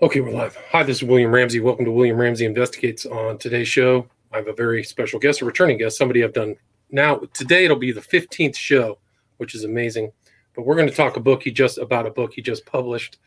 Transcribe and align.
Okay, 0.00 0.20
we're 0.20 0.30
live. 0.30 0.56
Hi, 0.70 0.84
this 0.84 0.98
is 0.98 1.02
William 1.02 1.34
Ramsey. 1.34 1.58
Welcome 1.58 1.84
to 1.84 1.90
William 1.90 2.18
Ramsey 2.18 2.44
Investigates. 2.44 3.04
On 3.04 3.36
today's 3.36 3.66
show, 3.66 4.06
I 4.32 4.36
have 4.36 4.46
a 4.46 4.52
very 4.52 4.84
special 4.84 5.18
guest, 5.18 5.40
a 5.40 5.44
returning 5.44 5.76
guest, 5.76 5.98
somebody 5.98 6.22
I've 6.22 6.32
done 6.32 6.54
now. 6.92 7.16
Today, 7.32 7.64
it'll 7.64 7.76
be 7.76 7.90
the 7.90 8.00
15th 8.00 8.54
show, 8.54 8.98
which 9.38 9.56
is 9.56 9.64
amazing. 9.64 10.12
But 10.54 10.66
we're 10.66 10.76
going 10.76 10.88
to 10.88 10.94
talk 10.94 11.16
a 11.16 11.20
book 11.20 11.42
he 11.42 11.50
just 11.50 11.78
about 11.78 12.06
a 12.06 12.12
book 12.12 12.32
he 12.32 12.40
just 12.40 12.64
published. 12.64 13.18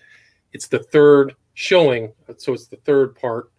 It's 0.53 0.69
the 0.69 0.79
third 0.79 1.35
showing, 1.55 2.13
so 2.37 2.53
it's 2.53 2.67
the 2.67 2.77
third 2.77 3.17
part 3.17 3.51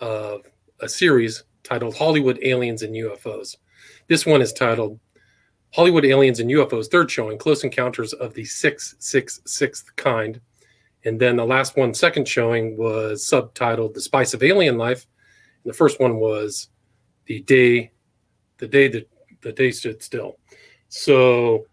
of 0.00 0.42
a 0.80 0.90
series 0.90 1.44
titled 1.62 1.96
Hollywood 1.96 2.38
Aliens 2.42 2.82
and 2.82 2.94
UFOs. 2.94 3.56
This 4.08 4.26
one 4.26 4.42
is 4.42 4.52
titled 4.52 5.00
Hollywood 5.72 6.04
Aliens 6.04 6.38
and 6.38 6.50
UFOs, 6.50 6.90
third 6.90 7.10
showing, 7.10 7.38
Close 7.38 7.64
Encounters 7.64 8.12
of 8.12 8.34
the 8.34 8.42
666th 8.42 9.96
Kind 9.96 10.42
and 11.04 11.20
then 11.20 11.36
the 11.36 11.44
last 11.44 11.76
one, 11.76 11.94
second 11.94 12.28
showing, 12.28 12.76
was 12.76 13.24
subtitled 13.24 13.94
"The 13.94 14.00
Spice 14.00 14.34
of 14.34 14.42
Alien 14.42 14.78
Life." 14.78 15.06
And 15.64 15.72
the 15.72 15.76
first 15.76 16.00
one 16.00 16.16
was 16.16 16.68
the 17.26 17.40
day, 17.42 17.92
the 18.58 18.68
day 18.68 18.88
that 18.88 19.08
the 19.42 19.52
day 19.52 19.70
stood 19.70 20.02
still. 20.02 20.38
So 20.88 21.66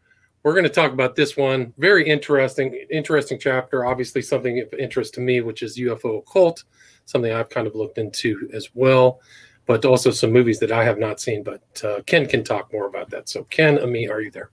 we're 0.44 0.54
going 0.54 0.64
to 0.64 0.70
talk 0.70 0.94
about 0.94 1.16
this 1.16 1.36
one. 1.36 1.74
Very 1.78 2.08
interesting, 2.08 2.74
interesting 2.90 3.40
chapter. 3.40 3.86
Obviously, 3.86 4.22
something 4.22 4.60
of 4.60 4.74
interest 4.74 5.14
to 5.16 5.22
me, 5.22 5.42
which 5.42 5.62
is 5.62 5.78
UFO 5.78 6.20
occult, 6.20 6.64
something 7.06 7.32
I've 7.32 7.50
kind 7.50 7.68
of 7.68 7.76
looked 7.76 7.98
into 7.98 8.50
as 8.54 8.70
well. 8.74 9.22
But 9.66 9.86
also 9.86 10.10
some 10.10 10.32
movies 10.32 10.60
that 10.60 10.72
I 10.72 10.84
have 10.84 10.98
not 10.98 11.20
seen. 11.20 11.44
But 11.44 11.62
uh, 11.84 12.02
Ken 12.08 12.26
can 12.26 12.44
talk 12.44 12.74
more 12.74 12.88
about 12.88 13.10
that. 13.12 13.30
So, 13.30 13.44
Ken, 13.46 13.78
Ammi, 13.78 14.10
are 14.10 14.22
you 14.22 14.32
there? 14.32 14.50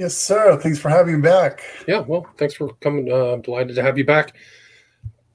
Yes, 0.00 0.16
sir. 0.16 0.56
Thanks 0.56 0.78
for 0.78 0.88
having 0.88 1.16
me 1.16 1.20
back. 1.20 1.62
Yeah, 1.86 1.98
well, 1.98 2.26
thanks 2.38 2.54
for 2.54 2.72
coming. 2.80 3.12
Uh, 3.12 3.34
I'm 3.34 3.42
delighted 3.42 3.76
to 3.76 3.82
have 3.82 3.98
you 3.98 4.04
back. 4.06 4.34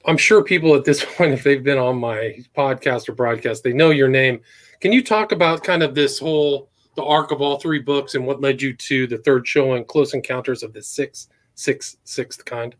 I'm 0.06 0.16
sure 0.16 0.42
people 0.42 0.74
at 0.74 0.84
this 0.84 1.04
point, 1.16 1.32
if 1.32 1.44
they've 1.44 1.62
been 1.62 1.78
on 1.78 1.98
my 1.98 2.36
podcast 2.52 3.08
or 3.08 3.12
broadcast, 3.12 3.62
they 3.62 3.72
know 3.72 3.90
your 3.90 4.08
name. 4.08 4.40
Can 4.80 4.90
you 4.90 5.04
talk 5.04 5.30
about 5.30 5.62
kind 5.62 5.84
of 5.84 5.94
this 5.94 6.18
whole 6.18 6.68
the 6.96 7.04
arc 7.04 7.30
of 7.30 7.40
all 7.40 7.60
three 7.60 7.78
books 7.78 8.16
and 8.16 8.26
what 8.26 8.40
led 8.40 8.60
you 8.60 8.74
to 8.74 9.06
the 9.06 9.18
third 9.18 9.46
showing, 9.46 9.84
Close 9.84 10.14
Encounters 10.14 10.64
of 10.64 10.72
the 10.72 10.82
Sixth, 10.82 11.28
Sixth, 11.54 11.98
Sixth 12.02 12.44
Kind? 12.44 12.74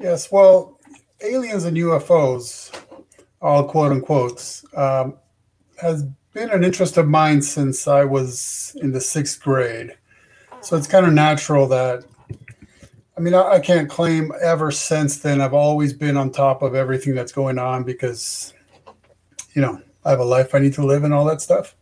Yes. 0.00 0.32
Well, 0.32 0.80
aliens 1.20 1.62
and 1.62 1.76
UFOs, 1.76 2.76
all 3.40 3.68
quote 3.68 3.92
unquote, 3.92 4.62
um, 4.74 5.14
has 5.80 6.02
been 6.32 6.50
an 6.50 6.64
interest 6.64 6.96
of 6.96 7.06
mine 7.06 7.40
since 7.40 7.86
I 7.86 8.02
was 8.02 8.76
in 8.82 8.90
the 8.90 9.00
sixth 9.00 9.40
grade. 9.40 9.96
So 10.66 10.76
it's 10.76 10.88
kind 10.88 11.06
of 11.06 11.12
natural 11.12 11.68
that, 11.68 12.04
I 13.16 13.20
mean, 13.20 13.34
I, 13.34 13.52
I, 13.52 13.60
can't 13.60 13.88
claim 13.88 14.32
ever 14.42 14.72
since 14.72 15.20
then 15.20 15.40
I've 15.40 15.54
always 15.54 15.92
been 15.92 16.16
on 16.16 16.32
top 16.32 16.60
of 16.60 16.74
everything 16.74 17.14
that's 17.14 17.30
going 17.30 17.56
on 17.56 17.84
because, 17.84 18.52
you 19.54 19.62
know, 19.62 19.80
I 20.04 20.10
have 20.10 20.18
a 20.18 20.24
life 20.24 20.56
I 20.56 20.58
need 20.58 20.74
to 20.74 20.84
live 20.84 21.04
and 21.04 21.14
all 21.14 21.24
that 21.26 21.40
stuff. 21.40 21.76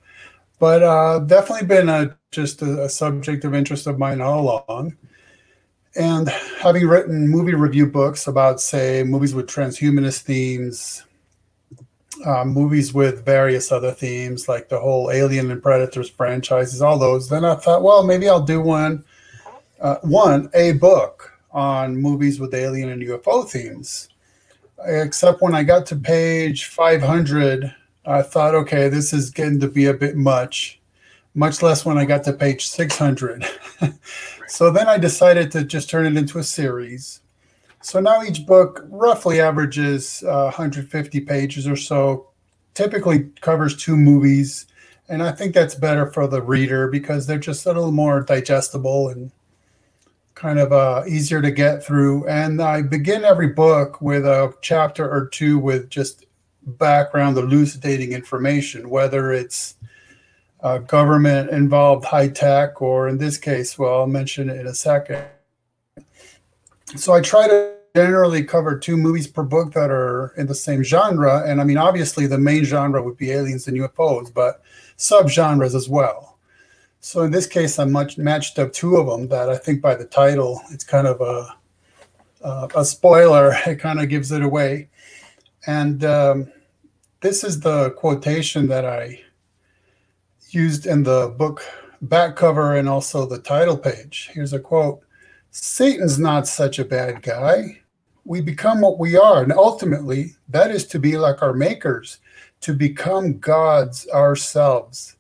But 0.58 0.82
uh, 0.82 1.20
definitely 1.20 1.66
been 1.66 1.88
a, 1.88 2.14
just 2.30 2.60
a, 2.60 2.82
a 2.82 2.88
subject 2.90 3.46
of 3.46 3.54
interest 3.54 3.86
of 3.86 3.98
mine 3.98 4.20
all 4.20 4.66
along. 4.68 4.98
And 5.96 6.28
having 6.60 6.86
written 6.86 7.26
movie 7.26 7.54
review 7.54 7.86
books 7.86 8.26
about, 8.26 8.60
say, 8.60 9.02
movies 9.02 9.34
with 9.34 9.46
transhumanist 9.46 10.20
themes, 10.24 11.04
uh, 12.24 12.44
movies 12.44 12.94
with 12.94 13.24
various 13.24 13.72
other 13.72 13.92
themes, 13.92 14.48
like 14.48 14.68
the 14.68 14.78
whole 14.78 15.10
Alien 15.10 15.50
and 15.50 15.62
Predators 15.62 16.10
franchises, 16.10 16.82
all 16.82 16.98
those. 16.98 17.28
Then 17.28 17.44
I 17.44 17.54
thought, 17.54 17.82
well, 17.82 18.04
maybe 18.04 18.28
I'll 18.28 18.42
do 18.42 18.60
one, 18.60 19.04
uh, 19.80 19.96
one 20.02 20.50
a 20.54 20.72
book 20.72 21.32
on 21.50 21.96
movies 21.96 22.40
with 22.40 22.54
alien 22.54 22.90
and 22.90 23.02
UFO 23.02 23.48
themes. 23.48 24.08
Except 24.84 25.40
when 25.40 25.54
I 25.54 25.62
got 25.62 25.86
to 25.86 25.96
page 25.96 26.66
500, 26.66 27.74
I 28.04 28.22
thought, 28.22 28.54
okay, 28.54 28.88
this 28.88 29.12
is 29.12 29.30
getting 29.30 29.60
to 29.60 29.68
be 29.68 29.86
a 29.86 29.94
bit 29.94 30.16
much. 30.16 30.80
Much 31.34 31.62
less 31.62 31.84
when 31.84 31.98
I 31.98 32.04
got 32.04 32.24
to 32.24 32.32
page 32.32 32.66
600. 32.66 33.44
so 34.48 34.70
then 34.70 34.88
I 34.88 34.98
decided 34.98 35.50
to 35.52 35.64
just 35.64 35.88
turn 35.88 36.06
it 36.06 36.18
into 36.18 36.38
a 36.38 36.44
series 36.44 37.20
so 37.84 38.00
now 38.00 38.22
each 38.22 38.46
book 38.46 38.82
roughly 38.88 39.42
averages 39.42 40.24
uh, 40.26 40.44
150 40.44 41.20
pages 41.20 41.68
or 41.68 41.76
so, 41.76 42.30
typically 42.72 43.30
covers 43.42 43.76
two 43.76 43.94
movies. 43.94 44.64
And 45.06 45.22
I 45.22 45.32
think 45.32 45.54
that's 45.54 45.74
better 45.74 46.10
for 46.10 46.26
the 46.26 46.40
reader 46.40 46.88
because 46.88 47.26
they're 47.26 47.38
just 47.38 47.66
a 47.66 47.68
little 47.68 47.92
more 47.92 48.22
digestible 48.22 49.10
and 49.10 49.30
kind 50.34 50.58
of 50.58 50.72
uh, 50.72 51.02
easier 51.06 51.42
to 51.42 51.50
get 51.50 51.84
through. 51.84 52.26
And 52.26 52.62
I 52.62 52.80
begin 52.80 53.22
every 53.22 53.48
book 53.48 54.00
with 54.00 54.24
a 54.24 54.54
chapter 54.62 55.06
or 55.06 55.26
two 55.26 55.58
with 55.58 55.90
just 55.90 56.24
background 56.62 57.36
elucidating 57.36 58.12
information, 58.12 58.88
whether 58.88 59.30
it's 59.30 59.74
uh, 60.62 60.78
government 60.78 61.50
involved 61.50 62.06
high 62.06 62.28
tech, 62.28 62.80
or 62.80 63.08
in 63.08 63.18
this 63.18 63.36
case, 63.36 63.78
well, 63.78 64.00
I'll 64.00 64.06
mention 64.06 64.48
it 64.48 64.58
in 64.58 64.66
a 64.66 64.74
second. 64.74 65.22
So 66.96 67.12
I 67.12 67.20
try 67.20 67.46
to 67.46 67.73
generally 67.94 68.42
cover 68.42 68.76
two 68.76 68.96
movies 68.96 69.28
per 69.28 69.44
book 69.44 69.72
that 69.72 69.88
are 69.90 70.32
in 70.36 70.48
the 70.48 70.54
same 70.54 70.82
genre. 70.82 71.44
And 71.46 71.60
I 71.60 71.64
mean, 71.64 71.78
obviously, 71.78 72.26
the 72.26 72.38
main 72.38 72.64
genre 72.64 73.00
would 73.00 73.16
be 73.16 73.30
aliens 73.30 73.68
and 73.68 73.76
UFOs, 73.76 74.34
but 74.34 74.62
subgenres 74.98 75.76
as 75.76 75.88
well. 75.88 76.38
So 77.00 77.22
in 77.22 77.30
this 77.30 77.46
case, 77.46 77.78
I 77.78 77.84
much 77.84 78.18
matched 78.18 78.58
up 78.58 78.72
two 78.72 78.96
of 78.96 79.06
them 79.06 79.28
that 79.28 79.48
I 79.48 79.56
think 79.56 79.80
by 79.80 79.94
the 79.94 80.06
title, 80.06 80.60
it's 80.70 80.84
kind 80.84 81.06
of 81.06 81.20
a 81.20 81.54
uh, 82.42 82.68
a 82.74 82.84
spoiler. 82.84 83.54
It 83.66 83.78
kind 83.78 84.00
of 84.00 84.08
gives 84.08 84.32
it 84.32 84.42
away. 84.42 84.88
And 85.66 86.04
um, 86.04 86.52
this 87.20 87.44
is 87.44 87.60
the 87.60 87.90
quotation 87.92 88.66
that 88.68 88.84
I 88.84 89.20
used 90.50 90.86
in 90.86 91.04
the 91.04 91.34
book 91.38 91.62
back 92.02 92.36
cover 92.36 92.76
and 92.76 92.88
also 92.88 93.24
the 93.24 93.38
title 93.38 93.78
page. 93.78 94.30
Here's 94.32 94.52
a 94.52 94.58
quote 94.58 95.00
Satan's 95.52 96.18
not 96.18 96.48
such 96.48 96.78
a 96.78 96.84
bad 96.84 97.22
guy 97.22 97.80
we 98.24 98.40
become 98.40 98.80
what 98.80 98.98
we 98.98 99.16
are. 99.16 99.42
And 99.42 99.52
ultimately, 99.52 100.34
that 100.48 100.70
is 100.70 100.86
to 100.88 100.98
be 100.98 101.16
like 101.16 101.42
our 101.42 101.52
makers, 101.52 102.18
to 102.62 102.72
become 102.72 103.38
gods 103.38 104.08
ourselves. 104.08 105.16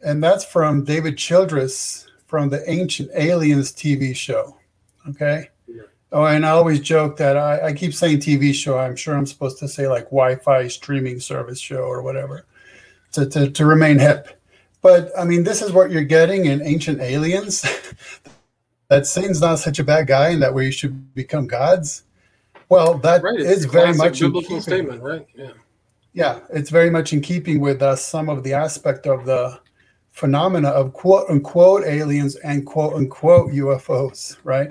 And 0.00 0.22
that's 0.22 0.44
from 0.44 0.84
David 0.84 1.16
Childress 1.16 2.06
from 2.26 2.48
the 2.50 2.68
Ancient 2.70 3.10
Aliens 3.14 3.72
TV 3.72 4.14
show. 4.14 4.56
Okay. 5.08 5.50
Yeah. 5.68 5.82
Oh, 6.12 6.24
and 6.24 6.44
I 6.44 6.50
always 6.50 6.80
joke 6.80 7.16
that 7.18 7.36
I, 7.36 7.66
I 7.66 7.72
keep 7.72 7.94
saying 7.94 8.18
TV 8.18 8.52
show. 8.52 8.78
I'm 8.78 8.96
sure 8.96 9.16
I'm 9.16 9.26
supposed 9.26 9.58
to 9.58 9.68
say 9.68 9.88
like 9.88 10.04
Wi 10.04 10.36
Fi 10.36 10.68
streaming 10.68 11.20
service 11.20 11.60
show 11.60 11.82
or 11.82 12.02
whatever 12.02 12.46
to, 13.12 13.26
to, 13.26 13.50
to 13.50 13.66
remain 13.66 13.98
hip. 13.98 14.40
But 14.82 15.10
I 15.18 15.24
mean, 15.24 15.44
this 15.44 15.62
is 15.62 15.72
what 15.72 15.90
you're 15.90 16.04
getting 16.04 16.46
in 16.46 16.62
Ancient 16.62 17.00
Aliens. 17.00 17.64
that 18.88 19.06
Satan's 19.06 19.40
not 19.40 19.58
such 19.58 19.78
a 19.78 19.84
bad 19.84 20.06
guy 20.06 20.28
and 20.28 20.42
that 20.42 20.54
we 20.54 20.70
should 20.70 21.14
become 21.14 21.46
gods. 21.46 22.04
Well, 22.68 22.98
that 22.98 23.22
right. 23.22 23.38
is 23.38 23.64
very 23.64 23.94
much 23.94 24.20
a 24.20 24.26
biblical 24.26 24.60
statement, 24.60 25.02
right? 25.02 25.26
Yeah. 25.34 25.52
Yeah, 26.12 26.40
it's 26.48 26.70
very 26.70 26.88
much 26.88 27.12
in 27.12 27.20
keeping 27.20 27.60
with 27.60 27.82
uh, 27.82 27.94
some 27.94 28.30
of 28.30 28.42
the 28.42 28.54
aspect 28.54 29.06
of 29.06 29.26
the 29.26 29.60
phenomena 30.12 30.68
of 30.68 30.94
quote 30.94 31.28
unquote 31.28 31.84
aliens 31.84 32.36
and 32.36 32.64
quote 32.64 32.94
unquote 32.94 33.52
UFOs, 33.52 34.38
right? 34.42 34.70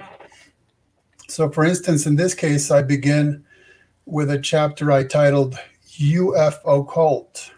So, 1.27 1.49
for 1.51 1.63
instance, 1.63 2.07
in 2.07 2.15
this 2.15 2.33
case, 2.33 2.71
I 2.71 2.81
begin 2.81 3.45
with 4.07 4.31
a 4.31 4.39
chapter 4.39 4.91
I 4.91 5.03
titled 5.03 5.55
UFO 5.99 6.91
Cult. 6.91 7.51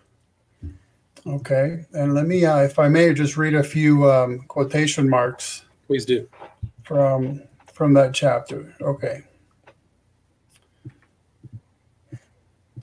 Okay, 1.25 1.85
and 1.93 2.13
let 2.13 2.27
me, 2.27 2.45
uh, 2.45 2.59
if 2.59 2.79
I 2.79 2.89
may, 2.89 3.13
just 3.13 3.37
read 3.37 3.55
a 3.55 3.63
few 3.63 4.09
um, 4.11 4.39
quotation 4.49 5.09
marks. 5.09 5.63
Please 5.87 6.05
do. 6.05 6.27
From 6.83 7.41
from 7.71 7.93
that 7.93 8.13
chapter. 8.13 8.75
Okay. 8.81 9.23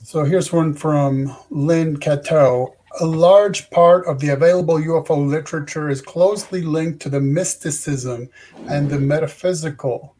So 0.05 0.23
here's 0.23 0.53
one 0.53 0.75
from 0.75 1.35
Lynn 1.49 1.97
Catoe. 1.97 2.75
A 3.01 3.07
large 3.07 3.71
part 3.71 4.07
of 4.07 4.21
the 4.21 4.29
available 4.29 4.75
UFO 4.75 5.27
literature 5.27 5.89
is 5.89 6.03
closely 6.03 6.61
linked 6.61 7.01
to 7.01 7.09
the 7.09 7.23
mysticism 7.23 8.29
and 8.69 8.91
the 8.91 9.01
metaphysical. 9.01 10.15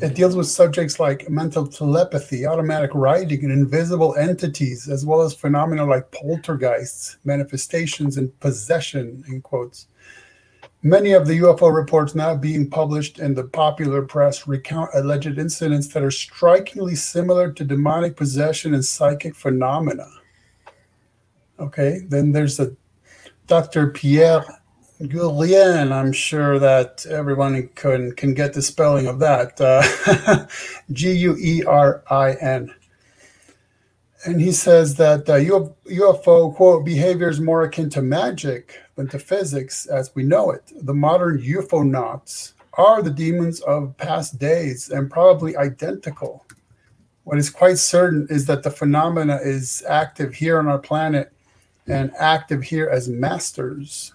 It 0.00 0.14
deals 0.14 0.36
with 0.36 0.46
subjects 0.46 1.00
like 1.00 1.28
mental 1.28 1.66
telepathy, 1.66 2.46
automatic 2.46 2.92
writing, 2.94 3.42
and 3.42 3.52
invisible 3.52 4.14
entities, 4.14 4.88
as 4.88 5.04
well 5.04 5.22
as 5.22 5.34
phenomena 5.34 5.84
like 5.84 6.12
poltergeists, 6.12 7.16
manifestations, 7.24 8.16
and 8.16 8.38
possession, 8.38 9.24
in 9.26 9.42
quotes. 9.42 9.88
Many 10.86 11.12
of 11.12 11.26
the 11.26 11.38
UFO 11.38 11.74
reports 11.74 12.14
now 12.14 12.34
being 12.34 12.68
published 12.68 13.18
in 13.18 13.32
the 13.32 13.44
popular 13.44 14.02
press 14.02 14.46
recount 14.46 14.90
alleged 14.92 15.38
incidents 15.38 15.88
that 15.88 16.02
are 16.02 16.10
strikingly 16.10 16.94
similar 16.94 17.50
to 17.52 17.64
demonic 17.64 18.16
possession 18.16 18.74
and 18.74 18.84
psychic 18.84 19.34
phenomena. 19.34 20.06
Okay, 21.58 22.00
then 22.06 22.32
there's 22.32 22.60
a 22.60 22.76
Dr. 23.46 23.92
Pierre 23.92 24.44
Guerin, 25.00 25.90
I'm 25.90 26.12
sure 26.12 26.58
that 26.58 27.06
everyone 27.06 27.66
can 27.68 28.12
can 28.12 28.34
get 28.34 28.52
the 28.52 28.60
spelling 28.60 29.06
of 29.06 29.18
that. 29.20 29.58
Uh, 29.58 30.46
G 30.92 31.12
U 31.12 31.34
E 31.40 31.64
R 31.64 32.02
I 32.10 32.34
N. 32.34 32.74
And 34.26 34.38
he 34.38 34.52
says 34.52 34.96
that 34.96 35.30
uh, 35.30 35.36
UFO 35.36 36.54
quote 36.54 36.84
behavior 36.84 37.30
is 37.30 37.40
more 37.40 37.62
akin 37.62 37.88
to 37.90 38.02
magic 38.02 38.83
than 38.96 39.08
to 39.08 39.18
physics 39.18 39.86
as 39.86 40.14
we 40.14 40.22
know 40.22 40.50
it. 40.50 40.72
The 40.82 40.94
modern 40.94 41.40
UFOnauts 41.40 42.52
are 42.74 43.02
the 43.02 43.10
demons 43.10 43.60
of 43.60 43.96
past 43.96 44.38
days 44.38 44.90
and 44.90 45.10
probably 45.10 45.56
identical. 45.56 46.44
What 47.24 47.38
is 47.38 47.50
quite 47.50 47.78
certain 47.78 48.26
is 48.30 48.46
that 48.46 48.62
the 48.62 48.70
phenomena 48.70 49.38
is 49.42 49.82
active 49.88 50.34
here 50.34 50.58
on 50.58 50.68
our 50.68 50.78
planet 50.78 51.32
and 51.86 52.12
active 52.18 52.62
here 52.62 52.88
as 52.88 53.08
masters. 53.08 54.12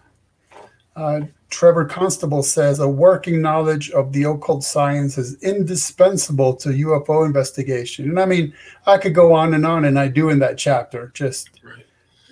Uh, 0.96 1.22
Trevor 1.50 1.86
Constable 1.86 2.44
says 2.44 2.80
a 2.80 2.88
working 2.88 3.42
knowledge 3.42 3.90
of 3.92 4.14
the 4.14 4.24
occult 4.24 4.64
science 4.64 5.18
is 5.18 5.42
indispensable 5.42 6.54
to 6.58 6.70
UFO 6.70 7.26
investigation. 7.26 8.10
And 8.10 8.20
I 8.20 8.26
mean, 8.26 8.54
I 8.86 8.98
could 8.98 9.16
go 9.16 9.34
on 9.34 9.54
and 9.54 9.66
on, 9.66 9.86
and 9.86 9.98
I 9.98 10.10
do 10.10 10.30
in 10.30 10.40
that 10.40 10.58
chapter. 10.58 11.12
Just 11.16 11.50
right. 11.64 11.86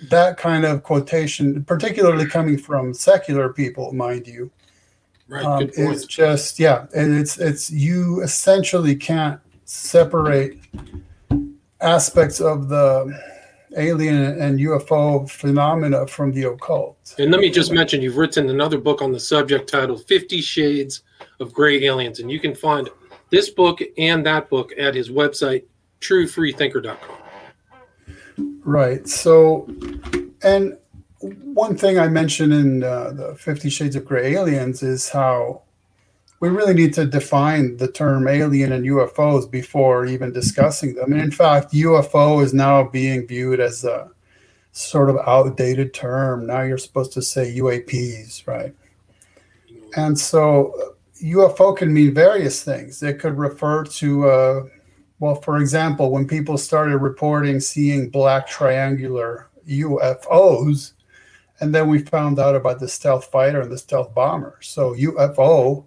That 0.04 0.36
kind 0.36 0.64
of 0.64 0.82
quotation, 0.82 1.64
particularly 1.64 2.26
coming 2.26 2.56
from 2.56 2.94
secular 2.94 3.52
people, 3.52 3.92
mind 3.92 4.26
you, 4.26 4.50
right? 5.28 5.44
Um, 5.44 5.70
is 5.74 6.06
just 6.06 6.58
yeah, 6.58 6.86
and 6.94 7.18
it's 7.18 7.38
it's 7.38 7.70
you 7.70 8.22
essentially 8.22 8.94
can't 8.94 9.40
separate 9.64 10.58
aspects 11.80 12.40
of 12.40 12.68
the 12.68 13.12
alien 13.76 14.40
and 14.40 14.58
UFO 14.58 15.28
phenomena 15.28 16.06
from 16.06 16.32
the 16.32 16.44
occult. 16.44 17.14
And 17.18 17.30
let 17.30 17.40
me 17.40 17.50
just 17.50 17.72
mention 17.72 18.00
you've 18.00 18.16
written 18.16 18.48
another 18.48 18.78
book 18.78 19.02
on 19.02 19.12
the 19.12 19.20
subject 19.20 19.68
titled 19.68 20.06
50 20.06 20.40
Shades 20.40 21.02
of 21.40 21.52
Gray 21.52 21.84
Aliens. 21.84 22.20
And 22.20 22.30
you 22.30 22.40
can 22.40 22.54
find 22.54 22.88
this 23.30 23.50
book 23.50 23.80
and 23.98 24.24
that 24.24 24.48
book 24.48 24.72
at 24.78 24.94
his 24.94 25.10
website, 25.10 25.64
truefreethinker.com. 26.00 27.17
Right. 28.64 29.08
So, 29.08 29.68
and 30.42 30.76
one 31.20 31.76
thing 31.76 31.98
I 31.98 32.08
mentioned 32.08 32.52
in 32.52 32.82
uh, 32.84 33.10
the 33.10 33.34
50 33.34 33.70
Shades 33.70 33.96
of 33.96 34.04
Gray 34.04 34.34
Aliens 34.34 34.82
is 34.82 35.08
how 35.08 35.62
we 36.40 36.48
really 36.48 36.74
need 36.74 36.94
to 36.94 37.04
define 37.04 37.76
the 37.78 37.90
term 37.90 38.28
alien 38.28 38.72
and 38.72 38.84
UFOs 38.84 39.50
before 39.50 40.06
even 40.06 40.32
discussing 40.32 40.94
them. 40.94 41.12
And 41.12 41.20
in 41.20 41.32
fact, 41.32 41.72
UFO 41.72 42.42
is 42.44 42.54
now 42.54 42.84
being 42.84 43.26
viewed 43.26 43.58
as 43.58 43.84
a 43.84 44.10
sort 44.70 45.10
of 45.10 45.16
outdated 45.26 45.92
term. 45.92 46.46
Now 46.46 46.62
you're 46.62 46.78
supposed 46.78 47.12
to 47.14 47.22
say 47.22 47.56
UAPs, 47.58 48.46
right? 48.46 48.72
And 49.96 50.16
so 50.16 50.94
UFO 51.22 51.76
can 51.76 51.92
mean 51.92 52.14
various 52.14 52.62
things. 52.62 53.02
It 53.02 53.18
could 53.18 53.36
refer 53.36 53.82
to, 53.84 54.28
uh, 54.28 54.62
well, 55.20 55.34
for 55.34 55.58
example, 55.58 56.10
when 56.10 56.26
people 56.26 56.56
started 56.58 56.98
reporting 56.98 57.60
seeing 57.60 58.08
black 58.08 58.46
triangular 58.46 59.48
UFOs, 59.68 60.92
and 61.60 61.74
then 61.74 61.88
we 61.88 61.98
found 61.98 62.38
out 62.38 62.54
about 62.54 62.78
the 62.78 62.88
stealth 62.88 63.26
fighter 63.26 63.60
and 63.60 63.70
the 63.70 63.78
stealth 63.78 64.14
bomber. 64.14 64.58
So 64.62 64.94
UFO 64.94 65.84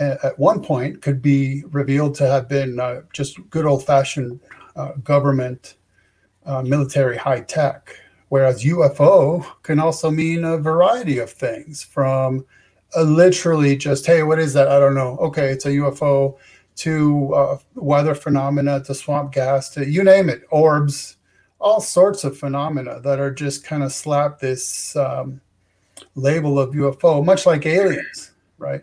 at 0.00 0.38
one 0.38 0.62
point 0.62 1.02
could 1.02 1.20
be 1.20 1.64
revealed 1.70 2.14
to 2.16 2.28
have 2.28 2.48
been 2.48 2.78
uh, 2.78 3.02
just 3.12 3.38
good 3.50 3.66
old 3.66 3.84
fashioned 3.84 4.40
uh, 4.76 4.92
government 5.02 5.74
uh, 6.46 6.62
military 6.62 7.16
high 7.16 7.40
tech, 7.40 7.96
whereas 8.28 8.64
UFO 8.64 9.44
can 9.62 9.80
also 9.80 10.10
mean 10.10 10.44
a 10.44 10.56
variety 10.56 11.18
of 11.18 11.30
things 11.30 11.82
from 11.82 12.46
literally 12.96 13.76
just, 13.76 14.06
hey, 14.06 14.22
what 14.22 14.38
is 14.38 14.52
that? 14.54 14.68
I 14.68 14.78
don't 14.78 14.94
know. 14.94 15.16
Okay, 15.18 15.48
it's 15.50 15.66
a 15.66 15.70
UFO 15.70 16.38
to 16.78 17.34
uh, 17.34 17.58
weather 17.74 18.14
phenomena 18.14 18.82
to 18.84 18.94
swamp 18.94 19.32
gas 19.32 19.70
to 19.70 19.88
you 19.88 20.04
name 20.04 20.28
it, 20.28 20.42
orbs, 20.50 21.16
all 21.60 21.80
sorts 21.80 22.24
of 22.24 22.38
phenomena 22.38 23.00
that 23.00 23.18
are 23.18 23.32
just 23.32 23.64
kind 23.64 23.82
of 23.82 23.92
slap 23.92 24.38
this 24.38 24.94
um, 24.96 25.40
label 26.14 26.58
of 26.58 26.74
UFO, 26.74 27.24
much 27.24 27.46
like 27.46 27.66
aliens, 27.66 28.32
right? 28.58 28.82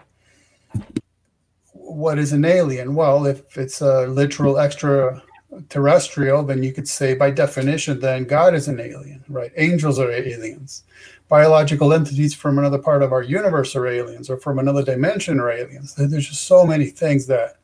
what 1.85 2.19
is 2.19 2.33
an 2.33 2.45
alien? 2.45 2.95
Well, 2.95 3.25
if 3.25 3.57
it's 3.57 3.81
a 3.81 4.07
literal 4.07 4.57
extraterrestrial, 4.57 6.43
then 6.43 6.63
you 6.63 6.73
could 6.73 6.87
say 6.87 7.13
by 7.13 7.31
definition, 7.31 7.99
then 7.99 8.25
God 8.25 8.53
is 8.53 8.67
an 8.67 8.79
alien, 8.79 9.23
right? 9.29 9.51
Angels 9.55 9.99
are 9.99 10.11
aliens. 10.11 10.83
Biological 11.29 11.93
entities 11.93 12.33
from 12.33 12.59
another 12.59 12.77
part 12.77 13.01
of 13.01 13.13
our 13.13 13.23
universe 13.23 13.75
are 13.75 13.87
aliens, 13.87 14.29
or 14.29 14.37
from 14.37 14.59
another 14.59 14.83
dimension 14.83 15.39
are 15.39 15.49
aliens. 15.49 15.95
There's 15.95 16.27
just 16.27 16.43
so 16.43 16.65
many 16.65 16.87
things 16.87 17.27
that 17.27 17.57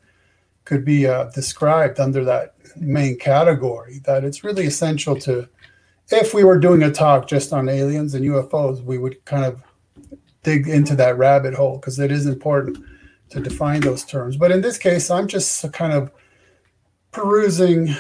could 0.65 0.85
be 0.85 1.07
uh, 1.07 1.25
described 1.31 1.99
under 1.99 2.23
that 2.25 2.55
main 2.77 3.17
category 3.17 3.99
that 4.05 4.23
it's 4.23 4.43
really 4.43 4.65
essential 4.65 5.15
to, 5.17 5.47
if 6.09 6.33
we 6.33 6.43
were 6.43 6.59
doing 6.59 6.83
a 6.83 6.91
talk 6.91 7.27
just 7.27 7.53
on 7.53 7.69
aliens 7.69 8.13
and 8.13 8.25
UFOs, 8.25 8.83
we 8.83 8.97
would 8.97 9.23
kind 9.25 9.45
of 9.45 9.61
dig 10.43 10.67
into 10.67 10.95
that 10.95 11.17
rabbit 11.17 11.53
hole 11.53 11.77
because 11.77 11.99
it 11.99 12.11
is 12.11 12.25
important 12.25 12.77
to 13.29 13.39
define 13.39 13.81
those 13.81 14.03
terms. 14.03 14.37
But 14.37 14.51
in 14.51 14.61
this 14.61 14.77
case, 14.77 15.09
I'm 15.09 15.27
just 15.27 15.71
kind 15.71 15.93
of 15.93 16.11
perusing 17.11 17.95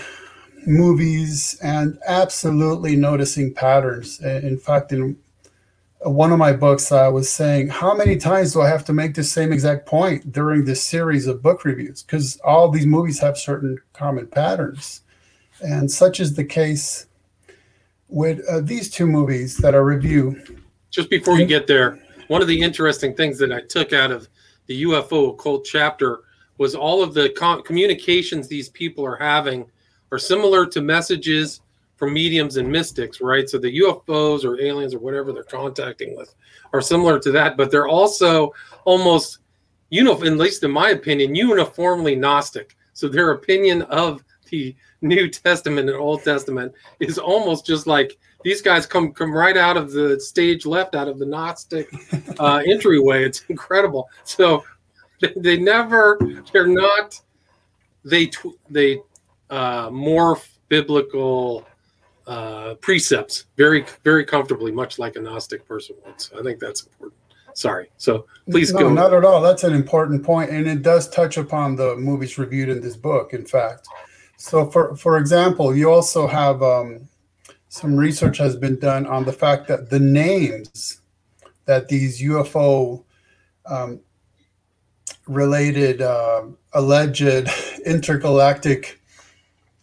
movies 0.65 1.57
and 1.61 1.97
absolutely 2.07 2.95
noticing 2.95 3.53
patterns. 3.53 4.19
In 4.21 4.57
fact, 4.57 4.91
in 4.91 5.17
one 6.03 6.31
of 6.31 6.39
my 6.39 6.51
books, 6.51 6.91
I 6.91 7.07
was 7.07 7.31
saying, 7.31 7.69
how 7.69 7.93
many 7.93 8.17
times 8.17 8.53
do 8.53 8.61
I 8.61 8.67
have 8.69 8.83
to 8.85 8.93
make 8.93 9.13
the 9.13 9.23
same 9.23 9.53
exact 9.53 9.85
point 9.85 10.31
during 10.31 10.65
this 10.65 10.83
series 10.83 11.27
of 11.27 11.43
book 11.43 11.63
reviews? 11.63 12.01
Because 12.01 12.39
all 12.43 12.69
these 12.69 12.87
movies 12.87 13.19
have 13.19 13.37
certain 13.37 13.77
common 13.93 14.27
patterns. 14.27 15.01
And 15.61 15.91
such 15.91 16.19
is 16.19 16.33
the 16.33 16.43
case 16.43 17.05
with 18.07 18.43
uh, 18.49 18.61
these 18.61 18.89
two 18.89 19.05
movies 19.05 19.57
that 19.57 19.75
I 19.75 19.77
review. 19.77 20.41
Just 20.89 21.09
before 21.09 21.37
you 21.37 21.45
get 21.45 21.67
there, 21.67 21.99
one 22.27 22.41
of 22.41 22.47
the 22.47 22.59
interesting 22.59 23.15
things 23.15 23.37
that 23.37 23.51
I 23.51 23.61
took 23.61 23.93
out 23.93 24.11
of 24.11 24.27
the 24.65 24.83
UFO 24.83 25.33
occult 25.33 25.65
chapter 25.65 26.21
was 26.57 26.73
all 26.73 27.03
of 27.03 27.13
the 27.13 27.29
com- 27.29 27.61
communications 27.61 28.47
these 28.47 28.69
people 28.69 29.05
are 29.05 29.17
having 29.17 29.69
are 30.11 30.19
similar 30.19 30.65
to 30.65 30.81
messages 30.81 31.61
from 32.01 32.13
mediums 32.13 32.57
and 32.57 32.67
mystics, 32.67 33.21
right? 33.21 33.47
So 33.47 33.59
the 33.59 33.77
UFOs 33.77 34.43
or 34.43 34.59
aliens 34.59 34.95
or 34.95 34.97
whatever 34.97 35.31
they're 35.31 35.43
contacting 35.43 36.17
with 36.17 36.33
are 36.73 36.81
similar 36.81 37.19
to 37.19 37.31
that, 37.33 37.57
but 37.57 37.69
they're 37.69 37.87
also 37.87 38.55
almost, 38.85 39.37
you 39.91 40.03
know, 40.03 40.13
at 40.13 40.37
least 40.37 40.63
in 40.63 40.71
my 40.71 40.89
opinion, 40.89 41.35
uniformly 41.35 42.15
Gnostic. 42.15 42.75
So 42.93 43.07
their 43.07 43.33
opinion 43.33 43.83
of 43.83 44.23
the 44.49 44.75
New 45.03 45.29
Testament 45.29 45.91
and 45.91 45.95
Old 45.95 46.23
Testament 46.23 46.73
is 46.99 47.19
almost 47.19 47.67
just 47.67 47.85
like 47.85 48.17
these 48.43 48.63
guys 48.63 48.87
come 48.87 49.13
come 49.13 49.31
right 49.31 49.55
out 49.55 49.77
of 49.77 49.91
the 49.91 50.19
stage 50.19 50.65
left 50.65 50.95
out 50.95 51.07
of 51.07 51.19
the 51.19 51.25
Gnostic 51.27 51.87
uh, 52.39 52.63
entryway. 52.65 53.23
It's 53.23 53.43
incredible. 53.47 54.09
So 54.23 54.63
they, 55.19 55.33
they 55.37 55.57
never 55.57 56.17
they're 56.51 56.65
not 56.65 57.21
they 58.03 58.25
tw- 58.25 58.57
they 58.71 58.97
uh, 59.51 59.89
morph 59.89 60.47
biblical 60.67 61.67
uh, 62.27 62.75
precepts 62.75 63.45
very 63.57 63.85
very 64.03 64.25
comfortably, 64.25 64.71
much 64.71 64.99
like 64.99 65.15
a 65.15 65.19
Gnostic 65.21 65.67
person 65.67 65.95
would. 66.05 66.19
So 66.19 66.39
I 66.39 66.43
think 66.43 66.59
that's 66.59 66.83
important. 66.83 67.19
Sorry. 67.53 67.89
So 67.97 68.25
please 68.49 68.73
no, 68.73 68.79
go. 68.79 68.93
Not 68.93 69.13
at 69.13 69.25
all. 69.25 69.41
That's 69.41 69.63
an 69.63 69.73
important 69.73 70.23
point, 70.23 70.51
and 70.51 70.67
it 70.67 70.81
does 70.81 71.09
touch 71.09 71.37
upon 71.37 71.75
the 71.75 71.95
movies 71.97 72.37
reviewed 72.37 72.69
in 72.69 72.81
this 72.81 72.95
book. 72.95 73.33
In 73.33 73.45
fact, 73.45 73.87
so 74.37 74.69
for 74.69 74.95
for 74.95 75.17
example, 75.17 75.75
you 75.75 75.91
also 75.91 76.27
have 76.27 76.63
um, 76.63 77.07
some 77.69 77.95
research 77.95 78.37
has 78.37 78.55
been 78.55 78.79
done 78.79 79.05
on 79.05 79.25
the 79.25 79.33
fact 79.33 79.67
that 79.67 79.89
the 79.89 79.99
names 79.99 81.01
that 81.65 81.87
these 81.87 82.21
UFO 82.21 83.03
um, 83.65 83.99
related 85.27 86.01
uh, 86.01 86.43
alleged 86.73 87.49
intergalactic 87.85 89.00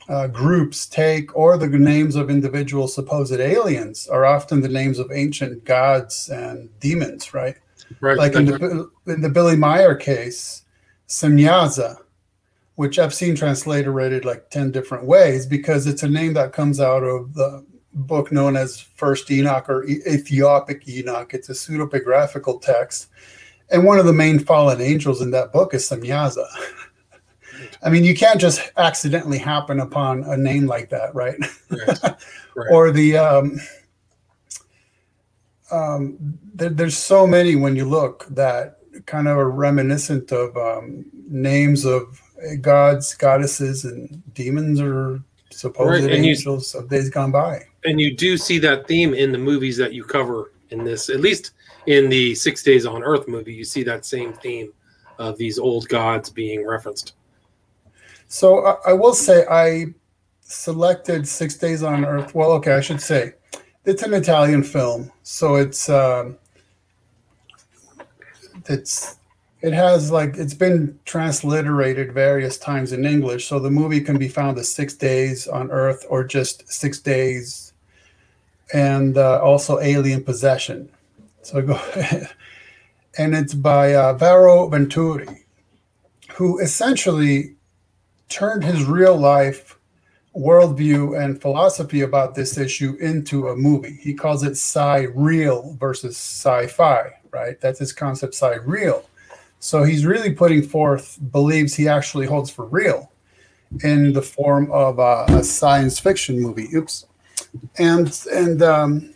uh, 0.08 0.26
groups 0.26 0.86
take, 0.86 1.36
or 1.36 1.58
the 1.58 1.68
names 1.68 2.16
of 2.16 2.30
individual 2.30 2.88
supposed 2.88 3.38
aliens, 3.38 4.08
are 4.08 4.24
often 4.24 4.60
the 4.60 4.68
names 4.68 4.98
of 4.98 5.12
ancient 5.12 5.64
gods 5.64 6.30
and 6.30 6.68
demons, 6.80 7.34
right? 7.34 7.56
Right. 8.00 8.16
Like 8.16 8.34
in 8.34 8.46
the, 8.46 8.90
in 9.06 9.20
the 9.20 9.28
Billy 9.28 9.56
Meier 9.56 9.94
case, 9.94 10.62
Semyaza, 11.08 11.98
which 12.76 12.98
I've 12.98 13.14
seen 13.14 13.34
translated 13.34 14.24
like 14.24 14.50
10 14.50 14.70
different 14.70 15.04
ways 15.04 15.46
because 15.46 15.86
it's 15.86 16.02
a 16.02 16.08
name 16.08 16.34
that 16.34 16.52
comes 16.52 16.80
out 16.80 17.02
of 17.02 17.34
the 17.34 17.64
book 17.92 18.30
known 18.30 18.56
as 18.56 18.80
First 18.80 19.30
Enoch 19.30 19.68
or 19.68 19.84
Ethiopic 19.84 20.88
Enoch. 20.88 21.34
It's 21.34 21.48
a 21.48 21.52
pseudepigraphical 21.52 22.62
text. 22.62 23.08
And 23.70 23.84
one 23.84 23.98
of 23.98 24.06
the 24.06 24.12
main 24.12 24.38
fallen 24.38 24.80
angels 24.80 25.20
in 25.20 25.30
that 25.32 25.52
book 25.52 25.74
is 25.74 25.88
Semyaza. 25.88 26.46
I 27.82 27.90
mean, 27.90 28.04
you 28.04 28.14
can't 28.14 28.40
just 28.40 28.60
accidentally 28.76 29.38
happen 29.38 29.80
upon 29.80 30.24
a 30.24 30.36
name 30.36 30.66
like 30.66 30.90
that, 30.90 31.14
right? 31.14 31.38
or 32.70 32.90
the 32.90 33.16
um, 33.16 33.60
um, 35.70 36.16
there, 36.54 36.70
there's 36.70 36.96
so 36.96 37.26
many 37.26 37.56
when 37.56 37.76
you 37.76 37.84
look 37.84 38.26
that 38.30 38.78
kind 39.06 39.28
of 39.28 39.36
are 39.36 39.50
reminiscent 39.50 40.32
of 40.32 40.56
um, 40.56 41.04
names 41.28 41.84
of 41.84 42.20
gods, 42.60 43.14
goddesses, 43.14 43.84
and 43.84 44.22
demons 44.34 44.80
or 44.80 45.22
supposed 45.50 46.04
right. 46.04 46.14
angels 46.14 46.74
you, 46.74 46.80
of 46.80 46.88
days 46.88 47.10
gone 47.10 47.30
by. 47.30 47.64
And 47.84 48.00
you 48.00 48.16
do 48.16 48.36
see 48.36 48.58
that 48.60 48.86
theme 48.86 49.14
in 49.14 49.32
the 49.32 49.38
movies 49.38 49.76
that 49.76 49.92
you 49.92 50.04
cover 50.04 50.52
in 50.70 50.84
this, 50.84 51.08
at 51.08 51.20
least 51.20 51.52
in 51.86 52.08
the 52.08 52.34
Six 52.34 52.62
Days 52.62 52.86
on 52.86 53.02
Earth 53.02 53.28
movie, 53.28 53.54
you 53.54 53.64
see 53.64 53.82
that 53.84 54.04
same 54.04 54.32
theme 54.32 54.72
of 55.18 55.36
these 55.38 55.58
old 55.58 55.88
gods 55.88 56.30
being 56.30 56.66
referenced. 56.66 57.14
So 58.28 58.64
I, 58.64 58.90
I 58.90 58.92
will 58.92 59.14
say 59.14 59.44
I 59.50 59.86
selected 60.42 61.26
Six 61.26 61.56
Days 61.56 61.82
on 61.82 62.04
Earth. 62.04 62.34
Well, 62.34 62.52
okay, 62.52 62.72
I 62.72 62.80
should 62.80 63.00
say 63.00 63.34
it's 63.84 64.02
an 64.02 64.14
Italian 64.14 64.62
film, 64.62 65.10
so 65.22 65.56
it's 65.56 65.88
um, 65.88 66.36
it's 68.66 69.16
it 69.60 69.72
has 69.72 70.10
like 70.10 70.36
it's 70.36 70.54
been 70.54 70.98
transliterated 71.04 72.12
various 72.12 72.58
times 72.58 72.92
in 72.92 73.04
English, 73.04 73.46
so 73.46 73.58
the 73.58 73.70
movie 73.70 74.00
can 74.00 74.18
be 74.18 74.28
found 74.28 74.58
as 74.58 74.72
Six 74.72 74.94
Days 74.94 75.48
on 75.48 75.70
Earth 75.70 76.04
or 76.08 76.22
just 76.22 76.70
Six 76.70 77.00
Days, 77.00 77.72
and 78.72 79.16
uh, 79.16 79.40
also 79.42 79.80
Alien 79.80 80.22
Possession. 80.22 80.90
So 81.42 81.62
go 81.62 81.80
and 83.18 83.34
it's 83.34 83.54
by 83.54 83.94
uh, 83.94 84.12
Varo 84.12 84.68
Venturi, 84.68 85.46
who 86.34 86.58
essentially 86.60 87.54
turned 88.28 88.64
his 88.64 88.84
real 88.84 89.16
life 89.16 89.78
worldview 90.36 91.22
and 91.22 91.40
philosophy 91.40 92.02
about 92.02 92.34
this 92.34 92.58
issue 92.58 92.96
into 93.00 93.48
a 93.48 93.56
movie. 93.56 93.98
He 94.00 94.14
calls 94.14 94.42
it 94.42 94.52
sci 94.52 95.06
real 95.14 95.76
versus 95.80 96.16
sci 96.16 96.66
fi, 96.68 97.12
right? 97.30 97.60
That's 97.60 97.78
his 97.78 97.92
concept, 97.92 98.34
sci 98.34 98.56
real. 98.64 99.04
So 99.60 99.82
he's 99.82 100.06
really 100.06 100.32
putting 100.32 100.62
forth 100.62 101.18
believes 101.32 101.74
he 101.74 101.88
actually 101.88 102.26
holds 102.26 102.50
for 102.50 102.66
real 102.66 103.10
in 103.82 104.12
the 104.12 104.22
form 104.22 104.70
of 104.70 104.98
a, 104.98 105.24
a 105.28 105.42
science 105.42 105.98
fiction 105.98 106.40
movie. 106.40 106.68
Oops. 106.74 107.06
And, 107.78 108.26
and, 108.32 108.62
um, 108.62 109.14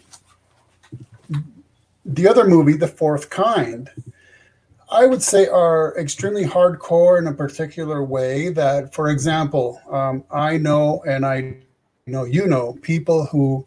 the 2.04 2.26
other 2.26 2.46
movie, 2.46 2.72
The 2.76 2.88
Fourth 2.88 3.30
Kind, 3.30 3.88
I 4.92 5.06
would 5.06 5.22
say 5.22 5.46
are 5.48 5.96
extremely 5.98 6.44
hardcore 6.44 7.18
in 7.18 7.26
a 7.26 7.32
particular 7.32 8.04
way. 8.04 8.50
That, 8.50 8.92
for 8.92 9.08
example, 9.08 9.80
um, 9.90 10.22
I 10.30 10.58
know 10.58 11.02
and 11.06 11.24
I 11.24 11.56
know 12.06 12.24
you 12.24 12.46
know 12.46 12.78
people 12.82 13.24
who 13.24 13.66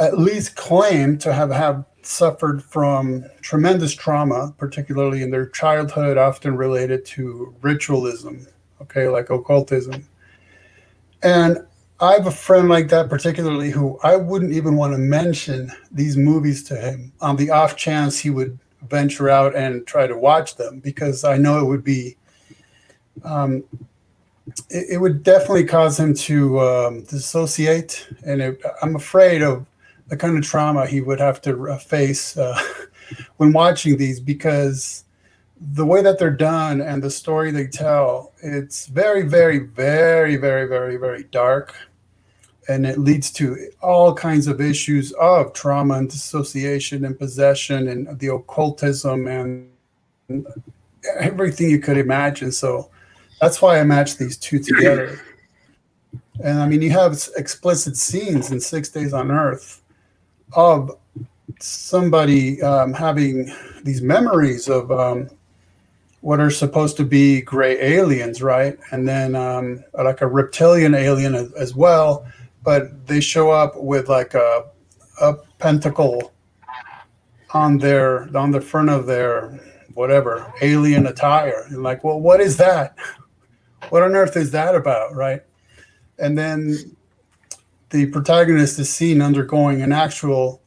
at 0.00 0.18
least 0.18 0.56
claim 0.56 1.16
to 1.18 1.32
have 1.32 1.50
have 1.50 1.84
suffered 2.02 2.62
from 2.62 3.24
tremendous 3.40 3.94
trauma, 3.94 4.52
particularly 4.58 5.22
in 5.22 5.30
their 5.30 5.46
childhood, 5.46 6.18
often 6.18 6.56
related 6.56 7.04
to 7.04 7.54
ritualism, 7.62 8.48
okay, 8.82 9.08
like 9.08 9.30
occultism. 9.30 10.08
And 11.22 11.58
I 12.00 12.12
have 12.14 12.26
a 12.26 12.32
friend 12.32 12.68
like 12.68 12.88
that, 12.88 13.08
particularly 13.08 13.70
who 13.70 13.98
I 14.02 14.16
wouldn't 14.16 14.52
even 14.52 14.76
want 14.76 14.92
to 14.92 14.98
mention 14.98 15.70
these 15.90 16.16
movies 16.16 16.64
to 16.64 16.76
him 16.76 17.12
on 17.20 17.36
the 17.36 17.50
off 17.50 17.76
chance 17.76 18.18
he 18.18 18.30
would 18.30 18.58
venture 18.82 19.28
out 19.28 19.54
and 19.54 19.86
try 19.86 20.06
to 20.06 20.16
watch 20.16 20.56
them 20.56 20.80
because 20.80 21.24
I 21.24 21.36
know 21.36 21.60
it 21.60 21.64
would 21.64 21.84
be, 21.84 22.16
um, 23.24 23.64
it, 24.70 24.86
it, 24.92 25.00
would 25.00 25.22
definitely 25.22 25.64
cause 25.64 25.98
him 25.98 26.14
to 26.14 26.60
um, 26.60 27.02
dissociate. 27.04 28.08
And 28.24 28.40
it, 28.40 28.62
I'm 28.82 28.96
afraid 28.96 29.42
of 29.42 29.66
the 30.08 30.16
kind 30.16 30.36
of 30.36 30.44
trauma 30.44 30.86
he 30.86 31.00
would 31.00 31.20
have 31.20 31.40
to 31.42 31.70
uh, 31.70 31.78
face 31.78 32.36
uh, 32.36 32.60
when 33.36 33.52
watching 33.52 33.96
these 33.96 34.20
because 34.20 35.04
the 35.58 35.86
way 35.86 36.02
that 36.02 36.18
they're 36.18 36.30
done 36.30 36.80
and 36.80 37.02
the 37.02 37.10
story 37.10 37.50
they 37.50 37.66
tell, 37.66 38.32
it's 38.42 38.86
very, 38.86 39.22
very, 39.22 39.58
very, 39.58 40.36
very, 40.36 40.68
very, 40.68 40.96
very 40.96 41.24
dark 41.24 41.74
and 42.68 42.86
it 42.86 42.98
leads 42.98 43.30
to 43.30 43.70
all 43.80 44.12
kinds 44.14 44.46
of 44.46 44.60
issues 44.60 45.12
of 45.12 45.52
trauma 45.52 45.94
and 45.94 46.10
dissociation 46.10 47.04
and 47.04 47.18
possession 47.18 47.88
and 47.88 48.18
the 48.18 48.28
occultism 48.28 49.26
and 49.28 49.68
everything 51.18 51.70
you 51.70 51.78
could 51.78 51.96
imagine. 51.96 52.50
So 52.50 52.90
that's 53.40 53.62
why 53.62 53.78
I 53.78 53.84
matched 53.84 54.18
these 54.18 54.36
two 54.36 54.58
together. 54.58 55.20
And 56.42 56.60
I 56.60 56.66
mean, 56.66 56.82
you 56.82 56.90
have 56.90 57.18
explicit 57.36 57.96
scenes 57.96 58.50
in 58.50 58.60
Six 58.60 58.88
Days 58.88 59.12
on 59.12 59.30
Earth 59.30 59.82
of 60.54 60.90
somebody 61.60 62.60
um, 62.62 62.92
having 62.92 63.52
these 63.84 64.02
memories 64.02 64.68
of 64.68 64.90
um, 64.90 65.30
what 66.20 66.40
are 66.40 66.50
supposed 66.50 66.96
to 66.96 67.04
be 67.04 67.40
gray 67.40 67.80
aliens, 67.80 68.42
right? 68.42 68.78
And 68.90 69.08
then 69.08 69.36
um, 69.36 69.84
like 69.94 70.20
a 70.20 70.26
reptilian 70.26 70.94
alien 70.94 71.34
as, 71.34 71.52
as 71.52 71.74
well 71.74 72.26
but 72.66 73.06
they 73.06 73.20
show 73.20 73.52
up 73.52 73.76
with 73.76 74.08
like 74.08 74.34
a 74.34 74.64
a 75.22 75.34
pentacle 75.58 76.32
on 77.54 77.78
their 77.78 78.28
on 78.36 78.50
the 78.50 78.60
front 78.60 78.90
of 78.90 79.06
their 79.06 79.52
whatever 79.94 80.52
alien 80.60 81.06
attire. 81.06 81.64
And 81.68 81.84
like 81.84 82.02
well 82.02 82.20
what 82.20 82.40
is 82.40 82.56
that? 82.56 82.96
What 83.90 84.02
on 84.02 84.16
earth 84.16 84.36
is 84.36 84.50
that 84.50 84.74
about 84.74 85.14
right? 85.14 85.42
And 86.18 86.36
then 86.36 86.96
the 87.90 88.06
protagonist 88.06 88.80
is 88.80 88.92
seen 88.92 89.22
undergoing 89.22 89.80
an 89.80 89.92
actual 89.92 90.60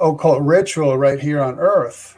occult 0.00 0.40
ritual 0.42 0.96
right 0.96 1.20
here 1.20 1.42
on 1.42 1.58
earth. 1.58 2.16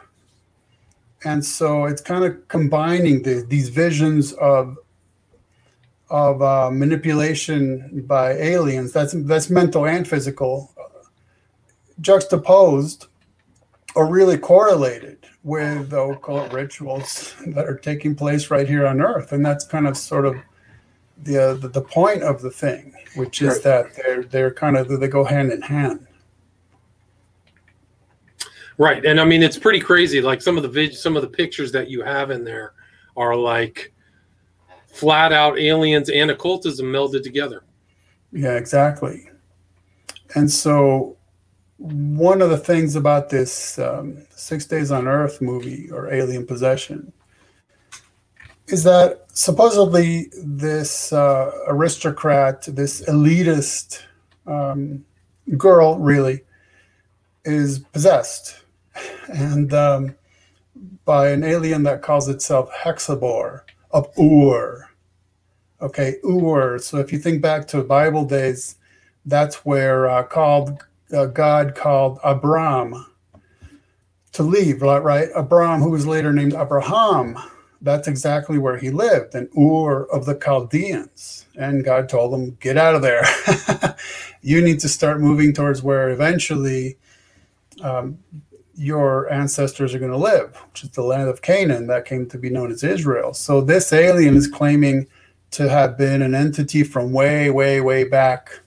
And 1.25 1.43
so 1.43 1.83
it's 1.83 2.01
kind 2.01 2.23
of 2.23 2.47
combining 2.47 3.23
the, 3.23 3.45
these 3.45 3.67
visions 3.67 4.31
of 4.33 4.77
of 6.09 6.41
uh, 6.41 6.69
manipulation 6.71 8.03
by 8.07 8.31
aliens. 8.33 8.91
That's 8.93 9.13
that's 9.13 9.49
mental 9.49 9.85
and 9.85 10.07
physical, 10.07 10.73
juxtaposed 12.01 13.07
or 13.95 14.07
really 14.07 14.37
correlated 14.37 15.25
with 15.43 15.89
the 15.89 15.99
occult 15.99 16.53
rituals 16.53 17.35
that 17.47 17.65
are 17.65 17.77
taking 17.77 18.15
place 18.15 18.51
right 18.51 18.67
here 18.67 18.85
on 18.85 19.01
Earth, 19.01 19.31
and 19.31 19.45
that's 19.45 19.65
kind 19.65 19.87
of 19.87 19.97
sort 19.97 20.25
of 20.25 20.35
the 21.23 21.37
uh, 21.37 21.53
the, 21.55 21.67
the, 21.69 21.81
point 21.81 22.21
of 22.21 22.41
the 22.41 22.51
thing, 22.51 22.93
which 23.15 23.41
is 23.41 23.61
that 23.61 23.95
they're 23.95 24.23
they're 24.23 24.53
kind 24.53 24.77
of 24.77 24.99
they 24.99 25.07
go 25.07 25.23
hand 25.23 25.51
in 25.51 25.61
hand. 25.61 26.05
Right, 28.77 29.03
and 29.03 29.19
I 29.19 29.25
mean 29.25 29.41
it's 29.41 29.57
pretty 29.57 29.79
crazy. 29.79 30.21
Like 30.21 30.41
some 30.41 30.57
of 30.57 30.63
the 30.63 30.69
vid- 30.69 30.95
some 30.95 31.15
of 31.15 31.23
the 31.23 31.27
pictures 31.27 31.71
that 31.71 31.89
you 31.89 32.03
have 32.03 32.29
in 32.29 32.43
there 32.43 32.73
are 33.15 33.35
like 33.35 33.93
flat 34.87 35.31
out 35.31 35.59
aliens 35.59 36.09
and 36.09 36.31
occultism 36.31 36.87
melded 36.87 37.23
together. 37.23 37.63
Yeah, 38.31 38.55
exactly. 38.55 39.29
And 40.35 40.51
so, 40.51 41.15
one 41.77 42.41
of 42.41 42.49
the 42.49 42.57
things 42.57 42.95
about 42.95 43.29
this 43.29 43.77
um, 43.79 44.25
Six 44.31 44.65
Days 44.65 44.91
on 44.91 45.07
Earth 45.07 45.41
movie 45.41 45.89
or 45.91 46.11
Alien 46.11 46.45
Possession 46.45 47.13
is 48.67 48.83
that 48.83 49.25
supposedly 49.31 50.29
this 50.43 51.13
uh, 51.13 51.51
aristocrat, 51.67 52.63
this 52.63 53.01
elitist 53.05 54.01
um, 54.45 55.05
girl, 55.57 55.97
really 55.99 56.41
is 57.45 57.79
possessed 57.79 58.59
and 59.29 59.73
um, 59.73 60.15
by 61.05 61.29
an 61.29 61.43
alien 61.43 61.83
that 61.83 62.01
calls 62.01 62.27
itself 62.27 62.69
Hexabor 62.73 63.61
of 63.91 64.07
Ur. 64.19 64.89
Okay, 65.81 66.15
Ur. 66.23 66.79
So 66.79 66.97
if 66.97 67.11
you 67.13 67.19
think 67.19 67.41
back 67.41 67.67
to 67.69 67.83
Bible 67.83 68.25
days, 68.25 68.75
that's 69.25 69.65
where 69.65 70.09
uh, 70.09 70.23
called 70.23 70.83
uh, 71.13 71.25
God 71.27 71.75
called 71.75 72.19
Abram 72.23 73.05
to 74.33 74.43
leave, 74.43 74.81
right? 74.81 75.03
Right, 75.03 75.29
Abram, 75.35 75.81
who 75.81 75.91
was 75.91 76.05
later 76.07 76.33
named 76.33 76.53
Abraham. 76.53 77.37
That's 77.81 78.07
exactly 78.07 78.57
where 78.57 78.77
he 78.77 78.89
lived, 78.89 79.35
in 79.35 79.49
Ur 79.57 80.03
of 80.05 80.25
the 80.25 80.33
Chaldeans. 80.33 81.45
And 81.55 81.83
God 81.83 82.09
told 82.09 82.33
him, 82.33 82.57
"Get 82.59 82.77
out 82.77 82.95
of 82.95 83.01
there. 83.01 83.23
you 84.41 84.61
need 84.61 84.79
to 84.79 84.89
start 84.89 85.21
moving 85.21 85.53
towards 85.53 85.83
where 85.83 86.09
eventually." 86.09 86.97
Um, 87.81 88.17
your 88.77 89.31
ancestors 89.31 89.95
are 89.95 89.99
going 89.99 90.11
to 90.11 90.17
live, 90.17 90.55
which 90.71 90.83
is 90.83 90.91
the 90.91 91.01
land 91.01 91.29
of 91.29 91.41
Canaan 91.41 91.87
that 91.87 92.05
came 92.05 92.27
to 92.29 92.37
be 92.37 92.49
known 92.49 92.71
as 92.71 92.83
Israel. 92.83 93.33
So 93.33 93.59
this 93.59 93.91
alien 93.91 94.37
is 94.37 94.47
claiming 94.47 95.07
to 95.51 95.67
have 95.67 95.97
been 95.97 96.21
an 96.21 96.35
entity 96.35 96.83
from 96.83 97.11
way, 97.11 97.49
way, 97.49 97.81
way 97.81 98.03
back 98.03 98.59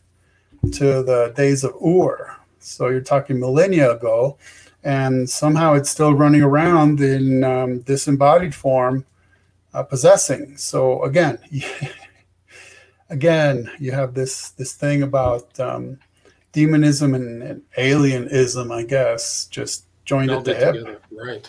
to 0.72 1.02
the 1.02 1.32
days 1.36 1.62
of 1.62 1.74
Ur. 1.80 2.36
So 2.58 2.88
you're 2.88 3.00
talking 3.00 3.38
millennia 3.38 3.92
ago, 3.92 4.36
and 4.82 5.30
somehow 5.30 5.74
it's 5.74 5.90
still 5.90 6.14
running 6.14 6.42
around 6.42 7.00
in 7.00 7.44
um, 7.44 7.80
disembodied 7.80 8.54
form, 8.54 9.06
uh, 9.72 9.84
possessing. 9.84 10.56
So 10.56 11.04
again, 11.04 11.38
again, 13.10 13.70
you 13.78 13.92
have 13.92 14.14
this 14.14 14.50
this 14.50 14.72
thing 14.74 15.02
about 15.02 15.58
um, 15.60 15.98
demonism 16.52 17.14
and, 17.14 17.42
and 17.42 17.62
alienism, 17.78 18.74
I 18.74 18.82
guess, 18.82 19.46
just 19.46 19.84
joined 20.10 20.30
at 20.32 20.44
the 20.44 20.54
hip. 20.54 20.74
Together. 20.74 21.00
Right. 21.12 21.48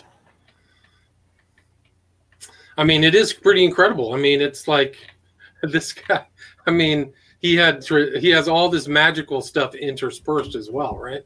I 2.78 2.84
mean, 2.84 3.02
it 3.02 3.14
is 3.14 3.32
pretty 3.32 3.64
incredible. 3.64 4.14
I 4.14 4.18
mean, 4.18 4.40
it's 4.40 4.68
like 4.68 4.96
this 5.62 5.92
guy. 5.92 6.24
I 6.66 6.70
mean, 6.70 7.12
he 7.40 7.56
had 7.56 7.84
he 7.84 8.28
has 8.30 8.46
all 8.46 8.68
this 8.68 8.86
magical 8.86 9.40
stuff 9.40 9.74
interspersed 9.74 10.54
as 10.54 10.70
well, 10.70 10.96
right? 10.96 11.22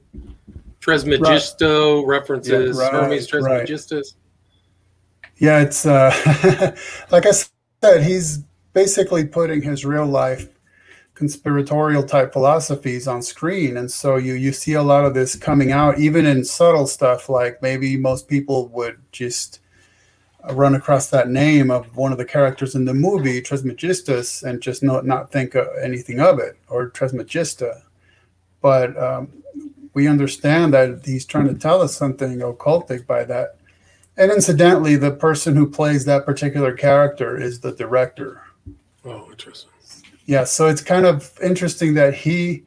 Trismegisto 0.81 1.99
right. 1.99 2.09
references 2.09 2.79
yeah, 2.79 2.83
right, 2.83 2.93
Hermes 2.93 3.27
Trismegistus. 3.27 4.15
Right. 4.15 5.33
Yeah, 5.37 5.61
it's 5.61 5.85
uh, 5.85 6.75
like 7.11 7.27
I 7.27 7.33
said, 7.33 8.03
he's 8.03 8.39
basically 8.73 9.27
putting 9.27 9.61
his 9.61 9.85
real 9.85 10.07
life 10.07 10.49
conspiratorial 11.17 12.03
type 12.03 12.33
philosophies 12.33 13.09
on 13.09 13.23
screen. 13.23 13.79
And 13.79 13.91
so 13.91 14.17
you 14.17 14.35
you 14.35 14.53
see 14.53 14.75
a 14.75 14.83
lot 14.83 15.07
of 15.07 15.15
this 15.15 15.35
coming 15.35 15.73
out 15.73 15.99
even 15.99 16.27
in 16.27 16.45
subtle 16.45 16.87
stuff 16.87 17.29
like 17.29 17.61
maybe 17.63 17.97
most 17.97 18.29
people 18.29 18.69
would 18.69 18.99
just 19.13 19.61
run 20.53 20.75
across 20.77 21.09
that 21.09 21.29
name 21.29 21.71
of 21.71 21.97
one 21.97 22.13
of 22.13 22.19
the 22.19 22.25
characters 22.25 22.75
in 22.75 22.85
the 22.85 22.95
movie 22.95 23.41
Trismegistus 23.41 24.43
and 24.43 24.61
just 24.61 24.83
not 24.83 25.07
not 25.07 25.33
think 25.33 25.57
anything 25.83 26.21
of 26.21 26.39
it 26.39 26.57
or 26.69 26.91
Trismegista 26.91 27.83
but 28.61 28.97
um, 29.03 29.43
we 29.95 30.07
understand 30.07 30.75
that 30.75 31.01
he's 31.05 31.25
trying 31.25 31.49
to 31.49 31.55
tell 31.55 31.81
us 31.81 31.97
something 31.97 32.41
occultic 32.41 33.07
by 33.07 33.25
that. 33.25 33.57
And 34.17 34.31
incidentally 34.31 34.97
the 34.97 35.13
person 35.13 35.57
who 35.57 35.71
plays 35.71 36.05
that 36.05 36.27
particular 36.27 36.75
character 36.75 37.41
is 37.41 37.61
the 37.61 37.73
director. 37.73 38.43
Oh 39.05 39.31
interesting 39.31 39.76
yeah, 40.27 40.43
so 40.43 40.67
it's 40.67 40.83
kind 40.83 41.07
of 41.07 41.33
interesting 41.43 41.95
that 41.95 42.15
he 42.15 42.65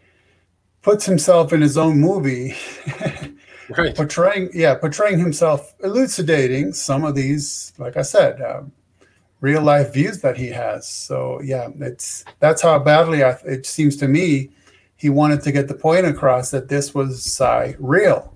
puts 0.81 1.05
himself 1.05 1.51
in 1.51 1.61
his 1.61 1.77
own 1.77 1.99
movie, 1.99 2.55
right? 3.77 3.95
portraying, 3.95 4.49
yeah, 4.53 4.75
portraying 4.75 5.19
himself, 5.19 5.75
elucidating 5.83 6.71
some 6.71 7.03
of 7.03 7.15
these, 7.15 7.73
like 7.77 7.97
I 7.97 8.01
said, 8.01 8.41
um, 8.41 8.71
real 9.41 9.61
life 9.61 9.93
views 9.93 10.21
that 10.21 10.37
he 10.37 10.47
has. 10.47 10.87
So 10.87 11.41
yeah, 11.41 11.69
it's 11.81 12.23
that's 12.39 12.61
how 12.61 12.79
badly 12.79 13.23
I, 13.25 13.31
it 13.45 13.65
seems 13.65 13.97
to 13.97 14.07
me 14.07 14.51
he 14.95 15.09
wanted 15.09 15.41
to 15.41 15.51
get 15.51 15.67
the 15.67 15.75
point 15.75 16.05
across 16.05 16.51
that 16.51 16.69
this 16.69 16.95
was 16.95 17.25
sci 17.25 17.75
real, 17.77 18.33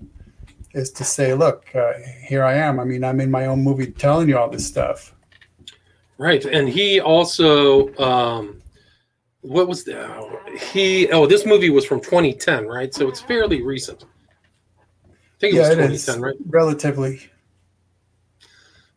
is 0.72 0.90
to 0.90 1.04
say, 1.04 1.32
look, 1.32 1.66
uh, 1.74 1.92
here 2.22 2.44
I 2.44 2.54
am. 2.54 2.78
I 2.78 2.84
mean, 2.84 3.04
I'm 3.04 3.20
in 3.20 3.30
my 3.30 3.46
own 3.46 3.62
movie 3.62 3.90
telling 3.90 4.28
you 4.28 4.36
all 4.36 4.50
this 4.50 4.66
stuff. 4.66 5.14
Right, 6.18 6.44
and 6.44 6.68
he 6.68 7.00
also. 7.00 7.94
Um 7.96 8.60
what 9.44 9.68
was 9.68 9.84
the 9.84 10.38
he 10.72 11.10
oh 11.10 11.26
this 11.26 11.44
movie 11.44 11.68
was 11.68 11.84
from 11.84 12.00
2010 12.00 12.66
right? 12.66 12.94
So 12.94 13.08
it's 13.08 13.20
fairly 13.20 13.62
recent. 13.62 14.04
I 15.04 15.10
think 15.38 15.54
it 15.54 15.56
yeah, 15.58 15.68
was 15.68 15.76
2010 15.76 16.20
right? 16.22 16.34
Relatively. 16.46 17.20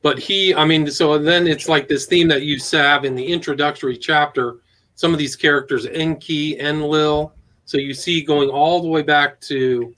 But 0.02 0.18
he 0.18 0.56
i 0.56 0.64
mean 0.64 0.90
so 0.90 1.18
then 1.18 1.48
it's 1.48 1.68
like 1.68 1.90
this 1.90 2.06
theme 2.06 2.30
that 2.30 2.44
you 2.44 2.60
have 2.72 3.04
in 3.04 3.14
the 3.14 3.26
introductory 3.26 3.98
chapter. 3.98 4.62
Some 4.96 5.12
of 5.12 5.20
these 5.20 5.36
characters 5.36 5.86
enki 5.86 6.58
enlil 6.60 7.34
so 7.66 7.78
you 7.78 7.94
see 7.94 8.22
going 8.22 8.50
all 8.50 8.82
the 8.82 8.88
way 8.88 9.02
back 9.02 9.42
to 9.42 9.94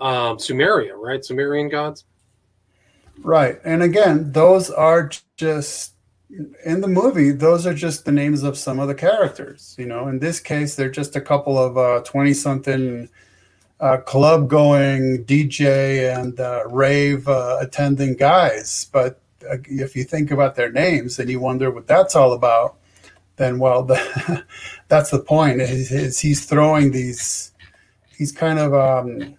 um, 0.00 0.36
sumeria 0.36 0.94
right? 0.96 1.24
Sumerian 1.24 1.68
gods? 1.68 2.04
Right. 3.18 3.58
And 3.64 3.82
again 3.82 4.30
those 4.30 4.70
are 4.70 5.10
just 5.36 5.94
in 6.64 6.80
the 6.80 6.88
movie, 6.88 7.30
those 7.30 7.66
are 7.66 7.74
just 7.74 8.04
the 8.04 8.12
names 8.12 8.42
of 8.42 8.56
some 8.56 8.78
of 8.78 8.88
the 8.88 8.94
characters. 8.94 9.74
You 9.78 9.86
know, 9.86 10.08
in 10.08 10.18
this 10.18 10.40
case, 10.40 10.74
they're 10.74 10.90
just 10.90 11.16
a 11.16 11.20
couple 11.20 11.58
of 11.58 12.04
twenty-something 12.04 13.08
uh, 13.80 13.84
uh, 13.84 13.96
club-going 13.98 15.24
DJ 15.24 16.16
and 16.16 16.38
uh, 16.38 16.62
rave 16.68 17.28
uh, 17.28 17.58
attending 17.60 18.14
guys. 18.14 18.88
But 18.92 19.20
uh, 19.50 19.56
if 19.64 19.96
you 19.96 20.04
think 20.04 20.30
about 20.30 20.54
their 20.54 20.70
names 20.70 21.18
and 21.18 21.28
you 21.28 21.40
wonder 21.40 21.70
what 21.70 21.88
that's 21.88 22.14
all 22.14 22.32
about, 22.32 22.76
then 23.36 23.58
well, 23.58 23.82
the, 23.82 24.44
that's 24.88 25.10
the 25.10 25.18
point. 25.18 25.60
Is, 25.60 25.90
is, 25.90 26.20
he's 26.20 26.46
throwing 26.46 26.92
these, 26.92 27.52
he's 28.16 28.30
kind 28.30 28.60
of 28.60 28.72
um, 28.72 29.36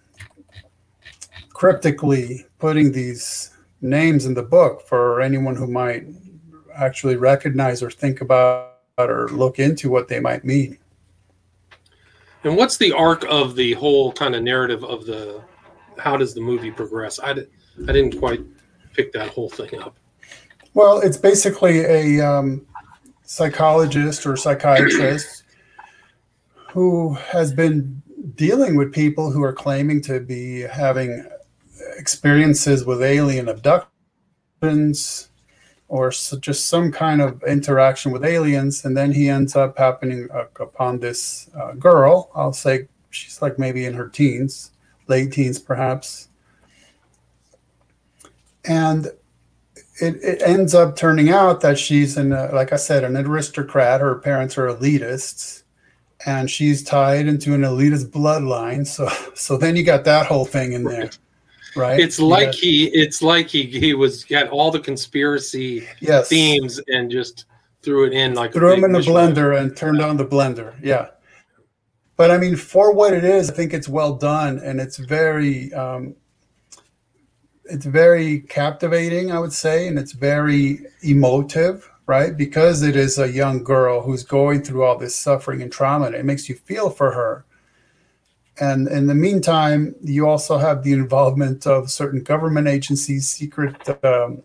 cryptically 1.54 2.46
putting 2.58 2.92
these 2.92 3.50
names 3.80 4.26
in 4.26 4.34
the 4.34 4.42
book 4.42 4.86
for 4.86 5.22
anyone 5.22 5.56
who 5.56 5.66
might 5.66 6.04
actually 6.76 7.16
recognize 7.16 7.82
or 7.82 7.90
think 7.90 8.20
about 8.20 8.70
or 8.98 9.28
look 9.32 9.58
into 9.58 9.90
what 9.90 10.08
they 10.08 10.20
might 10.20 10.44
mean. 10.44 10.78
And 12.44 12.56
what's 12.56 12.76
the 12.76 12.92
arc 12.92 13.24
of 13.28 13.56
the 13.56 13.72
whole 13.72 14.12
kind 14.12 14.34
of 14.34 14.42
narrative 14.42 14.84
of 14.84 15.06
the 15.06 15.42
how 15.98 16.16
does 16.16 16.34
the 16.34 16.40
movie 16.40 16.70
progress? 16.70 17.18
I, 17.18 17.30
I 17.30 17.92
didn't 17.92 18.18
quite 18.18 18.40
pick 18.92 19.12
that 19.12 19.28
whole 19.28 19.48
thing 19.48 19.80
up. 19.80 19.96
Well, 20.74 21.00
it's 21.00 21.16
basically 21.16 21.80
a 21.80 22.20
um, 22.20 22.66
psychologist 23.22 24.26
or 24.26 24.36
psychiatrist 24.36 25.44
who 26.70 27.14
has 27.14 27.52
been 27.52 28.02
dealing 28.34 28.76
with 28.76 28.92
people 28.92 29.30
who 29.30 29.42
are 29.42 29.52
claiming 29.52 30.00
to 30.02 30.20
be 30.20 30.60
having 30.62 31.24
experiences 31.96 32.84
with 32.84 33.02
alien 33.02 33.48
abductions 33.48 35.28
or 35.94 36.10
so 36.10 36.36
just 36.36 36.66
some 36.66 36.90
kind 36.90 37.22
of 37.22 37.40
interaction 37.44 38.10
with 38.10 38.24
aliens 38.24 38.84
and 38.84 38.96
then 38.96 39.12
he 39.12 39.28
ends 39.28 39.54
up 39.54 39.78
happening 39.78 40.28
uh, 40.34 40.46
upon 40.58 40.98
this 40.98 41.48
uh, 41.56 41.70
girl. 41.74 42.32
I'll 42.34 42.52
say 42.52 42.88
she's 43.10 43.40
like 43.40 43.60
maybe 43.60 43.84
in 43.84 43.94
her 43.94 44.08
teens 44.08 44.72
late 45.06 45.30
teens 45.30 45.60
perhaps. 45.60 46.30
And 48.64 49.06
it, 50.00 50.16
it 50.16 50.42
ends 50.42 50.74
up 50.74 50.96
turning 50.96 51.30
out 51.30 51.60
that 51.60 51.78
she's 51.78 52.16
in, 52.16 52.32
uh, 52.32 52.50
like 52.52 52.72
i 52.72 52.76
said 52.76 53.04
an 53.04 53.16
aristocrat. 53.16 54.00
Her 54.00 54.16
parents 54.16 54.58
are 54.58 54.66
elitists 54.66 55.62
and 56.26 56.50
she's 56.50 56.82
tied 56.82 57.28
into 57.28 57.54
an 57.54 57.60
elitist 57.60 58.10
bloodline. 58.10 58.84
So 58.84 59.08
so 59.34 59.56
then 59.56 59.76
you 59.76 59.84
got 59.84 60.02
that 60.06 60.26
whole 60.26 60.44
thing 60.44 60.72
in 60.72 60.82
there 60.82 61.10
right? 61.76 61.98
It's 61.98 62.18
like 62.18 62.54
yeah. 62.54 62.60
he 62.60 62.84
it's 62.86 63.22
like 63.22 63.48
he 63.48 63.64
he 63.66 63.94
was 63.94 64.24
got 64.24 64.48
all 64.48 64.70
the 64.70 64.80
conspiracy 64.80 65.86
yes. 66.00 66.28
themes 66.28 66.80
and 66.88 67.10
just 67.10 67.46
threw 67.82 68.06
it 68.06 68.12
in 68.12 68.34
like 68.34 68.52
threw 68.52 68.70
them 68.70 68.84
in 68.84 68.92
the 68.92 69.00
blender 69.00 69.58
and 69.60 69.76
turned 69.76 70.00
on 70.00 70.16
the 70.16 70.24
blender 70.24 70.74
yeah. 70.82 71.08
But 72.16 72.30
i 72.30 72.38
mean 72.38 72.56
for 72.56 72.94
what 72.94 73.12
it 73.12 73.24
is 73.24 73.50
i 73.50 73.52
think 73.52 73.74
it's 73.74 73.88
well 73.88 74.14
done 74.14 74.58
and 74.60 74.80
it's 74.80 74.96
very 74.96 75.70
um 75.74 76.14
it's 77.64 77.84
very 77.84 78.40
captivating 78.40 79.32
i 79.32 79.38
would 79.38 79.52
say 79.52 79.88
and 79.88 79.98
it's 79.98 80.12
very 80.12 80.86
emotive 81.02 81.90
right? 82.06 82.36
Because 82.36 82.82
it 82.82 82.96
is 82.96 83.18
a 83.18 83.30
young 83.30 83.64
girl 83.64 84.02
who's 84.02 84.22
going 84.22 84.62
through 84.62 84.84
all 84.84 84.98
this 84.98 85.14
suffering 85.14 85.62
and 85.62 85.72
trauma 85.72 86.06
and 86.06 86.14
it 86.14 86.24
makes 86.24 86.48
you 86.48 86.54
feel 86.54 86.90
for 86.90 87.12
her 87.12 87.44
and 88.60 88.86
in 88.88 89.06
the 89.08 89.14
meantime, 89.14 89.96
you 90.02 90.28
also 90.28 90.58
have 90.58 90.84
the 90.84 90.92
involvement 90.92 91.66
of 91.66 91.90
certain 91.90 92.22
government 92.22 92.68
agencies, 92.68 93.28
secret 93.28 94.04
um, 94.04 94.42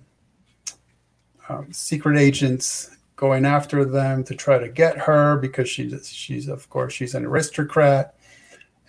um, 1.47 1.71
secret 1.71 2.17
agents 2.17 2.97
going 3.15 3.45
after 3.45 3.85
them 3.85 4.23
to 4.23 4.33
try 4.33 4.57
to 4.57 4.69
get 4.69 4.97
her 4.97 5.37
because 5.37 5.69
she's 5.69 6.09
she's 6.09 6.47
of 6.47 6.67
course 6.69 6.93
she's 6.93 7.13
an 7.13 7.25
aristocrat, 7.25 8.15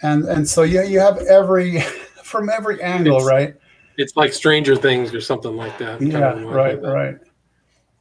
and 0.00 0.24
and 0.24 0.48
so 0.48 0.62
yeah, 0.62 0.84
you 0.84 1.00
have 1.00 1.18
every 1.18 1.80
from 2.24 2.48
every 2.48 2.82
angle, 2.82 3.18
it's, 3.18 3.26
right? 3.26 3.54
It's 3.98 4.16
like 4.16 4.32
Stranger 4.32 4.74
Things 4.74 5.12
or 5.12 5.20
something 5.20 5.54
like 5.54 5.76
that. 5.78 6.00
Yeah, 6.00 6.42
right, 6.44 6.80
like 6.80 6.94
right. 6.94 7.18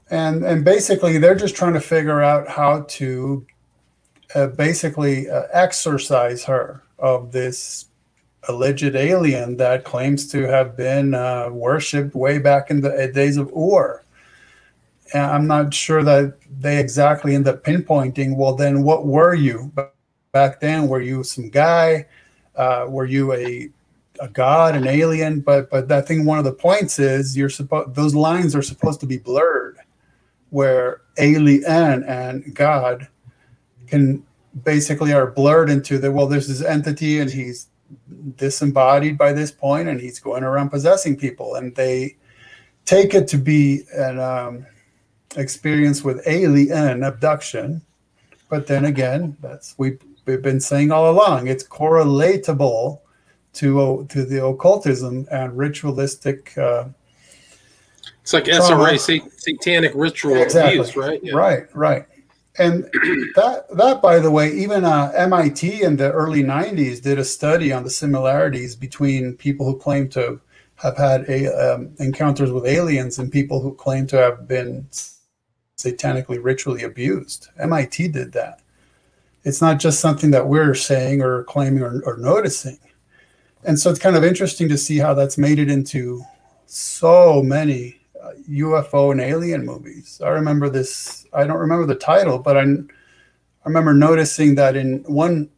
And 0.10 0.46
and 0.46 0.64
basically, 0.64 1.18
they're 1.18 1.36
just 1.36 1.56
trying 1.56 1.74
to 1.74 1.82
figure 1.82 2.22
out 2.22 2.48
how 2.48 2.86
to 2.88 3.46
uh, 4.36 4.48
basically 4.48 5.30
uh, 5.30 5.44
exorcise 5.52 6.46
her 6.46 6.84
of 7.02 7.32
this 7.32 7.86
alleged 8.48 8.96
alien 8.96 9.58
that 9.58 9.84
claims 9.84 10.28
to 10.32 10.48
have 10.48 10.78
been 10.78 11.14
uh, 11.14 11.50
worshipped 11.52 12.16
way 12.16 12.40
back 12.40 12.72
in 12.72 12.82
the 12.82 13.12
days 13.14 13.38
of 13.38 13.52
Ur. 13.56 14.04
And 15.14 15.24
I'm 15.24 15.48
not 15.48 15.74
sure 15.74 16.04
that 16.04 16.36
they 16.60 16.80
exactly 16.80 17.36
end 17.36 17.48
up 17.48 17.64
pinpointing. 17.64 18.36
Well, 18.36 18.56
then 18.56 18.84
what 18.84 19.06
were 19.06 19.34
you 19.34 19.72
back 20.32 20.60
then? 20.60 20.88
Were 20.88 21.02
you 21.02 21.24
some 21.24 21.50
guy? 21.50 22.06
Uh, 22.56 22.86
were 22.88 23.06
you 23.06 23.34
a 23.34 23.70
a 24.22 24.28
god, 24.28 24.76
an 24.76 24.88
alien? 24.88 25.40
But 25.40 25.70
but 25.70 25.92
I 25.92 26.02
think 26.02 26.28
one 26.28 26.38
of 26.38 26.46
the 26.46 26.54
points 26.54 27.00
is 27.00 27.36
you're 27.36 27.50
supposed 27.50 27.96
those 27.96 28.14
lines 28.14 28.56
are 28.56 28.62
supposed 28.62 29.00
to 29.00 29.08
be 29.08 29.18
blurred, 29.18 29.78
where 30.52 31.02
alien 31.18 32.04
and 32.04 32.54
God 32.54 33.08
can 33.88 34.24
basically 34.64 35.14
are 35.14 35.32
blurred 35.32 35.70
into 35.70 35.98
the 35.98 36.12
well 36.12 36.28
there's 36.28 36.48
this 36.48 36.62
entity 36.62 37.20
and 37.20 37.32
he's 37.32 37.68
disembodied 38.36 39.18
by 39.18 39.32
this 39.32 39.52
point 39.52 39.88
and 39.88 40.00
he's 40.00 40.20
going 40.20 40.44
around 40.44 40.70
possessing 40.70 41.16
people 41.16 41.56
and 41.56 41.76
they 41.76 42.16
take 42.86 43.14
it 43.14 43.28
to 43.28 43.38
be 43.38 43.84
an 43.94 44.20
um, 44.20 44.66
experience 45.36 46.04
with 46.04 46.22
alien 46.28 47.04
abduction 47.04 47.82
but 48.50 48.68
then 48.68 48.86
again 48.86 49.38
that's 49.42 49.76
we 49.78 49.98
we've 50.30 50.42
been 50.42 50.60
saying 50.60 50.92
all 50.92 51.10
along. 51.10 51.48
It's 51.48 51.64
correlatable 51.64 53.00
to 53.54 54.06
to 54.10 54.26
the 54.26 54.46
occultism 54.46 55.28
and 55.32 55.58
ritualistic. 55.58 56.58
Uh, 56.58 56.86
it's 58.22 58.34
like. 58.34 58.46
SRA, 58.46 59.00
satanic 59.40 59.92
ritual 59.96 60.38
exactly. 60.38 60.80
abuse, 60.80 60.96
right? 60.96 61.20
Yeah. 61.24 61.34
Right, 61.34 61.76
right. 61.76 62.06
And 62.58 62.84
that 63.36 63.66
that, 63.76 64.02
by 64.02 64.20
the 64.20 64.32
way, 64.32 64.52
even 64.52 64.84
uh, 64.84 65.12
MIT 65.16 65.84
in 65.84 65.98
the 65.98 66.12
early 66.12 66.44
'90s 66.44 67.02
did 67.02 67.20
a 67.20 67.24
study 67.24 67.72
on 67.72 67.84
the 67.84 67.90
similarities 67.90 68.76
between 68.76 69.38
people 69.38 69.66
who 69.66 69.78
claim 69.78 70.10
to 70.10 70.42
have 70.76 70.98
had 70.98 71.26
a, 71.30 71.48
um, 71.48 71.94
encounters 72.00 72.52
with 72.52 72.66
aliens 72.66 73.20
and 73.20 73.32
people 73.32 73.62
who 73.62 73.74
claim 73.76 74.08
to 74.08 74.18
have 74.18 74.48
been 74.48 74.88
satanically 75.78 76.40
ritually 76.42 76.84
abused. 76.84 77.50
MIT 77.58 78.10
did 78.10 78.32
that. 78.34 78.62
It's 79.44 79.62
not 79.62 79.80
just 79.80 80.00
something 80.00 80.32
that 80.32 80.48
we're 80.48 80.76
saying 80.76 81.22
or 81.22 81.44
claiming 81.46 81.84
or, 81.84 82.02
or 82.06 82.18
noticing. 82.18 82.80
And 83.64 83.80
so 83.80 83.90
it's 83.90 84.00
kind 84.00 84.16
of 84.16 84.24
interesting 84.24 84.70
to 84.70 84.78
see 84.78 84.98
how 84.98 85.14
that's 85.14 85.38
made 85.38 85.60
it 85.60 85.70
into 85.70 86.24
so 86.66 87.42
many 87.42 87.99
UFO 88.50 89.12
and 89.12 89.22
alien 89.22 89.66
movies. 89.66 90.22
I 90.24 90.30
remember 90.30 90.70
this, 90.70 91.26
I 91.34 91.46
don't 91.46 91.58
remember 91.58 91.86
the 91.86 91.96
title, 91.96 92.40
but 92.40 92.58
I, 92.58 92.62
I 92.62 93.66
remember 93.66 93.94
noticing 93.94 94.56
that 94.56 94.76
in 94.76 95.04
one 95.04 95.50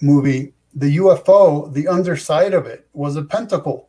movie, 0.00 0.52
the 0.74 0.96
UFO, 0.98 1.72
the 1.72 1.88
underside 1.88 2.54
of 2.54 2.66
it 2.66 2.86
was 2.92 3.16
a 3.16 3.22
pentacle 3.22 3.86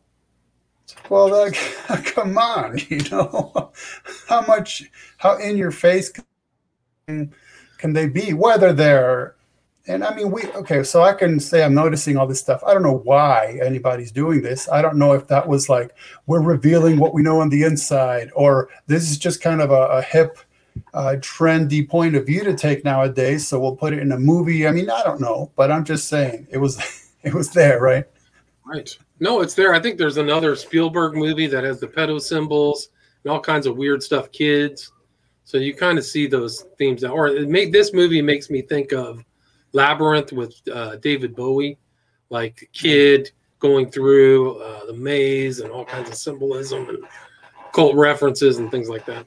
well, 1.08 1.30
like, 1.30 1.54
come 2.04 2.36
on, 2.38 2.78
you 2.88 3.00
know, 3.10 3.72
how 4.28 4.42
much, 4.42 4.90
how 5.18 5.36
in 5.38 5.56
your 5.56 5.70
face 5.70 6.12
can, 7.06 7.32
can 7.78 7.92
they 7.92 8.08
be? 8.08 8.32
Whether 8.32 8.72
they're, 8.72 9.36
and 9.88 10.04
I 10.04 10.14
mean, 10.14 10.30
we, 10.30 10.44
okay, 10.48 10.82
so 10.82 11.02
I 11.02 11.14
can 11.14 11.40
say 11.40 11.64
I'm 11.64 11.72
noticing 11.72 12.18
all 12.18 12.26
this 12.26 12.40
stuff. 12.40 12.62
I 12.62 12.74
don't 12.74 12.82
know 12.82 12.98
why 13.04 13.58
anybody's 13.64 14.12
doing 14.12 14.42
this. 14.42 14.68
I 14.68 14.82
don't 14.82 14.98
know 14.98 15.14
if 15.14 15.26
that 15.28 15.48
was 15.48 15.70
like, 15.70 15.94
we're 16.26 16.42
revealing 16.42 16.98
what 16.98 17.14
we 17.14 17.22
know 17.22 17.40
on 17.40 17.48
the 17.48 17.62
inside, 17.62 18.30
or 18.34 18.68
this 18.86 19.10
is 19.10 19.16
just 19.16 19.40
kind 19.40 19.62
of 19.62 19.70
a, 19.70 19.86
a 19.86 20.02
hip, 20.02 20.38
uh, 20.92 21.16
trendy 21.20 21.88
point 21.88 22.14
of 22.14 22.26
view 22.26 22.44
to 22.44 22.54
take 22.54 22.84
nowadays. 22.84 23.48
So 23.48 23.58
we'll 23.58 23.76
put 23.76 23.94
it 23.94 24.00
in 24.00 24.12
a 24.12 24.18
movie. 24.18 24.68
I 24.68 24.72
mean, 24.72 24.90
I 24.90 25.02
don't 25.04 25.22
know, 25.22 25.50
but 25.56 25.72
I'm 25.72 25.84
just 25.84 26.08
saying 26.08 26.46
it 26.50 26.58
was, 26.58 27.10
it 27.22 27.32
was 27.32 27.50
there, 27.50 27.80
right? 27.80 28.04
Right. 28.66 28.94
No, 29.20 29.40
it's 29.40 29.54
there. 29.54 29.72
I 29.72 29.80
think 29.80 29.96
there's 29.96 30.18
another 30.18 30.54
Spielberg 30.54 31.14
movie 31.14 31.46
that 31.46 31.64
has 31.64 31.80
the 31.80 31.88
pedo 31.88 32.20
symbols 32.20 32.90
and 33.24 33.32
all 33.32 33.40
kinds 33.40 33.66
of 33.66 33.78
weird 33.78 34.02
stuff, 34.02 34.30
kids. 34.32 34.92
So 35.44 35.56
you 35.56 35.74
kind 35.74 35.96
of 35.96 36.04
see 36.04 36.26
those 36.26 36.66
themes. 36.76 37.02
Or 37.04 37.28
it 37.28 37.48
made 37.48 37.72
this 37.72 37.94
movie 37.94 38.20
makes 38.20 38.50
me 38.50 38.60
think 38.60 38.92
of 38.92 39.24
Labyrinth 39.72 40.32
with 40.32 40.56
uh, 40.72 40.96
David 40.96 41.34
Bowie, 41.34 41.78
like 42.30 42.68
kid 42.72 43.30
going 43.58 43.90
through 43.90 44.58
uh, 44.62 44.86
the 44.86 44.94
maze 44.94 45.60
and 45.60 45.70
all 45.70 45.84
kinds 45.84 46.08
of 46.08 46.14
symbolism 46.14 46.88
and 46.88 46.98
cult 47.72 47.94
references 47.96 48.58
and 48.58 48.70
things 48.70 48.88
like 48.88 49.04
that. 49.06 49.26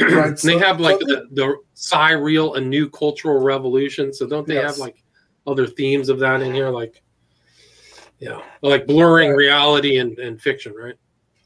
Right, 0.00 0.38
so, 0.38 0.46
they 0.46 0.58
have 0.58 0.78
like 0.78 0.98
the, 1.00 1.26
the 1.32 1.56
Cyreal, 1.74 2.54
a 2.54 2.60
new 2.60 2.88
cultural 2.88 3.40
revolution. 3.40 4.12
So 4.14 4.26
don't 4.26 4.46
they 4.46 4.54
yes. 4.54 4.72
have 4.72 4.78
like 4.78 5.02
other 5.46 5.66
themes 5.66 6.08
of 6.08 6.20
that 6.20 6.40
in 6.40 6.54
here, 6.54 6.70
like 6.70 7.02
yeah, 8.20 8.40
like 8.62 8.86
blurring 8.86 9.32
reality 9.32 9.98
and, 9.98 10.18
and 10.18 10.40
fiction, 10.40 10.74
right? 10.74 10.94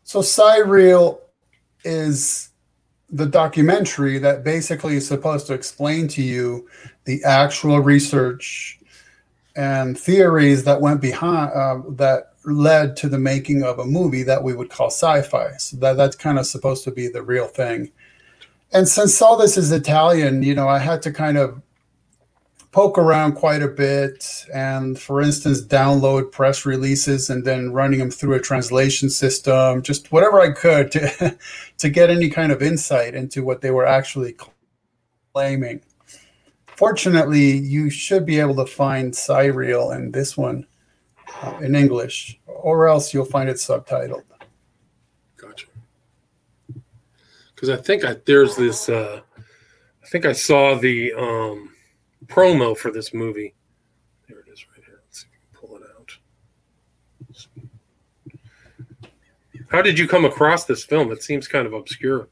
So 0.05 0.21
Cyreal 0.21 1.23
is 1.85 2.51
the 3.13 3.27
documentary 3.27 4.19
that 4.19 4.43
basically 4.43 4.97
is 4.97 5.07
supposed 5.07 5.47
to 5.47 5.53
explain 5.53 6.09
to 6.09 6.23
you 6.23 6.67
the 7.05 7.23
actual 7.25 7.79
research 7.81 8.79
and 9.55 9.99
theories 9.99 10.65
that 10.65 10.81
went 10.81 11.01
behind 11.01 11.53
uh, 11.53 11.79
that 11.91 12.33
led 12.45 12.97
to 12.97 13.09
the 13.09 13.19
making 13.19 13.63
of 13.63 13.79
a 13.79 13.85
movie 13.85 14.23
that 14.23 14.43
we 14.43 14.55
would 14.55 14.71
call 14.71 14.89
sci-fi. 14.89 15.53
So 15.59 15.77
that 15.77 15.97
that's 15.97 16.17
kind 16.17 16.39
of 16.39 16.47
supposed 16.47 16.85
to 16.85 16.91
be 16.91 17.07
the 17.07 17.23
real 17.23 17.47
thing. 17.47 17.93
And 18.73 18.89
since 18.89 19.21
all 19.21 19.37
this 19.37 19.59
is 19.59 19.71
Italian, 19.71 20.43
you 20.43 20.55
know, 20.55 20.69
I 20.69 20.79
had 20.79 21.03
to 21.03 21.13
kind 21.13 21.37
of 21.37 21.61
poke 22.73 22.97
around 22.97 23.35
quite 23.35 23.63
a 23.63 23.69
bit 23.69 24.47
and 24.53 24.99
for 24.99 25.21
instance 25.21 25.63
download 25.63 26.33
press 26.33 26.65
releases 26.65 27.29
and 27.29 27.45
then 27.45 27.71
running 27.71 27.99
them 27.99 28.11
through 28.11 28.35
a 28.35 28.41
translation 28.41 29.11
system 29.11 29.83
just 29.83 30.11
whatever 30.11 30.41
i 30.41 30.51
could 30.51 30.91
to 30.91 31.39
to 31.79 31.89
get 31.91 32.09
any 32.09 32.31
kind 32.31 32.51
of 32.51 32.63
insight 32.63 33.15
into 33.15 33.45
what 33.45 33.61
they 33.61 33.71
were 33.71 33.87
actually 33.87 34.35
claiming. 35.35 35.83
Fortunately 36.67 37.59
you 37.59 37.91
should 37.91 38.25
be 38.25 38.41
able 38.41 38.57
to 38.57 38.67
find 38.67 39.15
Cyreal 39.15 39.93
in 39.93 40.11
this 40.11 40.37
one 40.37 40.67
uh, 41.43 41.59
in 41.61 41.77
english 41.77 42.41
or 42.47 42.89
else 42.89 43.13
you'll 43.13 43.27
find 43.27 43.51
it 43.51 43.57
subtitled. 43.57 44.25
Gotcha. 45.37 45.67
Because 47.55 47.69
i 47.69 47.77
think 47.77 48.03
I, 48.03 48.17
there's 48.25 48.57
this 48.57 48.89
uh, 48.89 49.21
i 49.39 50.07
think 50.07 50.25
i 50.25 50.33
saw 50.33 50.75
the 50.75 51.13
um 51.13 51.72
promo 52.33 52.77
for 52.77 52.91
this 52.91 53.13
movie. 53.13 53.55
There 54.29 54.39
it 54.41 54.49
is 54.51 54.65
right 54.69 54.85
here. 54.85 55.01
Let's 55.05 55.21
see 55.21 55.27
if 55.27 55.33
we 55.33 55.39
can 55.39 55.69
pull 55.69 55.77
it 55.77 55.83
out. 55.99 56.17
How 59.69 59.83
did 59.83 59.99
you 59.99 60.09
come 60.09 60.25
across 60.25 60.65
this 60.65 60.85
film? 60.85 61.13
It 61.13 61.23
seems 61.23 61.47
kind 61.47 61.67
of 61.67 61.75
obscure. 61.75 62.29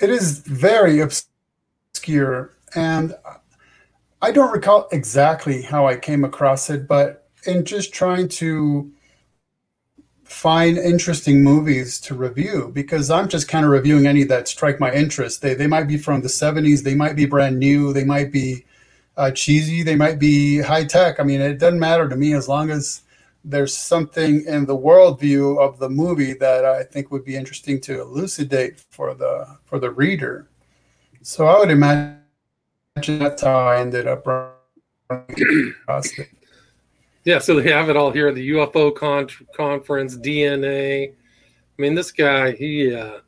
It 0.00 0.10
is 0.10 0.40
very 0.40 1.00
obscure. 1.00 2.52
And 2.74 3.14
I 4.20 4.30
don't 4.30 4.52
recall 4.52 4.88
exactly 4.92 5.62
how 5.62 5.86
I 5.86 5.96
came 5.96 6.24
across 6.24 6.68
it, 6.68 6.86
but 6.86 7.28
in 7.46 7.64
just 7.64 7.94
trying 7.94 8.28
to 8.28 8.90
find 10.24 10.76
interesting 10.76 11.42
movies 11.42 12.00
to 12.00 12.14
review 12.14 12.70
because 12.74 13.10
I'm 13.10 13.28
just 13.28 13.46
kind 13.46 13.64
of 13.64 13.70
reviewing 13.70 14.06
any 14.06 14.24
that 14.24 14.48
strike 14.48 14.80
my 14.80 14.92
interest. 14.92 15.42
They 15.42 15.54
they 15.54 15.66
might 15.66 15.84
be 15.84 15.96
from 15.96 16.22
the 16.22 16.28
70s, 16.28 16.82
they 16.82 16.94
might 16.94 17.14
be 17.14 17.26
brand 17.26 17.58
new, 17.58 17.92
they 17.92 18.04
might 18.04 18.32
be 18.32 18.64
uh, 19.16 19.30
cheesy, 19.30 19.82
they 19.82 19.96
might 19.96 20.18
be 20.18 20.58
high 20.58 20.84
tech. 20.84 21.20
I 21.20 21.22
mean, 21.22 21.40
it 21.40 21.58
doesn't 21.58 21.78
matter 21.78 22.08
to 22.08 22.16
me 22.16 22.34
as 22.34 22.48
long 22.48 22.70
as 22.70 23.02
there's 23.44 23.76
something 23.76 24.44
in 24.46 24.64
the 24.64 24.76
worldview 24.76 25.58
of 25.58 25.78
the 25.78 25.88
movie 25.88 26.32
that 26.34 26.64
I 26.64 26.82
think 26.82 27.10
would 27.10 27.24
be 27.24 27.36
interesting 27.36 27.80
to 27.82 28.00
elucidate 28.00 28.80
for 28.90 29.14
the 29.14 29.58
for 29.66 29.78
the 29.78 29.90
reader. 29.90 30.48
So 31.22 31.46
I 31.46 31.58
would 31.58 31.70
imagine 31.70 32.18
that's 32.96 33.42
how 33.42 33.68
I 33.68 33.80
ended 33.80 34.06
up 34.06 34.26
across 35.10 36.18
it. 36.18 36.28
Yeah, 37.26 37.38
so 37.38 37.58
they 37.58 37.72
have 37.72 37.88
it 37.88 37.96
all 37.96 38.10
here: 38.10 38.30
the 38.32 38.50
UFO 38.50 38.94
con- 38.94 39.30
conference, 39.56 40.14
DNA. 40.14 41.10
I 41.10 41.14
mean, 41.78 41.94
this 41.94 42.12
guy, 42.12 42.52
he 42.52 42.94
uh, 42.94 43.20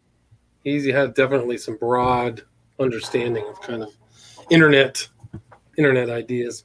he 0.64 0.88
had 0.88 1.14
definitely 1.14 1.56
some 1.56 1.78
broad 1.78 2.42
understanding 2.78 3.48
of 3.48 3.58
kind 3.62 3.82
of 3.82 3.96
internet 4.50 5.08
internet 5.76 6.10
ideas. 6.10 6.64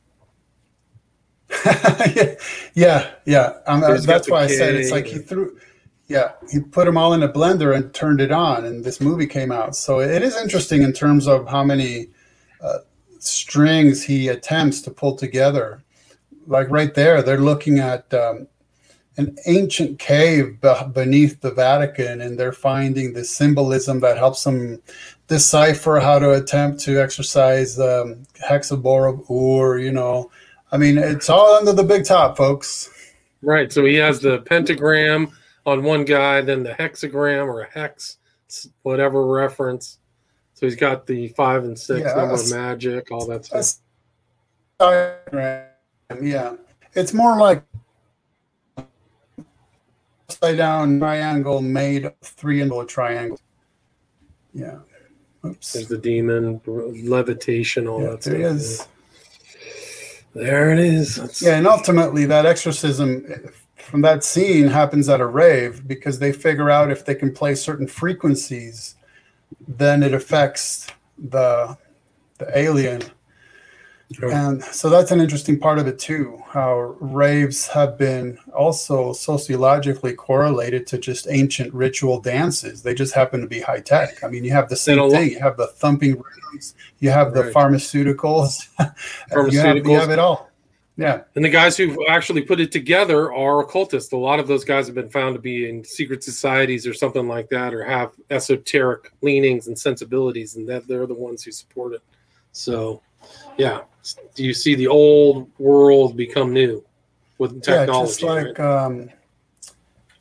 yeah, 2.74 3.12
yeah. 3.26 3.54
Um, 3.68 3.82
that's 3.82 4.30
why 4.30 4.44
I 4.44 4.48
said 4.48 4.76
it's 4.76 4.92
like 4.92 5.06
he 5.06 5.20
threw. 5.20 5.58
Yeah, 6.08 6.34
he 6.52 6.60
put 6.60 6.86
them 6.86 6.98
all 6.98 7.14
in 7.14 7.24
a 7.24 7.30
blender 7.30 7.74
and 7.76 7.94
turned 7.94 8.20
it 8.20 8.32
on, 8.32 8.66
and 8.66 8.84
this 8.84 9.00
movie 9.00 9.28
came 9.28 9.52
out. 9.52 9.76
So 9.76 10.02
it 10.02 10.22
is 10.22 10.36
interesting 10.36 10.82
in 10.82 10.92
terms 10.92 11.28
of 11.28 11.48
how 11.48 11.64
many 11.64 12.08
uh, 12.62 12.80
strings 13.20 14.04
he 14.04 14.28
attempts 14.28 14.82
to 14.82 14.92
pull 14.92 15.16
together. 15.16 15.84
Like 16.48 16.70
right 16.70 16.94
there, 16.94 17.22
they're 17.22 17.38
looking 17.38 17.80
at 17.80 18.14
um, 18.14 18.48
an 19.18 19.38
ancient 19.46 20.00
cave 20.00 20.60
beneath 20.94 21.42
the 21.42 21.52
Vatican, 21.52 22.22
and 22.22 22.40
they're 22.40 22.54
finding 22.54 23.14
the 23.14 23.24
symbolism 23.24 24.00
that 24.00 24.18
helps 24.18 24.44
them 24.44 24.82
decipher 25.28 26.00
how 26.00 26.20
to 26.20 26.32
attempt 26.34 26.80
to 26.82 27.02
exercise 27.02 27.80
um, 27.80 28.24
Hexabor 28.42 29.14
of 29.14 29.30
Ur. 29.30 29.80
You 29.80 29.92
know, 29.92 30.32
I 30.72 30.78
mean, 30.78 30.98
it's 30.98 31.30
all 31.30 31.56
under 31.56 31.74
the 31.74 31.84
big 31.84 32.06
top, 32.06 32.38
folks. 32.38 32.90
Right. 33.42 33.72
So 33.72 33.86
he 33.86 33.96
has 33.96 34.20
the 34.20 34.40
pentagram 34.40 35.32
on 35.66 35.84
one 35.84 36.06
guy, 36.06 36.42
then 36.42 36.64
the 36.64 36.72
hexagram 36.72 37.48
or 37.48 37.62
a 37.62 37.70
hex, 37.72 38.18
whatever 38.84 39.26
reference. 39.26 40.00
So 40.54 40.68
he's 40.68 40.76
got 40.76 41.08
the 41.08 41.30
five 41.30 41.64
and 41.64 41.78
six 41.78 42.02
yeah, 42.02 42.16
number 42.16 42.36
of 42.36 42.52
magic, 42.52 43.12
all 43.12 43.26
that 43.28 43.46
stuff. 43.46 43.76
Yeah, 46.22 46.56
it's 46.94 47.14
more 47.14 47.38
like 47.38 47.64
upside 50.42 50.58
down 50.58 51.00
triangle 51.00 51.62
made 51.62 52.12
three 52.22 52.62
into 52.62 52.80
a 52.80 52.86
triangle. 52.86 53.40
Yeah. 54.54 54.80
Oops. 55.46 55.74
There's 55.74 55.88
the 55.88 55.98
demon, 55.98 56.62
levitation, 56.66 57.88
all 57.88 58.02
yeah, 58.02 58.10
that 58.12 58.22
there 58.22 58.40
stuff. 58.40 58.56
Is. 58.56 58.88
There 60.34 60.72
it 60.72 60.80
is. 60.80 61.16
That's... 61.16 61.42
Yeah, 61.42 61.58
and 61.58 61.68
ultimately 61.68 62.26
that 62.26 62.46
exorcism 62.46 63.26
from 63.78 64.02
that 64.02 64.24
scene 64.24 64.68
happens 64.68 65.10
at 65.10 65.20
a 65.20 65.26
rave 65.26 65.88
because 65.88 66.20
they 66.20 66.32
figure 66.32 66.70
out 66.70 66.92
if 66.92 67.06
they 67.06 67.16
can 67.16 67.34
play 67.34 67.56
certain 67.56 67.88
frequencies, 67.88 68.96
then 69.68 70.04
it 70.04 70.14
affects 70.14 70.88
the 71.18 71.78
the 72.38 72.58
alien. 72.58 73.02
And 74.22 74.64
so 74.64 74.90
that's 74.90 75.12
an 75.12 75.22
interesting 75.22 75.60
part 75.60 75.80
of 75.80 75.88
it 75.88 76.00
too. 76.00 76.42
How 76.48 76.96
raves 77.00 77.68
have 77.68 77.98
been 77.98 78.38
also 78.54 79.14
sociologically 79.14 80.14
correlated 80.14 80.88
to 80.88 80.98
just 80.98 81.28
ancient 81.30 81.74
ritual 81.74 82.20
dances. 82.20 82.82
They 82.82 82.94
just 82.94 83.14
happen 83.14 83.42
to 83.42 83.48
be 83.48 83.62
high 83.62 83.80
tech. 83.80 84.24
I 84.24 84.28
mean, 84.28 84.44
you 84.44 84.52
have 84.52 84.70
the 84.70 84.76
same 84.76 85.10
thing. 85.10 85.32
You 85.32 85.40
have 85.40 85.58
the 85.58 85.68
thumping 85.68 86.12
rhythms. 86.22 86.76
You 87.00 87.10
have 87.12 87.34
the 87.34 87.46
right. 87.46 87.54
pharmaceuticals. 87.54 88.68
pharmaceuticals. 89.32 89.52
you, 89.52 89.60
have, 89.60 89.78
you 89.78 89.96
have 89.96 90.10
it 90.10 90.20
all. 90.20 90.52
Yeah. 90.98 91.22
And 91.36 91.44
the 91.44 91.50
guys 91.50 91.78
who've 91.78 91.98
actually 92.10 92.42
put 92.42 92.60
it 92.60 92.72
together 92.72 93.34
are 93.34 93.62
occultists. 93.62 94.12
A 94.12 94.18
lot 94.18 94.40
of 94.40 94.48
those 94.48 94.64
guys 94.64 94.86
have 94.88 94.96
been 94.96 95.10
found 95.10 95.36
to 95.36 95.42
be 95.42 95.70
in 95.70 95.84
secret 95.84 96.24
societies 96.24 96.86
or 96.86 96.94
something 96.94 97.28
like 97.28 97.50
that, 97.50 97.74
or 97.74 97.84
have 97.84 98.12
esoteric 98.30 99.12
leanings 99.22 99.68
and 99.68 99.78
sensibilities, 99.78 100.58
and 100.58 100.68
that 100.70 100.88
they're 100.88 101.08
the 101.08 101.14
ones 101.14 101.44
who 101.44 101.52
support 101.52 101.94
it. 101.94 102.02
So, 102.52 103.02
yeah, 103.58 103.82
you 104.36 104.54
see 104.54 104.76
the 104.76 104.88
old 104.88 105.50
world 105.60 106.18
become 106.18 106.54
new 106.54 106.84
with 107.38 107.62
technology? 107.62 107.92
Yeah, 107.92 108.06
just 108.06 108.24
like 108.24 108.60
right? 108.60 108.86
um, 108.86 109.10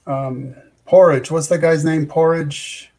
um, 0.06 0.54
Porridge. 0.86 1.30
What's 1.30 1.46
that 1.48 1.60
guy's 1.60 1.84
name? 1.84 2.06
Porridge. 2.06 2.90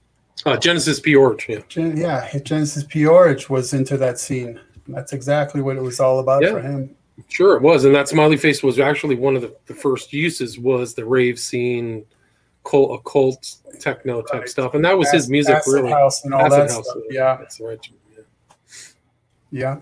Uh, 0.46 0.58
Genesis 0.58 1.00
P-Orridge. 1.00 1.46
Yeah. 1.48 1.60
Gen- 1.68 1.98
yeah, 1.98 2.38
Genesis 2.40 2.84
P-Orridge 2.84 3.50
was 3.50 3.74
into 3.74 3.98
that 3.98 4.18
scene. 4.18 4.60
That's 4.88 5.14
exactly 5.14 5.62
what 5.62 5.78
it 5.78 5.82
was 5.82 6.00
all 6.00 6.20
about 6.20 6.42
yeah. 6.42 6.54
for 6.54 6.62
him. 6.62 6.96
Sure, 7.28 7.56
it 7.56 7.62
was, 7.62 7.86
and 7.86 7.94
that 7.94 8.08
smiley 8.08 8.38
face 8.38 8.64
was 8.64 8.80
actually 8.80 9.16
one 9.16 9.36
of 9.36 9.42
the, 9.42 9.56
the 9.68 9.74
first 9.74 10.12
uses 10.12 10.58
was 10.58 10.94
the 10.94 11.06
rave 11.06 11.38
scene, 11.38 12.06
cult, 12.64 13.00
occult, 13.00 13.58
techno 13.80 14.22
type 14.22 14.42
right. 14.42 14.50
stuff, 14.50 14.74
and 14.74 14.84
that 14.84 14.98
was 14.98 15.12
his 15.12 15.30
music 15.30 15.56
Acid 15.56 15.74
really. 15.74 15.92
House 15.92 16.24
and 16.24 16.34
all 16.34 16.46
Acid 16.46 16.52
that 16.52 16.72
House, 16.72 16.90
stuff. 16.90 17.04
Yeah, 17.10 17.38
that's 17.38 17.60
right. 17.60 17.90
Yeah. 18.16 18.24
yeah. 19.52 19.78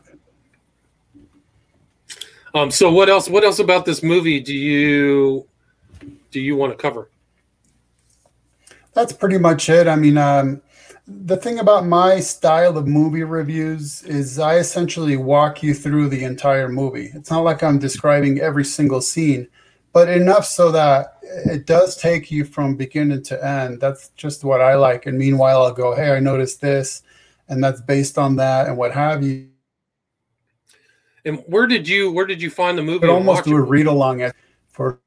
Um. 2.54 2.72
So 2.72 2.92
what 2.92 3.10
else? 3.10 3.30
What 3.30 3.44
else 3.44 3.60
about 3.60 3.86
this 3.86 4.02
movie 4.02 4.40
do 4.40 4.54
you 4.54 5.48
do 6.32 6.40
you 6.40 6.56
want 6.56 6.72
to 6.72 6.78
cover? 6.78 7.10
That's 8.94 9.14
pretty 9.14 9.38
much 9.38 9.70
it. 9.70 9.88
I 9.88 9.96
mean, 9.96 10.18
um, 10.18 10.62
the 11.08 11.38
thing 11.38 11.60
about 11.60 11.86
my 11.86 12.20
style 12.20 12.78
of 12.78 12.88
movie 12.88 13.24
reviews 13.24 14.04
is 14.04 14.40
I 14.40 14.58
essentially 14.58 15.18
walk 15.18 15.64
you 15.64 15.74
through 15.74 16.10
the 16.10 16.24
entire 16.24 16.70
movie. 16.70 17.10
It's 17.14 17.32
not 17.32 17.44
like 17.44 17.64
I'm 17.64 17.80
describing 17.80 18.40
every 18.40 18.66
single 18.66 19.02
scene, 19.02 19.48
but 19.94 20.10
enough 20.10 20.46
so 20.46 20.72
that 20.72 21.18
it 21.24 21.66
does 21.66 21.98
take 21.98 22.30
you 22.30 22.46
from 22.46 22.76
beginning 22.76 23.24
to 23.24 23.46
end. 23.46 23.80
That's 23.80 24.10
just 24.10 24.44
what 24.44 24.62
I 24.62 24.76
like. 24.76 25.06
And 25.06 25.18
meanwhile, 25.18 25.64
I'll 25.64 25.74
go, 25.74 25.96
hey, 25.96 26.12
I 26.12 26.20
noticed 26.20 26.62
this, 26.62 27.04
and 27.48 27.64
that's 27.64 27.82
based 27.82 28.18
on 28.18 28.36
that, 28.38 28.68
and 28.68 28.78
what 28.78 28.92
have 28.92 29.24
you. 29.24 29.48
And 31.30 31.44
where 31.46 31.68
did 31.68 31.88
you 31.88 32.12
where 32.12 32.26
did 32.26 32.42
you 32.42 32.50
find 32.50 32.76
the 32.76 32.82
movie? 32.82 33.08
I 33.08 33.12
almost 33.12 33.46
do 33.46 33.56
a 33.56 33.62
read 33.62 33.86
along 33.86 34.30
for. 34.68 35.00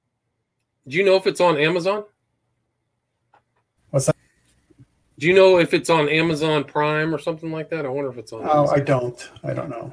Do 0.87 0.97
you 0.97 1.05
know 1.05 1.17
if 1.17 1.27
it's 1.27 1.41
on 1.41 1.59
Amazon? 1.59 2.05
What's 3.91 4.07
that? 4.07 4.17
Do 5.19 5.27
you 5.27 5.35
know 5.35 5.59
if 5.59 5.75
it's 5.75 5.91
on 5.91 6.09
Amazon 6.09 6.63
Prime 6.63 7.13
or 7.13 7.19
something 7.19 7.51
like 7.51 7.71
that? 7.71 7.85
I 7.85 7.89
wonder 7.89 8.09
if 8.11 8.19
it's 8.19 8.33
on. 8.33 8.43
Oh, 8.45 8.69
I 8.69 8.79
don't. 8.79 9.31
I 9.43 9.53
don't 9.53 9.69
know. 9.69 9.93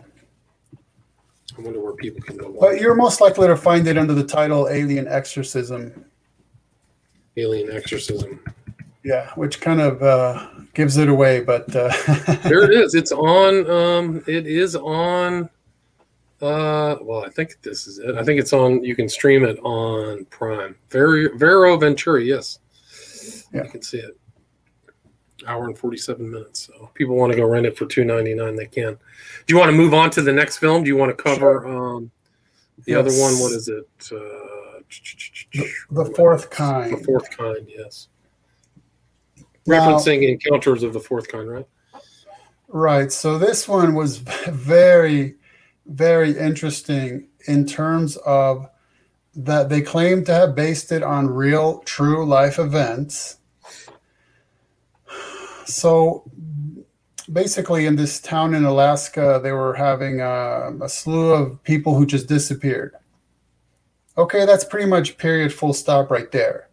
I 1.58 1.62
wonder 1.62 1.82
where 1.82 1.94
people 1.94 2.22
can 2.22 2.38
go. 2.38 2.56
But 2.60 2.80
you're 2.80 2.96
most 2.96 3.22
likely 3.22 3.48
to 3.48 3.58
find 3.58 3.88
it 3.88 3.98
under 3.98 4.14
the 4.14 4.24
title 4.24 4.70
Alien 4.70 5.08
Exorcism. 5.08 6.06
Alien 7.38 7.72
Exorcism. 7.72 8.40
Yeah, 9.04 9.32
which 9.34 9.62
kind 9.62 9.82
of 9.82 10.04
uh, 10.04 10.48
gives 10.76 10.98
it 10.98 11.10
away, 11.10 11.42
but 11.42 11.76
uh... 11.76 11.92
there 12.44 12.64
it 12.64 12.72
is. 12.72 12.94
It's 12.94 13.12
on. 13.12 13.70
Um, 13.70 14.24
it 14.28 14.46
is 14.46 14.76
on. 14.76 15.50
Uh, 16.42 16.96
well, 17.02 17.26
I 17.26 17.30
think 17.30 17.62
this 17.62 17.86
is 17.88 18.00
it. 18.00 18.16
I 18.16 18.24
think 18.24 18.40
it's 18.40 18.54
on. 18.54 18.84
You 18.84 18.96
can 18.96 19.10
stream 19.10 19.44
it 19.44 19.60
on 19.60 20.26
Prime. 20.26 20.76
Vero, 20.90 21.38
Vero 21.38 21.78
Venturi. 21.78 22.28
Yes, 22.28 22.60
yeah. 23.54 23.64
you 23.64 23.70
can 23.70 23.82
see 23.82 23.98
it 23.98 24.20
hour 25.48 25.66
and 25.66 25.78
47 25.78 26.30
minutes. 26.30 26.68
So 26.68 26.90
people 26.94 27.16
want 27.16 27.32
to 27.32 27.38
go 27.38 27.46
rent 27.46 27.66
it 27.66 27.78
for 27.78 27.86
2.99, 27.86 28.58
they 28.58 28.66
can. 28.66 28.94
Do 28.94 29.54
you 29.54 29.58
want 29.58 29.70
to 29.70 29.78
move 29.78 29.94
on 29.94 30.10
to 30.12 30.22
the 30.22 30.34
next 30.34 30.58
film? 30.58 30.84
Do 30.84 30.90
you 30.90 30.96
want 30.96 31.16
to 31.16 31.22
cover 31.22 31.68
um, 31.68 32.12
the 32.86 32.94
yes. 32.94 33.00
other 33.00 33.12
one? 33.12 33.34
What 33.40 33.52
is 33.54 33.68
it? 33.68 33.88
Uh, 34.12 34.80
the, 35.54 35.70
the 35.92 36.06
fourth 36.16 36.50
kind. 36.50 36.98
The 36.98 37.04
fourth 37.04 37.30
kind, 37.36 37.68
yes. 37.68 38.08
Referencing 39.68 40.28
encounters 40.28 40.84
of 40.84 40.94
the 40.94 41.00
fourth 41.00 41.28
kind, 41.28 41.50
right? 41.50 41.68
Right. 42.68 43.12
So 43.12 43.38
this 43.38 43.68
one 43.68 43.96
was 43.96 44.18
very, 44.48 45.36
very 45.90 46.38
interesting 46.38 47.28
in 47.48 47.66
terms 47.66 48.16
of 48.18 48.68
that 49.36 49.70
they 49.70 49.82
claim 49.82 50.24
to 50.26 50.34
have 50.34 50.56
based 50.56 50.92
it 50.92 51.04
on 51.04 51.28
real, 51.28 51.80
true 51.80 52.26
life 52.26 52.60
events 52.60 53.40
so 55.70 56.30
basically, 57.32 57.86
in 57.86 57.96
this 57.96 58.20
town 58.20 58.54
in 58.54 58.66
Alaska, 58.66 59.40
they 59.42 59.52
were 59.52 59.74
having 59.74 60.20
a, 60.20 60.72
a 60.82 60.90
slew 60.90 61.32
of 61.32 61.64
people 61.64 61.96
who 61.96 62.06
just 62.06 62.28
disappeared. 62.28 62.96
Okay, 64.18 64.46
that's 64.46 64.66
pretty 64.66 64.88
much 64.88 65.18
period, 65.18 65.54
full 65.54 65.74
stop 65.74 66.10
right 66.10 66.32
there. 66.32 66.70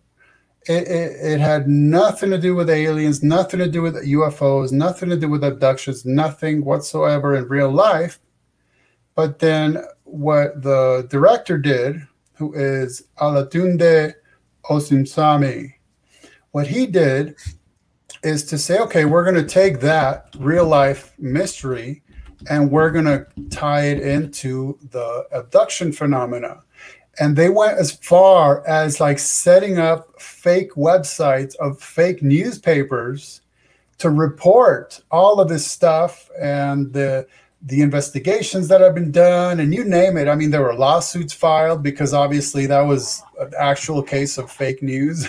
It, 0.68 0.88
it, 0.88 1.34
it, 1.34 1.40
had 1.40 1.68
nothing 1.68 2.30
to 2.30 2.38
do 2.38 2.56
with 2.56 2.68
aliens, 2.68 3.22
nothing 3.22 3.60
to 3.60 3.68
do 3.68 3.82
with 3.82 3.94
UFOs, 3.94 4.72
nothing 4.72 5.10
to 5.10 5.16
do 5.16 5.28
with 5.28 5.44
abductions, 5.44 6.04
nothing 6.04 6.64
whatsoever 6.64 7.36
in 7.36 7.46
real 7.46 7.70
life. 7.70 8.18
But 9.16 9.40
then 9.40 9.82
what 10.04 10.62
the 10.62 11.06
director 11.10 11.58
did, 11.58 12.00
who 12.34 12.54
is 12.54 13.02
Olatunde 13.18 14.14
Osunsanmi, 14.70 15.72
what 16.52 16.68
he 16.68 16.86
did 16.86 17.34
is 18.22 18.44
to 18.44 18.58
say, 18.58 18.78
okay, 18.78 19.04
we're 19.04 19.24
going 19.24 19.36
to 19.36 19.44
take 19.44 19.80
that 19.80 20.34
real 20.38 20.66
life 20.66 21.14
mystery 21.18 22.02
and 22.48 22.70
we're 22.70 22.90
going 22.90 23.06
to 23.06 23.26
tie 23.50 23.86
it 23.86 24.00
into 24.00 24.78
the 24.90 25.26
abduction 25.32 25.92
phenomena. 25.92 26.62
And 27.18 27.34
they 27.34 27.48
went 27.48 27.78
as 27.78 27.92
far 27.92 28.66
as 28.66 29.00
like 29.00 29.18
setting 29.18 29.78
up 29.78 30.20
fake 30.20 30.72
websites 30.72 31.56
of 31.56 31.80
fake 31.80 32.22
newspapers 32.22 33.40
to 33.98 34.10
report 34.10 35.00
all 35.10 35.40
of 35.40 35.48
this 35.48 35.66
stuff 35.66 36.30
and 36.38 36.92
the 36.92 37.26
the 37.66 37.82
investigations 37.82 38.68
that 38.68 38.80
have 38.80 38.94
been 38.94 39.10
done 39.10 39.60
and 39.60 39.74
you 39.74 39.84
name 39.84 40.16
it. 40.16 40.28
I 40.28 40.36
mean, 40.36 40.50
there 40.50 40.62
were 40.62 40.74
lawsuits 40.74 41.34
filed 41.34 41.82
because 41.82 42.14
obviously 42.14 42.66
that 42.66 42.82
was 42.82 43.22
an 43.40 43.52
actual 43.58 44.02
case 44.02 44.38
of 44.38 44.50
fake 44.50 44.82
news. 44.82 45.28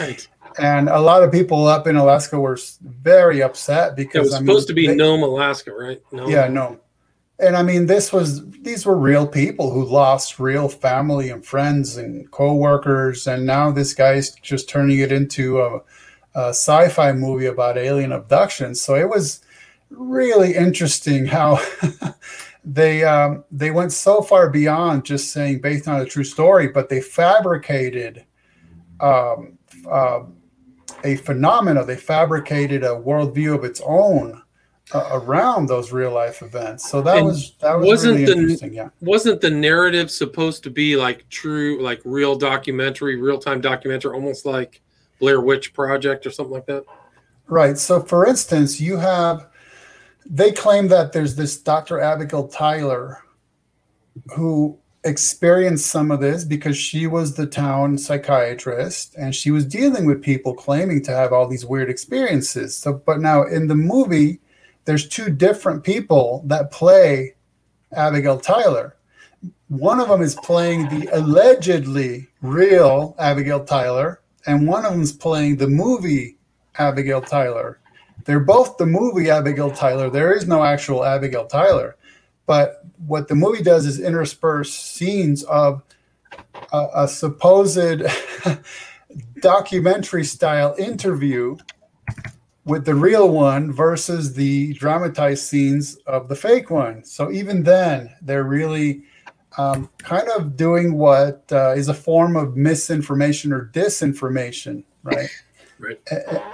right 0.00 0.26
and 0.58 0.88
a 0.88 1.00
lot 1.00 1.22
of 1.22 1.32
people 1.32 1.66
up 1.66 1.86
in 1.86 1.96
Alaska 1.96 2.38
were 2.38 2.58
very 2.82 3.42
upset 3.42 3.96
because 3.96 4.16
it 4.16 4.20
was 4.20 4.34
I 4.34 4.38
supposed 4.38 4.68
mean, 4.68 4.76
to 4.76 4.82
be 4.82 4.86
they, 4.86 4.94
Nome, 4.94 5.22
Alaska, 5.22 5.72
right? 5.72 6.00
Nome. 6.12 6.30
Yeah, 6.30 6.48
no. 6.48 6.78
And 7.38 7.56
I 7.56 7.62
mean, 7.62 7.86
this 7.86 8.12
was 8.12 8.48
these 8.50 8.86
were 8.86 8.96
real 8.96 9.26
people 9.26 9.70
who 9.70 9.84
lost 9.84 10.38
real 10.38 10.68
family 10.68 11.28
and 11.28 11.44
friends 11.44 11.96
and 11.98 12.30
coworkers, 12.30 13.26
and 13.26 13.44
now 13.44 13.70
this 13.70 13.92
guy's 13.92 14.34
just 14.36 14.68
turning 14.70 15.00
it 15.00 15.12
into 15.12 15.60
a, 15.60 15.80
a 16.34 16.48
sci-fi 16.48 17.12
movie 17.12 17.46
about 17.46 17.76
alien 17.76 18.12
abductions. 18.12 18.80
So 18.80 18.94
it 18.94 19.10
was 19.10 19.42
really 19.90 20.54
interesting 20.54 21.26
how 21.26 21.60
they 22.64 23.04
um, 23.04 23.44
they 23.50 23.70
went 23.70 23.92
so 23.92 24.22
far 24.22 24.50
beyond 24.50 25.04
just 25.04 25.32
saying 25.32 25.60
based 25.60 25.88
on 25.88 26.00
a 26.00 26.04
true 26.04 26.24
story, 26.24 26.68
but 26.68 26.88
they 26.88 27.00
fabricated 27.00 28.24
um, 29.00 29.58
uh, 29.90 30.20
a 31.04 31.16
phenomena. 31.16 31.84
They 31.84 31.96
fabricated 31.96 32.82
a 32.82 32.88
worldview 32.90 33.54
of 33.54 33.64
its 33.64 33.80
own 33.84 34.42
uh, 34.92 35.08
around 35.12 35.66
those 35.66 35.92
real 35.92 36.12
life 36.12 36.42
events. 36.42 36.88
So 36.88 37.00
that 37.02 37.18
and 37.18 37.26
was 37.26 37.54
that 37.60 37.74
was 37.74 37.86
wasn't 37.86 38.14
really 38.14 38.26
the, 38.26 38.32
interesting. 38.32 38.74
Yeah, 38.74 38.88
wasn't 39.00 39.40
the 39.40 39.50
narrative 39.50 40.10
supposed 40.10 40.62
to 40.64 40.70
be 40.70 40.96
like 40.96 41.28
true, 41.28 41.80
like 41.82 42.00
real 42.04 42.36
documentary, 42.36 43.20
real 43.20 43.38
time 43.38 43.60
documentary, 43.60 44.12
almost 44.12 44.46
like 44.46 44.82
Blair 45.20 45.40
Witch 45.40 45.72
Project 45.72 46.26
or 46.26 46.30
something 46.30 46.54
like 46.54 46.66
that? 46.66 46.84
Right. 47.48 47.78
So, 47.78 48.00
for 48.02 48.26
instance, 48.26 48.80
you 48.80 48.96
have 48.96 49.48
they 50.28 50.52
claim 50.52 50.88
that 50.88 51.12
there's 51.12 51.36
this 51.36 51.56
Dr. 51.58 52.00
Abigail 52.00 52.48
Tyler 52.48 53.22
who 54.34 54.78
experienced 55.04 55.86
some 55.86 56.10
of 56.10 56.20
this 56.20 56.44
because 56.44 56.76
she 56.76 57.06
was 57.06 57.34
the 57.34 57.46
town 57.46 57.96
psychiatrist 57.96 59.14
and 59.16 59.34
she 59.34 59.50
was 59.50 59.64
dealing 59.64 60.04
with 60.04 60.22
people 60.22 60.52
claiming 60.52 61.02
to 61.04 61.12
have 61.12 61.32
all 61.32 61.46
these 61.46 61.64
weird 61.64 61.88
experiences. 61.88 62.76
So, 62.76 62.94
but 62.94 63.20
now 63.20 63.44
in 63.44 63.68
the 63.68 63.76
movie, 63.76 64.40
there's 64.84 65.08
two 65.08 65.30
different 65.30 65.84
people 65.84 66.42
that 66.46 66.72
play 66.72 67.34
Abigail 67.92 68.38
Tyler. 68.38 68.96
One 69.68 70.00
of 70.00 70.08
them 70.08 70.22
is 70.22 70.34
playing 70.36 70.88
the 70.88 71.08
allegedly 71.12 72.28
real 72.40 73.14
Abigail 73.18 73.64
Tyler, 73.64 74.20
and 74.46 74.66
one 74.66 74.84
of 74.84 74.92
them 74.92 75.02
is 75.02 75.12
playing 75.12 75.56
the 75.56 75.68
movie 75.68 76.38
Abigail 76.78 77.20
Tyler. 77.20 77.80
They're 78.24 78.40
both 78.40 78.76
the 78.76 78.86
movie 78.86 79.30
Abigail 79.30 79.70
Tyler. 79.70 80.10
There 80.10 80.32
is 80.32 80.46
no 80.46 80.64
actual 80.64 81.04
Abigail 81.04 81.46
Tyler 81.46 81.96
But 82.46 82.84
what 83.06 83.28
the 83.28 83.34
movie 83.34 83.62
does 83.62 83.86
is 83.86 84.00
intersperse 84.00 84.74
scenes 84.74 85.44
of 85.44 85.82
a, 86.72 86.88
a 86.94 87.08
supposed 87.08 88.02
documentary 89.40 90.24
style 90.24 90.74
interview 90.78 91.56
with 92.64 92.84
the 92.84 92.94
real 92.94 93.28
one 93.28 93.72
versus 93.72 94.34
the 94.34 94.72
dramatized 94.74 95.44
scenes 95.44 95.96
of 96.06 96.28
the 96.28 96.34
fake 96.34 96.68
one. 96.68 97.04
So 97.04 97.30
even 97.30 97.62
then, 97.62 98.12
they're 98.22 98.44
really 98.44 99.04
um, 99.56 99.88
kind 99.98 100.28
of 100.36 100.56
doing 100.56 100.94
what 100.94 101.44
uh, 101.52 101.74
is 101.76 101.88
a 101.88 101.94
form 101.94 102.36
of 102.36 102.56
misinformation 102.56 103.52
or 103.52 103.70
disinformation, 103.72 104.82
right? 105.04 105.30
right. 105.78 106.00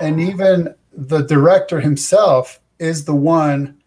And 0.00 0.20
even 0.20 0.74
the 0.94 1.22
director 1.22 1.80
himself 1.80 2.60
is 2.78 3.04
the 3.04 3.14
one 3.14 3.82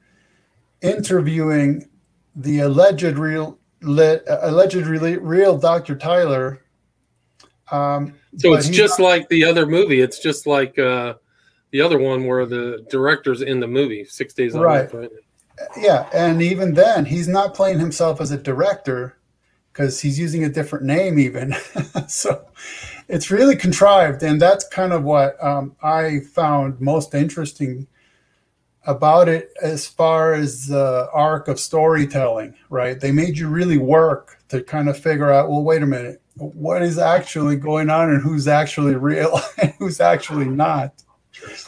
interviewing 0.81 1.87
the 2.35 2.59
alleged 2.59 3.17
real 3.17 3.57
le- 3.81 4.21
alleged 4.41 4.75
real, 4.75 5.19
real 5.19 5.57
Dr. 5.57 5.95
Tyler. 5.95 6.61
Um, 7.71 8.13
So 8.37 8.53
it's 8.53 8.69
just 8.69 8.99
not- 8.99 9.05
like 9.05 9.29
the 9.29 9.43
other 9.45 9.65
movie. 9.65 10.01
It's 10.01 10.19
just 10.19 10.45
like 10.47 10.77
uh, 10.77 11.15
the 11.71 11.81
other 11.81 11.97
one 11.99 12.25
where 12.25 12.45
the 12.45 12.85
director's 12.89 13.41
in 13.41 13.59
the 13.59 13.67
movie, 13.67 14.05
Six 14.05 14.33
Days 14.33 14.55
on 14.55 14.61
Right. 14.61 14.93
Right? 14.93 15.09
yeah, 15.77 16.09
and 16.13 16.41
even 16.41 16.73
then, 16.73 17.05
he's 17.05 17.27
not 17.29 17.53
playing 17.53 17.79
himself 17.79 18.19
as 18.19 18.31
a 18.31 18.37
director 18.37 19.17
because 19.71 20.01
he's 20.01 20.19
using 20.19 20.43
a 20.43 20.49
different 20.49 20.85
name, 20.85 21.17
even. 21.17 21.55
so 22.07 22.45
it's 23.07 23.31
really 23.31 23.55
contrived, 23.55 24.23
and 24.23 24.41
that's 24.41 24.67
kind 24.67 24.93
of 24.93 25.03
what 25.03 25.41
um, 25.43 25.75
I 25.81 26.21
found 26.33 26.79
most 26.81 27.13
interesting 27.13 27.87
about 28.87 29.27
it 29.27 29.51
as 29.61 29.87
far 29.87 30.33
as 30.33 30.67
the 30.67 31.09
arc 31.11 31.47
of 31.47 31.59
storytelling, 31.59 32.55
right? 32.69 32.99
They 32.99 33.11
made 33.11 33.37
you 33.37 33.47
really 33.47 33.79
work 33.79 34.39
to 34.49 34.61
kind 34.61 34.89
of 34.89 34.97
figure 34.97 35.31
out, 35.31 35.49
well, 35.49 35.63
wait 35.63 35.81
a 35.81 35.87
minute, 35.87 36.21
what 36.35 36.83
is 36.83 36.97
actually 36.99 37.55
going 37.55 37.89
on 37.89 38.09
and 38.11 38.21
who's 38.21 38.47
actually 38.47 38.95
real 38.95 39.39
and 39.57 39.73
who's 39.79 39.99
actually 39.99 40.45
not 40.45 40.93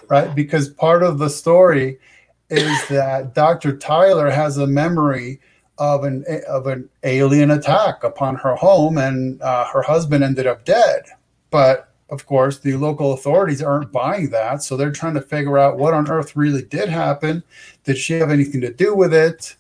right? 0.10 0.34
Because 0.34 0.70
part 0.70 1.04
of 1.04 1.20
the 1.20 1.30
story 1.30 2.00
is 2.50 2.88
that 2.88 3.34
Dr. 3.34 3.78
Tyler 3.78 4.30
has 4.30 4.58
a 4.58 4.68
memory 4.68 5.40
of 5.80 6.04
an 6.04 6.26
of 6.48 6.66
an 6.66 6.90
alien 7.04 7.52
attack 7.52 8.04
upon 8.04 8.36
her 8.36 8.56
home, 8.56 8.98
and 8.98 9.42
uh, 9.42 9.66
her 9.66 9.84
husband 9.84 10.24
ended 10.24 10.48
up 10.48 10.66
dead. 10.66 11.04
But 11.50 11.94
of 12.10 12.26
course, 12.26 12.60
the 12.60 12.76
local 12.76 13.14
authorities 13.14 13.62
aren't 13.62 13.92
buying 13.92 14.30
that, 14.30 14.64
so 14.64 14.78
they're 14.78 14.92
trying 14.92 15.16
to 15.16 15.22
figure 15.22 15.58
out 15.58 15.78
what 15.78 15.94
on 15.94 16.10
earth 16.10 16.36
really 16.36 16.62
did 16.62 16.90
happen. 16.90 17.44
Did 17.84 17.98
she 17.98 18.14
have 18.14 18.32
anything 18.32 18.62
to 18.62 18.72
do 18.72 18.96
with 18.96 19.14
it? 19.14 19.56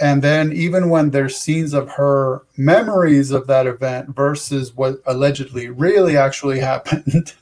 And 0.00 0.22
then, 0.22 0.52
even 0.52 0.90
when 0.90 1.10
there's 1.10 1.36
scenes 1.36 1.72
of 1.72 1.88
her 1.90 2.42
memories 2.56 3.30
of 3.30 3.46
that 3.46 3.68
event 3.68 4.14
versus 4.14 4.74
what 4.74 4.96
allegedly 5.06 5.68
really 5.68 6.16
actually 6.16 6.58
happened, 6.72 7.32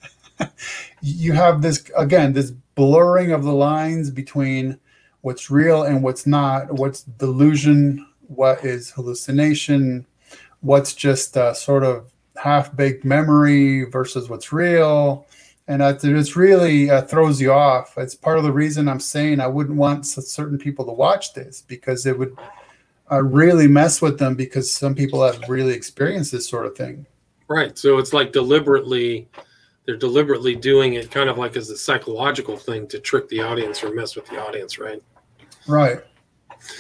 you 1.00 1.32
have 1.32 1.62
this 1.62 1.90
again 1.96 2.32
this 2.32 2.50
blurring 2.74 3.32
of 3.32 3.44
the 3.44 3.52
lines 3.52 4.10
between 4.10 4.78
what's 5.22 5.50
real 5.50 5.82
and 5.82 6.02
what's 6.02 6.26
not 6.26 6.72
what's 6.72 7.02
delusion 7.02 8.06
what 8.28 8.64
is 8.64 8.90
hallucination 8.90 10.06
what's 10.60 10.94
just 10.94 11.36
a 11.36 11.54
sort 11.54 11.84
of 11.84 12.12
half-baked 12.36 13.04
memory 13.04 13.84
versus 13.84 14.28
what's 14.28 14.52
real 14.52 15.26
and 15.68 15.80
it's 15.82 16.34
really 16.34 16.90
uh, 16.90 17.02
throws 17.02 17.40
you 17.40 17.52
off 17.52 17.94
it's 17.96 18.14
part 18.14 18.38
of 18.38 18.44
the 18.44 18.52
reason 18.52 18.88
i'm 18.88 19.00
saying 19.00 19.40
i 19.40 19.46
wouldn't 19.46 19.76
want 19.76 20.04
certain 20.06 20.58
people 20.58 20.84
to 20.84 20.92
watch 20.92 21.34
this 21.34 21.62
because 21.62 22.06
it 22.06 22.18
would 22.18 22.36
uh, 23.10 23.22
really 23.22 23.68
mess 23.68 24.00
with 24.00 24.18
them 24.18 24.34
because 24.34 24.72
some 24.72 24.94
people 24.94 25.22
have 25.22 25.40
really 25.48 25.74
experienced 25.74 26.32
this 26.32 26.48
sort 26.48 26.66
of 26.66 26.76
thing 26.76 27.06
Right. 27.52 27.76
So 27.76 27.98
it's 27.98 28.14
like 28.14 28.32
deliberately, 28.32 29.28
they're 29.84 29.98
deliberately 29.98 30.56
doing 30.56 30.94
it 30.94 31.10
kind 31.10 31.28
of 31.28 31.36
like 31.36 31.54
as 31.54 31.68
a 31.68 31.76
psychological 31.76 32.56
thing 32.56 32.86
to 32.88 32.98
trick 32.98 33.28
the 33.28 33.40
audience 33.40 33.84
or 33.84 33.92
mess 33.94 34.16
with 34.16 34.26
the 34.26 34.40
audience, 34.40 34.78
right? 34.78 35.02
Right. 35.68 35.98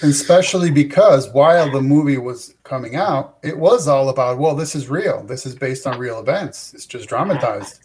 Especially 0.02 0.70
because 0.70 1.30
while 1.32 1.70
the 1.70 1.82
movie 1.82 2.16
was 2.16 2.54
coming 2.72 2.96
out, 2.96 3.36
it 3.42 3.58
was 3.58 3.86
all 3.86 4.08
about, 4.08 4.38
well, 4.38 4.54
this 4.54 4.74
is 4.74 4.88
real. 4.88 5.22
This 5.24 5.44
is 5.44 5.54
based 5.54 5.86
on 5.86 5.98
real 5.98 6.20
events. 6.20 6.72
It's 6.72 6.86
just 6.86 7.06
dramatized. 7.06 7.80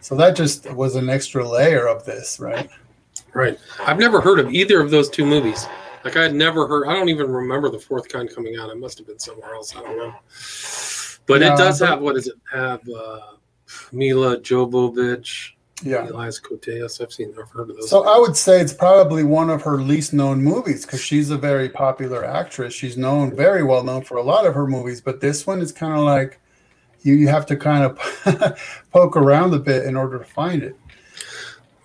So 0.00 0.14
that 0.14 0.34
just 0.34 0.64
was 0.72 0.96
an 0.96 1.10
extra 1.10 1.46
layer 1.46 1.86
of 1.86 2.06
this, 2.06 2.40
right? 2.40 2.70
Right. 3.34 3.58
I've 3.80 3.98
never 3.98 4.18
heard 4.18 4.40
of 4.40 4.50
either 4.50 4.80
of 4.80 4.90
those 4.90 5.10
two 5.10 5.26
movies. 5.26 5.66
Like 6.04 6.16
I 6.16 6.22
had 6.22 6.34
never 6.34 6.66
heard. 6.66 6.88
I 6.88 6.94
don't 6.94 7.10
even 7.10 7.30
remember 7.30 7.68
the 7.68 7.78
fourth 7.78 8.08
kind 8.08 8.34
coming 8.34 8.56
out. 8.58 8.70
It 8.70 8.78
must 8.78 8.96
have 8.96 9.06
been 9.06 9.18
somewhere 9.18 9.52
else. 9.52 9.76
I 9.76 9.82
don't 9.82 9.98
know. 9.98 10.14
But 11.26 11.42
No, 11.42 11.52
it 11.52 11.58
does 11.58 11.80
have 11.80 12.00
what 12.00 12.14
does 12.14 12.26
it 12.26 12.36
have? 12.50 12.80
Uh, 12.88 13.20
Milla 13.92 14.38
Jovovich, 14.38 15.52
Yeah. 15.82 16.08
Elias 16.08 16.40
Koteas. 16.40 17.00
I've 17.00 17.12
seen. 17.12 17.34
I've 17.40 17.50
heard 17.50 17.70
of 17.70 17.76
those. 17.76 17.90
So 17.90 18.06
I 18.06 18.18
would 18.18 18.36
say 18.36 18.60
it's 18.60 18.72
probably 18.72 19.24
one 19.24 19.50
of 19.50 19.62
her 19.62 19.78
least 19.80 20.12
known 20.12 20.42
movies 20.42 20.84
because 20.84 21.00
she's 21.00 21.30
a 21.30 21.38
very 21.38 21.68
popular 21.68 22.24
actress. 22.24 22.74
She's 22.74 22.96
known, 22.96 23.34
very 23.34 23.62
well 23.62 23.82
known 23.82 24.02
for 24.02 24.18
a 24.18 24.22
lot 24.22 24.46
of 24.46 24.54
her 24.54 24.66
movies, 24.66 25.00
but 25.00 25.20
this 25.20 25.46
one 25.46 25.60
is 25.60 25.72
kind 25.72 25.94
of 25.94 26.00
like 26.00 26.40
you, 27.02 27.14
you 27.14 27.28
have 27.28 27.46
to 27.46 27.56
kind 27.56 27.84
of 27.84 28.80
poke 28.92 29.16
around 29.16 29.54
a 29.54 29.58
bit 29.58 29.86
in 29.86 29.96
order 29.96 30.18
to 30.18 30.24
find 30.24 30.62
it. 30.62 30.76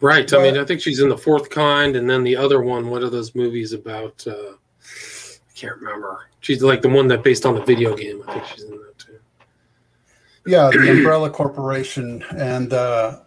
right. 0.02 0.32
I 0.34 0.42
mean, 0.42 0.58
I 0.58 0.66
think 0.66 0.82
she's 0.82 1.00
in 1.00 1.10
the 1.10 1.18
fourth 1.18 1.50
kind, 1.50 1.96
and 1.96 2.10
then 2.10 2.24
the 2.24 2.36
other 2.36 2.62
one. 2.62 2.90
What 2.90 3.02
are 3.04 3.10
those 3.10 3.34
movies 3.34 3.74
about? 3.74 4.26
Uh, 4.28 4.54
I 4.84 5.54
can't 5.56 5.78
remember. 5.78 6.28
She's 6.42 6.62
like 6.62 6.82
the 6.82 6.90
one 6.90 7.08
that 7.08 7.24
based 7.24 7.46
on 7.46 7.56
the 7.56 7.64
video 7.64 7.96
game. 7.96 8.24
I 8.28 8.34
think 8.34 8.46
she's 8.48 8.64
in 8.64 8.72
that 8.72 8.98
too. 8.98 9.20
Yeah, 10.46 10.70
the 10.72 10.92
Umbrella 10.92 11.30
Corporation 11.30 12.24
and 12.38 12.72
uh, 12.72 13.22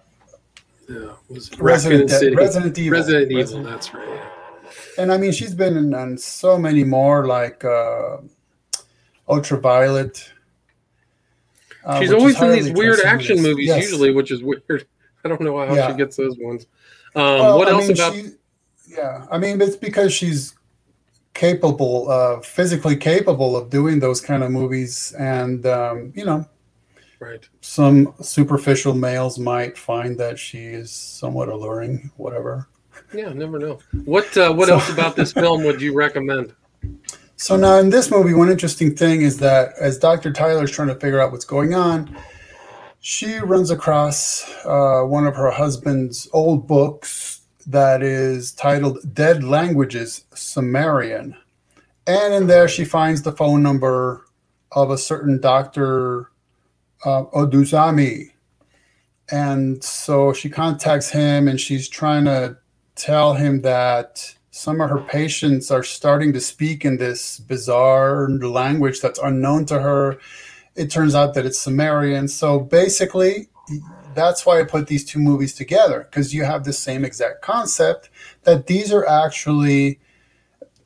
Yeah. 0.88 1.12
Was 1.28 1.48
it 1.50 1.58
Resident, 1.60 2.10
Raccoon 2.10 2.20
City? 2.20 2.36
Resident 2.36 2.78
Evil. 2.78 2.98
Resident 2.98 3.30
Evil. 3.30 3.40
Resident- 3.42 3.66
That's 3.66 3.94
right. 3.94 4.08
Yeah. 4.08 4.28
And 4.98 5.12
I 5.12 5.16
mean, 5.18 5.32
she's 5.32 5.54
been 5.54 5.76
in, 5.76 5.94
on 5.94 6.18
so 6.18 6.58
many 6.58 6.84
more, 6.84 7.26
like 7.26 7.64
uh, 7.64 8.18
Ultraviolet. 9.28 10.32
uh, 11.84 12.00
She's 12.00 12.12
always 12.12 12.40
in 12.40 12.50
these 12.52 12.72
weird 12.72 12.98
trustworthy. 12.98 13.06
action 13.06 13.42
movies, 13.42 13.66
Yes. 13.68 13.82
usually, 13.82 14.12
which 14.12 14.30
is 14.30 14.42
weird. 14.42 14.62
I 15.24 15.28
don't 15.28 15.40
know 15.40 15.58
how 15.66 15.74
Yeah. 15.74 15.90
she 15.90 15.96
gets 15.96 16.16
those 16.16 16.36
ones. 16.38 16.66
Um, 17.14 17.22
Well, 17.22 17.58
what 17.58 17.68
I 17.68 17.72
else 17.72 17.88
mean, 17.88 17.96
about? 17.96 18.14
she- 18.14 18.30
yeah, 18.88 19.26
I 19.30 19.38
mean, 19.38 19.60
it's 19.60 19.76
because 19.76 20.12
she's 20.14 20.54
capable, 21.34 22.10
uh, 22.10 22.40
physically 22.40 22.96
capable 22.96 23.56
of 23.56 23.68
doing 23.70 24.00
those 24.00 24.20
kind 24.20 24.42
of 24.42 24.50
movies, 24.50 25.12
and 25.18 25.64
um, 25.66 26.12
you 26.16 26.24
know, 26.24 26.46
Right. 27.20 27.48
some 27.60 28.14
superficial 28.22 28.94
males 28.94 29.38
might 29.38 29.76
find 29.76 30.16
that 30.18 30.38
she 30.38 30.58
is 30.66 30.90
somewhat 30.92 31.48
alluring. 31.48 32.10
Whatever. 32.16 32.68
Yeah, 33.12 33.32
never 33.32 33.58
know. 33.58 33.80
What 34.04 34.36
uh, 34.36 34.52
What 34.52 34.68
So- 34.68 34.74
else 34.74 34.88
about 34.92 35.16
this 35.16 35.32
film 35.32 35.64
would 35.64 35.80
you 35.80 35.94
recommend? 35.94 36.54
So 37.36 37.56
now 37.56 37.78
in 37.78 37.90
this 37.90 38.10
movie, 38.10 38.34
one 38.34 38.48
interesting 38.50 38.94
thing 38.96 39.22
is 39.22 39.38
that 39.38 39.72
as 39.80 39.98
Dr. 39.98 40.32
Tyler 40.32 40.64
is 40.64 40.70
trying 40.70 40.88
to 40.88 40.94
figure 40.96 41.20
out 41.20 41.30
what's 41.32 41.44
going 41.44 41.72
on, 41.74 42.16
she 43.00 43.38
runs 43.38 43.70
across 43.70 44.44
uh, 44.64 45.02
one 45.02 45.26
of 45.26 45.36
her 45.36 45.50
husband's 45.50 46.28
old 46.32 46.66
books 46.66 47.42
that 47.66 48.02
is 48.02 48.52
titled 48.52 48.98
Dead 49.14 49.44
Languages 49.44 50.24
Sumerian. 50.34 51.36
And 52.08 52.34
in 52.34 52.46
there, 52.48 52.66
she 52.68 52.84
finds 52.84 53.22
the 53.22 53.32
phone 53.32 53.62
number 53.62 54.24
of 54.72 54.90
a 54.90 54.98
certain 54.98 55.40
Dr. 55.40 56.30
Uh, 57.04 57.24
Odusami. 57.26 58.32
And 59.30 59.82
so 59.84 60.32
she 60.32 60.48
contacts 60.48 61.10
him 61.10 61.48
and 61.48 61.60
she's 61.60 61.88
trying 61.88 62.24
to 62.24 62.56
tell 62.94 63.34
him 63.34 63.60
that 63.60 64.34
some 64.50 64.80
of 64.80 64.90
her 64.90 64.98
patients 65.00 65.70
are 65.70 65.84
starting 65.84 66.32
to 66.32 66.40
speak 66.40 66.84
in 66.84 66.96
this 66.96 67.38
bizarre 67.38 68.28
language 68.28 69.00
that's 69.00 69.20
unknown 69.20 69.66
to 69.66 69.80
her. 69.80 70.18
It 70.74 70.90
turns 70.90 71.14
out 71.14 71.34
that 71.34 71.46
it's 71.46 71.58
Sumerian. 71.58 72.26
So 72.26 72.58
basically, 72.58 73.48
that's 74.14 74.44
why 74.44 74.60
I 74.60 74.64
put 74.64 74.88
these 74.88 75.04
two 75.04 75.20
movies 75.20 75.54
together 75.54 76.08
because 76.10 76.34
you 76.34 76.44
have 76.44 76.64
the 76.64 76.72
same 76.72 77.04
exact 77.04 77.42
concept 77.42 78.10
that 78.42 78.66
these 78.66 78.92
are 78.92 79.06
actually 79.06 80.00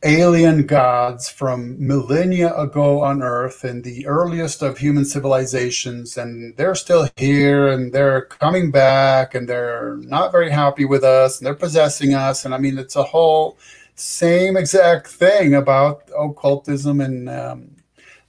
alien 0.05 0.67
gods 0.67 1.29
from 1.29 1.77
millennia 1.85 2.55
ago 2.57 3.03
on 3.03 3.23
Earth 3.23 3.65
in 3.65 3.83
the 3.83 4.07
earliest 4.07 4.63
of 4.63 4.79
human 4.79 5.05
civilizations, 5.05 6.17
and 6.17 6.57
they're 6.57 6.75
still 6.75 7.09
here 7.17 7.69
and 7.69 7.93
they're 7.93 8.23
coming 8.27 8.71
back 8.71 9.35
and 9.35 9.49
they're 9.49 9.97
not 9.99 10.33
very 10.33 10.51
happy 10.51 10.85
with 10.85 11.05
us 11.05 11.39
and 11.39 11.47
they're 11.47 11.55
possessing 11.55 12.15
us. 12.15 12.45
And 12.45 12.55
I 12.55 12.59
mean, 12.59 12.79
it's 12.79 12.97
a 12.97 13.03
whole 13.03 13.59
same 13.95 14.57
exact 14.57 15.07
thing 15.09 15.55
about 15.55 16.11
occultism 16.19 17.01
and 17.01 17.29
um, 17.29 17.71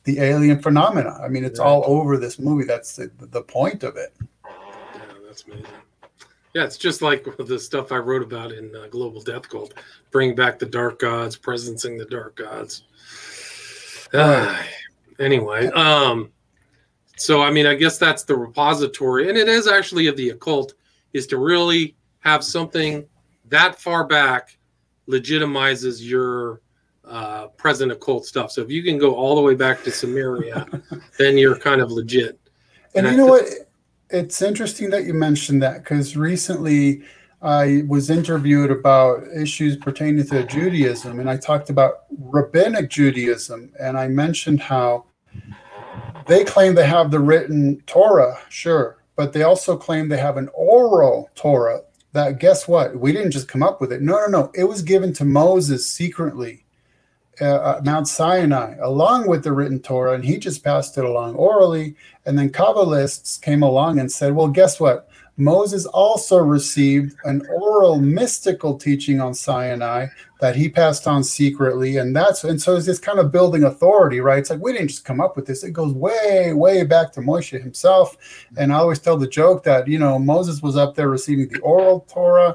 the 0.03 0.19
alien 0.19 0.61
phenomena. 0.61 1.19
I 1.24 1.28
mean, 1.30 1.45
it's 1.45 1.59
Right. 1.59 1.65
all 1.65 1.84
over 1.86 2.17
this 2.17 2.38
movie. 2.39 2.65
That's 2.65 2.95
the, 2.97 3.09
the 3.19 3.41
point 3.41 3.84
of 3.84 3.95
it. 3.97 4.13
Yeah, 4.45 5.01
that's 5.26 5.43
amazing. 5.45 5.65
Yeah, 6.54 6.66
it's 6.66 6.78
just 6.78 7.01
like 7.01 7.26
the 7.38 7.60
stuff 7.60 7.91
I 7.91 7.97
wrote 7.97 8.24
about 8.24 8.51
in 8.51 8.76
uh, 8.76 8.88
Global 8.88 9.22
Death 9.22 9.49
Cult, 9.49 9.74
bring 10.12 10.36
back 10.36 10.60
the 10.60 10.66
dark 10.66 10.99
gods, 10.99 11.38
presencing 11.38 11.97
the 11.97 12.06
dark 12.06 12.36
gods. 12.36 12.84
Uh, 14.14 14.62
anyway, 15.20 15.68
um, 15.68 16.32
so 17.18 17.41
I 17.41 17.51
mean, 17.51 17.66
I 17.66 17.76
guess 17.76 17.97
that's 17.97 18.24
the 18.24 18.36
repository, 18.36 19.30
and 19.30 19.38
it 19.38 19.47
is 19.47 19.68
actually 19.68 20.08
of 20.08 20.18
the 20.18 20.30
occult, 20.30 20.74
is 21.14 21.28
to 21.28 21.38
really 21.38 21.95
have 22.20 22.43
something 22.43 23.06
that 23.49 23.80
far 23.80 24.06
back 24.06 24.58
legitimizes 25.08 26.01
your 26.01 26.62
uh, 27.06 27.47
present 27.47 27.91
occult 27.91 28.26
stuff. 28.26 28.51
So 28.51 28.62
if 28.62 28.72
you 28.72 28.82
can 28.84 28.97
go 28.97 29.16
all 29.16 29.36
the 29.36 29.41
way 29.41 29.56
back 29.56 29.84
to 29.84 29.89
Sumeria, 29.89 30.82
then 31.20 31.38
you're 31.38 31.58
kind 31.58 31.82
of 31.82 31.91
legit. 31.91 32.39
And, 32.95 33.06
and 33.06 33.16
you 33.16 33.24
know 33.24 33.30
what? 33.30 33.43
It's 34.14 34.43
interesting 34.43 34.91
that 34.91 35.05
you 35.05 35.16
mentioned 35.16 35.64
that 35.64 35.84
because 35.84 36.16
recently 36.16 37.01
I 37.41 37.82
was 37.88 38.11
interviewed 38.11 38.70
about 38.70 39.24
issues 39.36 39.76
pertaining 39.76 40.28
to 40.28 40.45
Judaism, 40.45 41.20
and 41.20 41.28
I 41.28 41.36
talked 41.36 41.72
about 41.72 42.03
rabbinic 42.20 42.91
Judaism, 42.91 43.74
and 43.80 43.97
I 43.97 44.07
mentioned 44.07 44.61
how 44.61 45.05
they 46.28 46.43
claim 46.43 46.76
they 46.76 46.86
have 46.86 47.09
the 47.09 47.20
written 47.20 47.82
Torah, 47.88 48.39
sure, 48.49 48.97
but 49.16 49.34
they 49.34 49.41
also 49.41 49.76
claim 49.76 50.09
they 50.09 50.18
have 50.18 50.38
an 50.38 50.49
oral 50.53 51.32
Torah. 51.34 51.82
That 52.11 52.38
guess 52.38 52.68
what? 52.68 52.95
We 52.95 53.14
didn't 53.14 53.32
just 53.32 53.47
come 53.47 53.64
up 53.64 53.82
with 53.82 53.91
it. 53.91 54.03
No, 54.03 54.20
no, 54.20 54.28
no. 54.28 54.51
It 54.53 54.66
was 54.66 54.84
given 54.84 55.11
to 55.14 55.26
Moses 55.26 55.89
secretly 55.89 56.62
uh, 57.42 57.82
Mount 57.84 58.08
Sinai, 58.08 58.76
along 58.82 59.28
with 59.28 59.44
the 59.44 59.52
written 59.52 59.80
Torah, 59.80 60.14
and 60.14 60.24
he 60.24 60.38
just 60.38 60.64
passed 60.64 60.98
it 60.98 61.06
along 61.06 61.36
orally. 61.36 61.96
And 62.26 62.38
then 62.38 62.50
Kabbalists 62.50 63.42
came 63.42 63.64
along 63.64 64.00
and 64.00 64.12
said, 64.12 64.36
"Well, 64.36 64.48
guess 64.48 64.80
what? 64.80 65.10
Moses 65.38 65.88
also 65.88 66.38
received 66.38 67.16
an 67.24 67.42
oral 67.50 68.00
mystical 68.00 68.78
teaching 68.78 69.20
on 69.20 69.34
Sinai 69.34 70.08
that 70.40 70.56
he 70.56 70.70
passed 70.70 71.08
on 71.08 71.24
secretly. 71.24 71.98
And 71.98 72.16
that's 72.16 72.44
and 72.44 72.62
so 72.62 72.76
it's 72.76 72.86
this 72.86 73.00
kind 73.00 73.18
of 73.18 73.32
building 73.32 73.64
authority, 73.64 74.20
right? 74.20 74.40
It's 74.40 74.52
like 74.52 74.62
we 74.62 74.74
didn't 74.74 74.90
just 74.90 75.06
come 75.06 75.20
up 75.20 75.36
with 75.36 75.46
this. 75.46 75.64
It 75.64 75.72
goes 75.72 75.94
way, 75.94 76.54
way 76.54 76.84
back 76.84 77.12
to 77.14 77.22
Moshe 77.22 77.60
himself. 77.60 78.18
And 78.58 78.72
I 78.72 78.76
always 78.76 79.00
tell 79.00 79.18
the 79.18 79.28
joke 79.28 79.64
that 79.64 79.88
you 79.88 79.98
know 79.98 80.20
Moses 80.20 80.62
was 80.62 80.78
up 80.78 80.96
there 80.96 81.10
receiving 81.10 81.48
the 81.48 81.60
oral 81.62 82.02
Torah, 82.02 82.54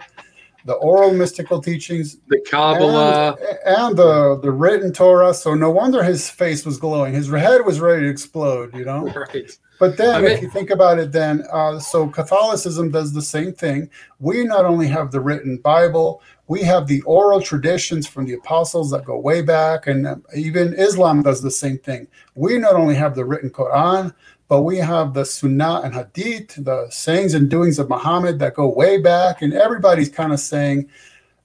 the 0.65 0.75
oral 0.75 1.13
mystical 1.13 1.61
teachings, 1.61 2.19
the 2.29 2.41
Kabbalah, 2.41 3.37
and, 3.65 3.77
and, 3.77 3.97
the 3.97 4.39
the 4.41 4.51
written 4.51 4.93
Torah. 4.93 5.33
So 5.35 5.55
no 5.55 5.71
wonder 5.71 6.03
his 6.03 6.29
face 6.29 6.67
was 6.67 6.79
glowing. 6.79 7.15
His 7.15 7.29
head 7.29 7.65
was 7.65 7.81
ready 7.81 8.03
to 8.03 8.09
explode. 8.09 8.75
You 8.77 8.85
know, 8.85 9.07
right. 9.35 9.59
But 9.79 9.97
then, 9.97 10.15
I 10.17 10.21
mean, 10.21 10.33
if 10.33 10.43
you 10.43 10.51
think 10.51 10.71
about 10.71 10.99
it, 10.99 11.13
then 11.13 11.45
uh, 11.53 11.79
so 11.79 12.09
Catholicism 12.09 12.91
does 12.91 13.13
the 13.13 13.23
same 13.23 13.53
thing. 13.53 13.89
We 14.19 14.45
not 14.45 14.65
only 14.65 14.89
have 14.89 15.13
the 15.13 15.21
written 15.21 15.59
Bible, 15.59 16.21
we 16.49 16.63
have 16.63 16.87
the 16.87 17.01
oral 17.03 17.41
traditions 17.41 18.07
from 18.07 18.25
the 18.25 18.35
apostles 18.35 18.91
that 18.91 19.05
go 19.05 19.19
way 19.19 19.43
back, 19.43 19.87
and 19.87 20.07
uh, 20.07 20.17
even 20.35 20.75
Islam 20.75 21.23
does 21.23 21.43
the 21.43 21.51
same 21.51 21.79
thing. 21.79 22.09
We 22.35 22.59
not 22.59 22.75
only 22.75 22.97
have 22.97 23.15
the 23.15 23.25
written 23.25 23.51
Quran, 23.51 24.13
but 24.49 24.63
we 24.63 24.79
have 24.79 25.15
the 25.15 25.25
Sunnah 25.25 25.83
and 25.85 25.95
Hadith, 25.95 26.65
the 26.65 26.89
sayings 26.91 27.35
and 27.35 27.49
doings 27.51 27.79
of 27.79 27.89
Muhammad 27.89 28.39
that 28.39 28.55
go 28.55 28.69
way 28.69 28.99
back, 28.99 29.43
and 29.43 29.53
everybody's 29.53 30.09
kind 30.09 30.33
of 30.33 30.41
saying. 30.41 30.89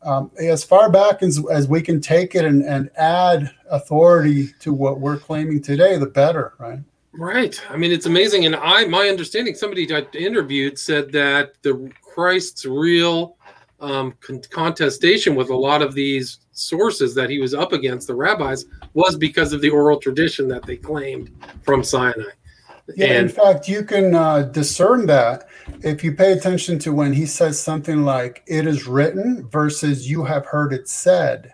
Um, 0.06 0.32
as 0.38 0.66
far 0.66 0.90
back 0.90 1.24
as, 1.24 1.42
as 1.50 1.70
we 1.70 1.82
can 1.82 2.02
take 2.02 2.36
it 2.36 2.44
and, 2.44 2.62
and 2.64 2.90
add 2.98 3.50
authority 3.72 4.54
to 4.60 4.74
what 4.74 5.00
we're 5.00 5.18
claiming 5.18 5.62
today, 5.62 5.98
the 5.98 6.08
better, 6.08 6.56
right? 6.60 6.80
Right. 7.14 7.62
I 7.70 7.78
mean, 7.78 7.92
it's 7.92 8.08
amazing. 8.08 8.46
And 8.46 8.56
I, 8.56 8.86
my 8.86 9.08
understanding, 9.08 9.54
somebody 9.56 9.94
I 9.94 10.06
interviewed 10.14 10.80
said 10.80 11.12
that 11.12 11.54
the 11.62 11.92
Christ's 12.02 12.66
real 12.66 13.38
um, 13.80 14.16
con- 14.20 14.42
contestation 14.50 15.36
with 15.36 15.50
a 15.50 15.56
lot 15.56 15.82
of 15.82 15.94
these 15.94 16.40
sources 16.54 17.14
that 17.16 17.30
he 17.30 17.40
was 17.40 17.54
up 17.54 17.72
against, 17.72 18.08
the 18.08 18.16
rabbis, 18.16 18.66
was 18.94 19.16
because 19.16 19.54
of 19.54 19.62
the 19.62 19.70
oral 19.70 20.00
tradition 20.00 20.48
that 20.48 20.64
they 20.64 20.76
claimed 20.76 21.32
from 21.62 21.84
Sinai. 21.84 22.32
Yeah, 22.96 23.08
and, 23.08 23.30
in 23.30 23.30
fact, 23.30 23.68
you 23.68 23.84
can 23.84 24.14
uh, 24.14 24.44
discern 24.44 25.06
that 25.06 25.48
if 25.82 26.04
you 26.04 26.14
pay 26.14 26.34
attention 26.34 26.80
to 26.80 26.94
when 26.94 27.14
he 27.14 27.26
says 27.26 27.60
something 27.60 28.04
like, 28.04 28.44
it 28.46 28.68
is 28.68 28.88
written 28.88 29.48
versus 29.50 30.10
you 30.10 30.24
have 30.26 30.46
heard 30.46 30.74
it 30.74 30.90
said. 30.90 31.54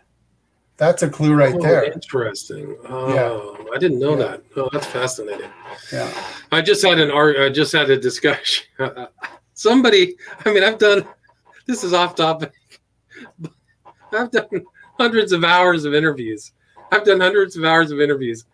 That's 0.78 1.04
a 1.04 1.10
clue 1.10 1.34
right 1.34 1.54
oh, 1.54 1.62
there. 1.62 1.84
Interesting. 1.84 2.78
Oh, 2.88 3.14
yeah. 3.14 3.74
I 3.76 3.78
didn't 3.78 4.00
know 4.00 4.18
yeah. 4.18 4.26
that. 4.26 4.44
Oh, 4.56 4.70
that's 4.72 4.88
fascinating. 4.88 5.50
Yeah. 5.92 6.10
I 6.52 6.62
just 6.62 6.84
had 6.84 7.00
an 7.00 7.12
art. 7.12 7.38
I 7.38 7.50
just 7.50 7.74
had 7.74 7.90
a 7.90 8.00
discussion. 8.00 8.66
Somebody. 9.54 10.16
I 10.46 10.54
mean, 10.54 10.64
I've 10.64 10.78
done. 10.78 11.06
This 11.68 11.84
is 11.84 11.94
off 11.94 12.16
topic. 12.16 12.54
I've 14.14 14.32
done 14.32 14.48
hundreds 14.98 15.34
of 15.34 15.44
hours 15.44 15.86
of 15.86 15.94
interviews. 15.94 16.54
I've 16.92 17.04
done 17.04 17.20
hundreds 17.20 17.58
of 17.58 17.66
hours 17.66 17.92
of 17.92 18.00
interviews, 18.00 18.46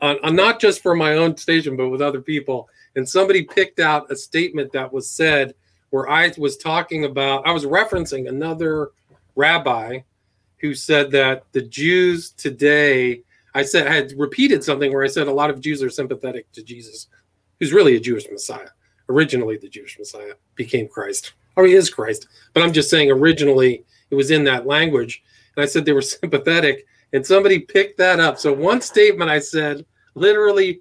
on, 0.00 0.16
on 0.22 0.34
not 0.34 0.60
just 0.60 0.82
for 0.82 0.94
my 0.94 1.14
own 1.14 1.36
station, 1.36 1.76
but 1.76 1.88
with 1.88 2.02
other 2.02 2.20
people. 2.20 2.68
And 2.96 3.08
somebody 3.08 3.44
picked 3.44 3.80
out 3.80 4.10
a 4.10 4.16
statement 4.16 4.72
that 4.72 4.92
was 4.92 5.10
said 5.10 5.54
where 5.90 6.08
I 6.08 6.32
was 6.38 6.56
talking 6.56 7.04
about. 7.04 7.46
I 7.46 7.52
was 7.52 7.64
referencing 7.64 8.28
another 8.28 8.90
rabbi 9.36 10.00
who 10.58 10.74
said 10.74 11.10
that 11.12 11.44
the 11.52 11.62
Jews 11.62 12.30
today, 12.30 13.22
I 13.54 13.62
said, 13.62 13.86
I 13.86 13.94
had 13.94 14.12
repeated 14.16 14.62
something 14.62 14.92
where 14.92 15.04
I 15.04 15.08
said 15.08 15.26
a 15.26 15.32
lot 15.32 15.50
of 15.50 15.60
Jews 15.60 15.82
are 15.82 15.90
sympathetic 15.90 16.50
to 16.52 16.62
Jesus, 16.62 17.08
who's 17.58 17.72
really 17.72 17.96
a 17.96 18.00
Jewish 18.00 18.26
Messiah. 18.30 18.68
Originally, 19.08 19.56
the 19.56 19.68
Jewish 19.68 19.98
Messiah 19.98 20.34
became 20.54 20.86
Christ, 20.86 21.32
or 21.56 21.66
he 21.66 21.74
is 21.74 21.90
Christ. 21.90 22.28
But 22.52 22.62
I'm 22.62 22.72
just 22.72 22.90
saying, 22.90 23.10
originally, 23.10 23.84
it 24.10 24.14
was 24.14 24.30
in 24.30 24.44
that 24.44 24.66
language. 24.66 25.22
And 25.56 25.62
I 25.62 25.66
said 25.66 25.84
they 25.84 25.92
were 25.92 26.02
sympathetic, 26.02 26.86
and 27.12 27.26
somebody 27.26 27.58
picked 27.58 27.98
that 27.98 28.20
up. 28.20 28.38
So, 28.38 28.52
one 28.52 28.80
statement 28.80 29.30
I 29.30 29.40
said, 29.40 29.84
literally 30.14 30.80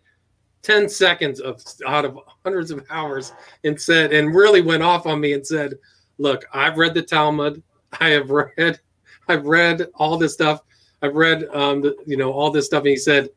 10 0.61 0.89
seconds 0.89 1.39
of 1.39 1.63
out 1.87 2.05
of 2.05 2.19
hundreds 2.43 2.71
of 2.71 2.85
hours, 2.89 3.33
and 3.63 3.79
said, 3.79 4.13
and 4.13 4.35
really 4.35 4.61
went 4.61 4.83
off 4.83 5.05
on 5.05 5.19
me 5.19 5.33
and 5.33 5.45
said, 5.45 5.73
Look, 6.17 6.45
I've 6.53 6.77
read 6.77 6.93
the 6.93 7.01
Talmud. 7.01 7.63
I 7.99 8.09
have 8.09 8.29
read 8.29 8.79
I've 9.29 9.45
read 9.45 9.87
all 9.95 10.17
this 10.17 10.33
stuff. 10.33 10.61
I've 11.01 11.15
read, 11.15 11.47
um, 11.53 11.81
the, 11.81 11.95
you 12.05 12.17
know, 12.17 12.33
all 12.33 12.51
this 12.51 12.65
stuff. 12.65 12.81
And 12.81 12.89
he 12.89 12.97
said, 12.97 13.29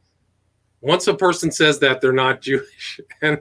once 0.81 1.07
a 1.07 1.15
person 1.15 1.53
says 1.53 1.79
that, 1.79 2.01
they're 2.01 2.13
not 2.13 2.41
Jewish. 2.41 2.99
And 3.21 3.41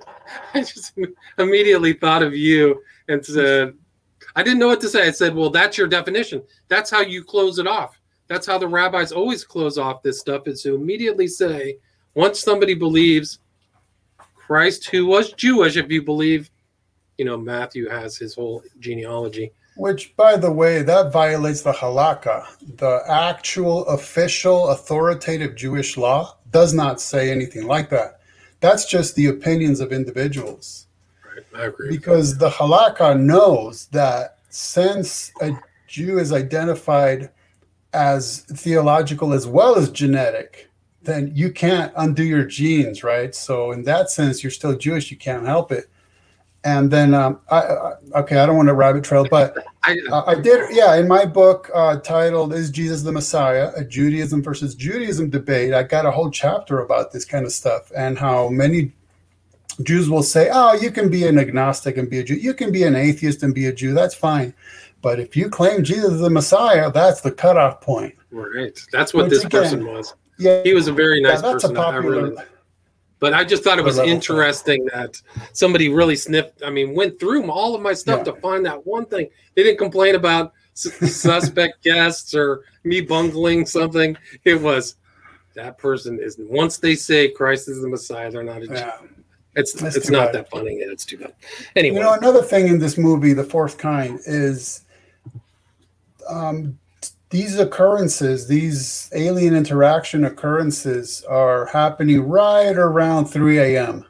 I 0.53 0.59
just 0.59 0.93
immediately 1.39 1.93
thought 1.93 2.21
of 2.21 2.35
you 2.35 2.83
and 3.07 3.25
said, 3.25 3.73
I 4.35 4.43
didn't 4.43 4.59
know 4.59 4.67
what 4.67 4.81
to 4.81 4.89
say. 4.89 5.07
I 5.07 5.11
said, 5.11 5.33
well, 5.33 5.49
that's 5.49 5.77
your 5.77 5.87
definition. 5.87 6.43
That's 6.67 6.91
how 6.91 7.01
you 7.01 7.23
close 7.23 7.57
it 7.57 7.67
off. 7.67 7.99
That's 8.27 8.45
how 8.45 8.57
the 8.57 8.67
rabbis 8.67 9.11
always 9.11 9.43
close 9.43 9.77
off 9.77 10.03
this 10.03 10.19
stuff 10.19 10.47
is 10.47 10.61
to 10.63 10.75
immediately 10.75 11.27
say, 11.27 11.77
once 12.15 12.39
somebody 12.39 12.73
believes 12.73 13.39
Christ, 14.35 14.89
who 14.89 15.05
was 15.05 15.33
Jewish, 15.33 15.77
if 15.77 15.89
you 15.89 16.01
believe, 16.01 16.49
you 17.17 17.25
know, 17.25 17.37
Matthew 17.37 17.89
has 17.89 18.17
his 18.17 18.35
whole 18.35 18.63
genealogy 18.79 19.51
which, 19.75 20.15
by 20.15 20.35
the 20.37 20.51
way, 20.51 20.81
that 20.83 21.11
violates 21.11 21.61
the 21.61 21.71
halakha. 21.71 22.45
The 22.77 23.01
actual 23.07 23.85
official 23.87 24.69
authoritative 24.69 25.55
Jewish 25.55 25.97
law 25.97 26.37
does 26.51 26.73
not 26.73 26.99
say 26.99 27.31
anything 27.31 27.65
like 27.65 27.89
that. 27.89 28.19
That's 28.59 28.85
just 28.85 29.15
the 29.15 29.27
opinions 29.27 29.79
of 29.79 29.91
individuals. 29.91 30.87
Right, 31.25 31.63
I 31.63 31.65
agree. 31.67 31.89
Because 31.89 32.37
the 32.37 32.49
halakha 32.49 33.19
knows 33.19 33.87
that 33.87 34.39
since 34.49 35.31
a 35.41 35.57
Jew 35.87 36.19
is 36.19 36.31
identified 36.33 37.29
as 37.93 38.41
theological 38.41 39.33
as 39.33 39.47
well 39.47 39.75
as 39.75 39.89
genetic, 39.89 40.69
then 41.03 41.31
you 41.33 41.51
can't 41.51 41.91
undo 41.95 42.23
your 42.23 42.45
genes, 42.45 43.03
right? 43.03 43.33
So, 43.33 43.71
in 43.71 43.83
that 43.83 44.09
sense, 44.09 44.43
you're 44.43 44.51
still 44.51 44.77
Jewish. 44.77 45.11
You 45.11 45.17
can't 45.17 45.45
help 45.45 45.71
it 45.71 45.89
and 46.63 46.91
then 46.91 47.13
um, 47.13 47.39
I, 47.49 47.57
I, 47.57 47.93
okay, 48.17 48.37
I 48.37 48.45
don't 48.45 48.55
want 48.55 48.67
to 48.67 48.75
rabbit 48.75 49.03
trail, 49.03 49.25
but 49.29 49.57
I, 49.83 49.97
uh, 50.11 50.23
I, 50.27 50.35
did, 50.35 50.75
yeah, 50.75 50.95
in 50.95 51.07
my 51.07 51.25
book 51.25 51.71
uh, 51.73 51.97
titled 51.97 52.53
"Is 52.53 52.69
Jesus 52.69 53.01
the 53.01 53.11
Messiah: 53.11 53.71
A 53.75 53.83
Judaism 53.83 54.43
versus 54.43 54.75
Judaism 54.75 55.29
Debate," 55.29 55.73
I 55.73 55.83
got 55.83 56.05
a 56.05 56.11
whole 56.11 56.29
chapter 56.29 56.79
about 56.79 57.11
this 57.11 57.25
kind 57.25 57.45
of 57.45 57.51
stuff 57.51 57.91
and 57.95 58.17
how 58.17 58.49
many 58.49 58.91
Jews 59.81 60.09
will 60.09 60.23
say, 60.23 60.49
"Oh, 60.53 60.73
you 60.73 60.91
can 60.91 61.09
be 61.09 61.25
an 61.25 61.39
agnostic 61.39 61.97
and 61.97 62.09
be 62.09 62.19
a 62.19 62.23
Jew. 62.23 62.35
You 62.35 62.53
can 62.53 62.71
be 62.71 62.83
an 62.83 62.95
atheist 62.95 63.41
and 63.41 63.55
be 63.55 63.65
a 63.65 63.73
Jew. 63.73 63.93
That's 63.93 64.15
fine." 64.15 64.53
But 65.01 65.19
if 65.19 65.35
you 65.35 65.49
claim 65.49 65.83
Jesus 65.83 66.11
is 66.11 66.19
the 66.19 66.29
Messiah, 66.29 66.91
that's 66.91 67.21
the 67.21 67.31
cutoff 67.31 67.81
point. 67.81 68.13
Right. 68.29 68.79
That's 68.91 69.15
what 69.15 69.23
Which 69.23 69.31
this 69.31 69.45
again, 69.45 69.61
person 69.63 69.87
was. 69.87 70.13
Yeah, 70.41 70.63
he 70.63 70.73
was 70.73 70.87
a 70.87 70.93
very 70.93 71.21
nice 71.21 71.41
yeah, 71.43 71.51
person. 71.51 71.75
Popular, 71.75 72.23
really, 72.23 72.43
but 73.19 73.33
I 73.33 73.43
just 73.43 73.63
thought 73.63 73.77
it 73.77 73.85
was 73.85 73.99
interesting 73.99 74.85
that 74.93 75.21
somebody 75.53 75.89
really 75.89 76.15
sniffed. 76.15 76.63
I 76.65 76.71
mean, 76.71 76.95
went 76.95 77.19
through 77.19 77.49
all 77.51 77.75
of 77.75 77.81
my 77.81 77.93
stuff 77.93 78.19
yeah. 78.19 78.33
to 78.33 78.41
find 78.41 78.65
that 78.65 78.85
one 78.85 79.05
thing. 79.05 79.29
They 79.55 79.63
didn't 79.63 79.77
complain 79.77 80.15
about 80.15 80.53
suspect 80.73 81.83
guests 81.83 82.33
or 82.33 82.63
me 82.83 83.01
bungling 83.01 83.65
something. 83.65 84.17
It 84.43 84.59
was 84.59 84.95
that 85.53 85.77
person 85.77 86.19
is 86.19 86.37
once 86.39 86.77
they 86.77 86.95
say 86.95 87.29
Christ 87.29 87.69
is 87.69 87.81
the 87.81 87.89
Messiah, 87.89 88.31
they're 88.31 88.43
not 88.43 88.63
a 88.63 88.65
yeah. 88.65 88.97
It's 89.55 89.73
That's 89.73 89.97
it's 89.97 90.09
not 90.09 90.27
bad. 90.27 90.35
that 90.35 90.49
funny. 90.49 90.75
It's 90.75 91.05
too 91.05 91.17
bad. 91.17 91.33
Anyway, 91.75 91.97
you 91.97 92.01
know, 92.01 92.13
another 92.13 92.41
thing 92.41 92.69
in 92.69 92.79
this 92.79 92.97
movie, 92.97 93.33
The 93.33 93.43
Fourth 93.43 93.77
Kind, 93.77 94.21
is 94.25 94.85
um, 96.29 96.79
these 97.31 97.57
occurrences, 97.57 98.47
these 98.47 99.09
alien 99.15 99.55
interaction 99.55 100.25
occurrences, 100.25 101.23
are 101.23 101.65
happening 101.65 102.27
right 102.27 102.77
around 102.77 103.25
3 103.25 103.57
a.m. 103.57 104.05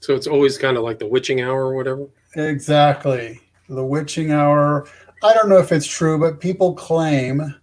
So 0.00 0.14
it's 0.14 0.26
always 0.26 0.56
kind 0.56 0.78
of 0.78 0.82
like 0.82 0.98
the 0.98 1.06
witching 1.06 1.42
hour 1.42 1.66
or 1.66 1.76
whatever. 1.76 2.08
Exactly. 2.34 3.40
The 3.68 3.84
witching 3.84 4.32
hour. 4.32 4.88
I 5.22 5.34
don't 5.34 5.50
know 5.50 5.58
if 5.58 5.70
it's 5.70 5.86
true, 5.86 6.18
but 6.18 6.40
people 6.40 6.72
claim 6.72 7.54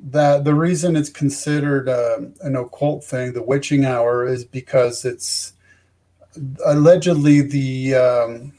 that 0.00 0.44
the 0.44 0.54
reason 0.54 0.96
it's 0.96 1.08
considered 1.08 1.88
uh, 1.88 2.18
an 2.42 2.56
occult 2.56 3.04
thing, 3.04 3.32
the 3.32 3.42
witching 3.42 3.84
hour, 3.84 4.26
is 4.26 4.44
because 4.44 5.04
it's 5.04 5.52
allegedly 6.66 7.42
the 7.42 7.94
um, 7.94 8.52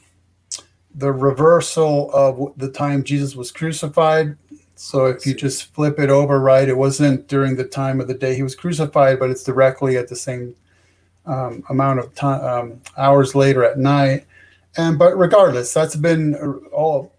the 0.98 1.12
reversal 1.12 2.10
of 2.12 2.52
the 2.56 2.70
time 2.70 3.04
Jesus 3.04 3.36
was 3.36 3.52
crucified. 3.52 4.36
So 4.74 5.06
if 5.06 5.26
you 5.26 5.34
just 5.34 5.72
flip 5.72 5.98
it 5.98 6.10
over, 6.10 6.40
right, 6.40 6.68
it 6.68 6.76
wasn't 6.76 7.28
during 7.28 7.56
the 7.56 7.64
time 7.64 8.00
of 8.00 8.08
the 8.08 8.14
day 8.14 8.34
he 8.34 8.42
was 8.42 8.56
crucified, 8.56 9.18
but 9.18 9.30
it's 9.30 9.44
directly 9.44 9.96
at 9.96 10.08
the 10.08 10.16
same 10.16 10.54
um, 11.24 11.62
amount 11.68 12.00
of 12.00 12.14
time 12.14 12.44
um, 12.44 12.80
hours 12.96 13.34
later 13.34 13.64
at 13.64 13.78
night. 13.78 14.26
And 14.76 14.98
but 14.98 15.16
regardless, 15.16 15.72
that's 15.72 15.96
been 15.96 16.34
all. 16.72 17.12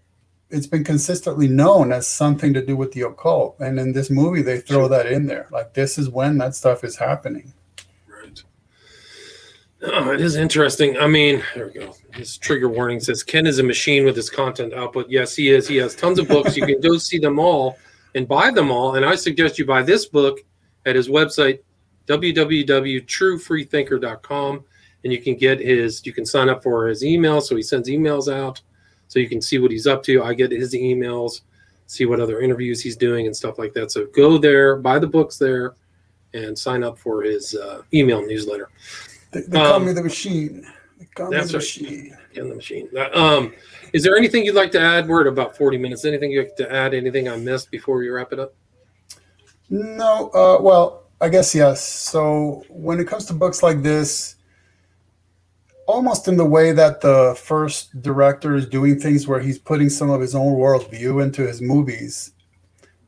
It's 0.50 0.66
been 0.66 0.82
consistently 0.82 1.46
known 1.46 1.92
as 1.92 2.08
something 2.08 2.52
to 2.54 2.64
do 2.64 2.76
with 2.76 2.92
the 2.92 3.02
occult, 3.02 3.56
and 3.60 3.78
in 3.78 3.92
this 3.92 4.10
movie 4.10 4.42
they 4.42 4.60
throw 4.60 4.88
that 4.88 5.06
in 5.06 5.26
there. 5.26 5.46
Like 5.50 5.74
this 5.74 5.96
is 5.96 6.08
when 6.08 6.38
that 6.38 6.54
stuff 6.54 6.82
is 6.82 6.96
happening. 6.96 7.52
Oh, 9.82 10.12
it 10.12 10.20
is 10.20 10.36
interesting. 10.36 10.98
I 10.98 11.06
mean, 11.06 11.42
there 11.54 11.68
we 11.68 11.72
go. 11.72 11.94
His 12.12 12.36
trigger 12.36 12.68
warning 12.68 13.00
says 13.00 13.22
Ken 13.22 13.46
is 13.46 13.60
a 13.60 13.62
machine 13.62 14.04
with 14.04 14.14
his 14.14 14.28
content 14.28 14.74
output. 14.74 15.08
Yes, 15.08 15.34
he 15.34 15.48
is. 15.50 15.66
He 15.66 15.76
has 15.76 15.94
tons 15.94 16.18
of 16.18 16.28
books. 16.28 16.54
You 16.56 16.66
can 16.66 16.80
go 16.80 16.98
see 16.98 17.18
them 17.18 17.38
all 17.38 17.78
and 18.14 18.28
buy 18.28 18.50
them 18.50 18.70
all. 18.70 18.96
And 18.96 19.06
I 19.06 19.14
suggest 19.14 19.58
you 19.58 19.64
buy 19.64 19.82
this 19.82 20.04
book 20.04 20.40
at 20.84 20.96
his 20.96 21.08
website, 21.08 21.60
www.truefreethinker.com. 22.06 24.64
And 25.02 25.12
you 25.12 25.22
can 25.22 25.36
get 25.36 25.60
his, 25.60 26.04
you 26.04 26.12
can 26.12 26.26
sign 26.26 26.50
up 26.50 26.62
for 26.62 26.86
his 26.86 27.02
email. 27.02 27.40
So 27.40 27.56
he 27.56 27.62
sends 27.62 27.88
emails 27.88 28.30
out 28.30 28.60
so 29.08 29.18
you 29.18 29.30
can 29.30 29.40
see 29.40 29.58
what 29.58 29.70
he's 29.70 29.86
up 29.86 30.02
to. 30.02 30.22
I 30.22 30.34
get 30.34 30.50
his 30.50 30.74
emails, 30.74 31.40
see 31.86 32.04
what 32.04 32.20
other 32.20 32.42
interviews 32.42 32.82
he's 32.82 32.96
doing 32.96 33.26
and 33.26 33.34
stuff 33.34 33.58
like 33.58 33.72
that. 33.72 33.90
So 33.90 34.04
go 34.14 34.36
there, 34.36 34.76
buy 34.76 34.98
the 34.98 35.06
books 35.06 35.38
there, 35.38 35.72
and 36.34 36.56
sign 36.56 36.84
up 36.84 36.96
for 36.98 37.22
his 37.22 37.54
uh, 37.54 37.80
email 37.94 38.24
newsletter. 38.24 38.68
They, 39.30 39.42
they 39.42 39.58
call 39.58 39.74
um, 39.74 39.86
me 39.86 39.92
the 39.92 40.02
machine. 40.02 40.66
They 40.98 41.06
call 41.06 41.30
that's 41.30 41.46
me 41.46 41.52
the 41.52 41.58
right. 41.58 41.62
machine. 41.62 42.16
In 42.34 42.48
the 42.48 42.54
machine. 42.54 42.88
Um, 43.12 43.52
is 43.92 44.02
there 44.02 44.16
anything 44.16 44.44
you'd 44.44 44.54
like 44.54 44.70
to 44.72 44.80
add? 44.80 45.08
We're 45.08 45.22
at 45.22 45.26
about 45.26 45.56
40 45.56 45.78
minutes. 45.78 46.04
Anything 46.04 46.30
you'd 46.30 46.44
like 46.44 46.56
to 46.56 46.72
add? 46.72 46.94
Anything 46.94 47.28
I 47.28 47.36
missed 47.36 47.70
before 47.70 47.96
we 47.96 48.08
wrap 48.08 48.32
it 48.32 48.38
up? 48.38 48.54
No. 49.68 50.30
Uh, 50.30 50.60
well, 50.60 51.04
I 51.20 51.28
guess 51.28 51.54
yes. 51.54 51.86
So 51.86 52.64
when 52.68 53.00
it 53.00 53.06
comes 53.06 53.26
to 53.26 53.34
books 53.34 53.62
like 53.62 53.82
this, 53.82 54.36
almost 55.86 56.28
in 56.28 56.36
the 56.36 56.44
way 56.44 56.72
that 56.72 57.00
the 57.00 57.36
first 57.42 58.00
director 58.00 58.54
is 58.54 58.66
doing 58.66 58.98
things 58.98 59.26
where 59.26 59.40
he's 59.40 59.58
putting 59.58 59.90
some 59.90 60.10
of 60.10 60.20
his 60.20 60.34
own 60.34 60.54
worldview 60.54 61.22
into 61.22 61.46
his 61.46 61.60
movies 61.60 62.32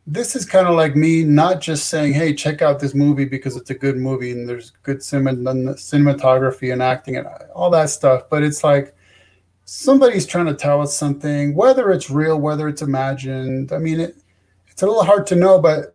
this 0.06 0.34
is 0.34 0.44
kind 0.44 0.66
of 0.66 0.74
like 0.74 0.96
me 0.96 1.24
not 1.24 1.60
just 1.60 1.88
saying, 1.88 2.12
"Hey, 2.14 2.34
check 2.34 2.62
out 2.62 2.80
this 2.80 2.94
movie 2.94 3.24
because 3.24 3.56
it's 3.56 3.70
a 3.70 3.74
good 3.74 3.96
movie 3.96 4.32
and 4.32 4.48
there's 4.48 4.70
good 4.82 4.98
cinematography 4.98 6.72
and 6.72 6.82
acting 6.82 7.16
and 7.16 7.26
all 7.54 7.70
that 7.70 7.90
stuff," 7.90 8.24
but 8.30 8.42
it's 8.42 8.64
like 8.64 8.94
somebody's 9.64 10.26
trying 10.26 10.46
to 10.46 10.54
tell 10.54 10.80
us 10.80 10.96
something, 10.96 11.54
whether 11.54 11.90
it's 11.90 12.10
real, 12.10 12.38
whether 12.40 12.68
it's 12.68 12.82
imagined. 12.82 13.72
I 13.72 13.78
mean, 13.78 14.00
it, 14.00 14.16
it's 14.68 14.82
a 14.82 14.86
little 14.86 15.04
hard 15.04 15.26
to 15.28 15.36
know, 15.36 15.60
but 15.60 15.94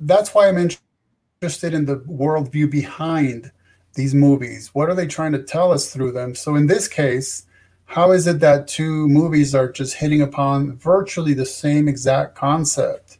that's 0.00 0.34
why 0.34 0.48
I'm 0.48 0.58
interested 0.58 1.74
in 1.74 1.84
the 1.86 1.98
worldview 1.98 2.70
behind 2.70 3.52
these 3.94 4.14
movies. 4.14 4.70
What 4.74 4.88
are 4.88 4.94
they 4.94 5.06
trying 5.06 5.32
to 5.32 5.42
tell 5.42 5.72
us 5.72 5.92
through 5.92 6.12
them? 6.12 6.34
So 6.34 6.56
in 6.56 6.66
this 6.66 6.88
case, 6.88 7.46
how 7.84 8.12
is 8.12 8.26
it 8.26 8.40
that 8.40 8.68
two 8.68 9.08
movies 9.08 9.54
are 9.54 9.70
just 9.70 9.94
hitting 9.94 10.22
upon 10.22 10.76
virtually 10.76 11.34
the 11.34 11.46
same 11.46 11.88
exact 11.88 12.34
concept? 12.34 13.17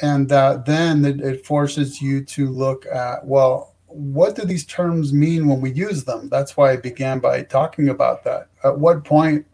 And 0.00 0.28
then 0.28 1.04
it, 1.04 1.20
it 1.20 1.44
forces 1.44 2.00
you 2.00 2.24
to 2.24 2.48
look 2.48 2.86
at 2.86 3.24
well 3.26 3.72
what 3.92 4.34
do 4.34 4.44
these 4.44 4.64
terms 4.64 5.12
mean 5.12 5.46
when 5.46 5.60
we 5.60 5.70
use 5.70 6.04
them? 6.04 6.28
That's 6.28 6.56
why 6.56 6.72
i 6.72 6.76
began 6.76 7.18
by 7.18 7.42
talking 7.42 7.88
about 7.88 8.24
that. 8.24 8.48
At 8.64 8.78
what 8.78 9.04
point 9.04 9.46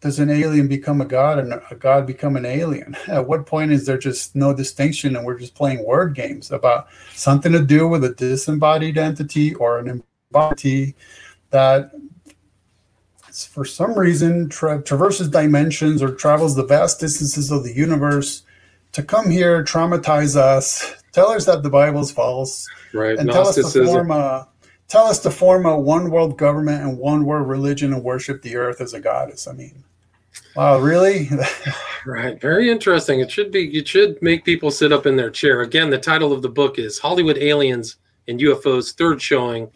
does 0.00 0.18
an 0.18 0.30
alien 0.30 0.68
become 0.68 1.00
a 1.00 1.04
god 1.04 1.38
and 1.38 1.52
a 1.70 1.74
god 1.74 2.06
become 2.06 2.36
an 2.36 2.46
alien? 2.46 2.96
At 3.08 3.26
what 3.26 3.46
point 3.46 3.72
is 3.72 3.86
there 3.86 3.98
just 3.98 4.34
no 4.34 4.54
distinction 4.54 5.16
and 5.16 5.26
we're 5.26 5.38
just 5.38 5.54
playing 5.54 5.84
word 5.84 6.14
games 6.14 6.50
about 6.50 6.88
something 7.14 7.52
to 7.52 7.62
do 7.62 7.86
with 7.86 8.04
a 8.04 8.14
disembodied 8.14 8.96
entity 8.96 9.54
or 9.54 9.78
an 9.78 10.02
embodied 10.32 10.94
that 11.50 11.90
for 13.30 13.64
some 13.64 13.98
reason 13.98 14.48
tra- 14.48 14.82
traverses 14.82 15.28
dimensions 15.28 16.02
or 16.02 16.14
travels 16.14 16.56
the 16.56 16.64
vast 16.64 16.98
distances 16.98 17.50
of 17.50 17.62
the 17.62 17.74
universe 17.74 18.42
to 18.92 19.02
come 19.02 19.30
here, 19.30 19.62
traumatize 19.64 20.36
us, 20.36 20.94
tell 21.12 21.30
us 21.30 21.46
that 21.46 21.62
the 21.62 21.70
Bible 21.70 22.00
is 22.00 22.10
false, 22.10 22.68
right? 22.92 23.18
And 23.18 23.30
tell 23.30 23.48
us 23.48 23.56
to 23.56 23.84
form 23.84 24.10
a 24.10 24.48
tell 24.88 25.06
us 25.06 25.20
to 25.20 25.30
form 25.30 25.66
a 25.66 25.78
one 25.78 26.10
world 26.10 26.36
government 26.36 26.82
and 26.82 26.98
one 26.98 27.24
world 27.24 27.48
religion 27.48 27.92
and 27.92 28.02
worship 28.02 28.42
the 28.42 28.56
earth 28.56 28.80
as 28.80 28.92
a 28.92 29.00
goddess. 29.00 29.46
I 29.46 29.52
mean, 29.52 29.84
wow, 30.56 30.78
really? 30.78 31.30
right. 32.06 32.40
Very 32.40 32.70
interesting. 32.70 33.20
It 33.20 33.30
should 33.30 33.52
be. 33.52 33.76
It 33.76 33.86
should 33.86 34.20
make 34.20 34.44
people 34.44 34.70
sit 34.70 34.92
up 34.92 35.06
in 35.06 35.16
their 35.16 35.30
chair. 35.30 35.62
Again, 35.62 35.90
the 35.90 35.98
title 35.98 36.32
of 36.32 36.42
the 36.42 36.48
book 36.48 36.78
is 36.78 36.98
Hollywood 36.98 37.38
Aliens 37.38 37.96
and 38.28 38.40
UFOs, 38.40 38.94
third 38.94 39.22
showing, 39.22 39.70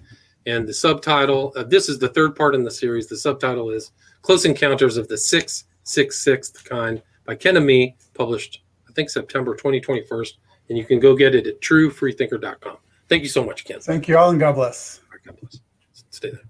and 0.46 0.66
the 0.66 0.74
subtitle. 0.74 1.52
Uh, 1.56 1.62
this 1.62 1.88
is 1.88 1.98
the 1.98 2.08
third 2.08 2.34
part 2.36 2.54
in 2.54 2.64
the 2.64 2.70
series. 2.70 3.06
The 3.06 3.16
subtitle 3.16 3.70
is 3.70 3.92
Close 4.22 4.44
Encounters 4.44 4.96
of 4.96 5.08
the 5.08 5.18
Six 5.18 5.64
Six 5.84 6.22
Sixth 6.22 6.64
Kind 6.64 7.02
by 7.24 7.36
Ken 7.36 7.54
Ammi, 7.54 7.94
published 8.14 8.63
think 8.94 9.10
September 9.10 9.54
2021. 9.54 10.24
And 10.68 10.78
you 10.78 10.84
can 10.84 10.98
go 10.98 11.14
get 11.14 11.34
it 11.34 11.46
at 11.46 11.60
truefreethinker.com. 11.60 12.78
Thank 13.08 13.22
you 13.22 13.28
so 13.28 13.44
much, 13.44 13.64
Ken. 13.64 13.80
Thank 13.80 14.08
you 14.08 14.16
all, 14.16 14.30
and 14.30 14.40
God 14.40 14.54
bless. 14.54 15.00
God 15.24 15.38
bless. 15.40 15.60
Stay 16.10 16.30
there. 16.30 16.40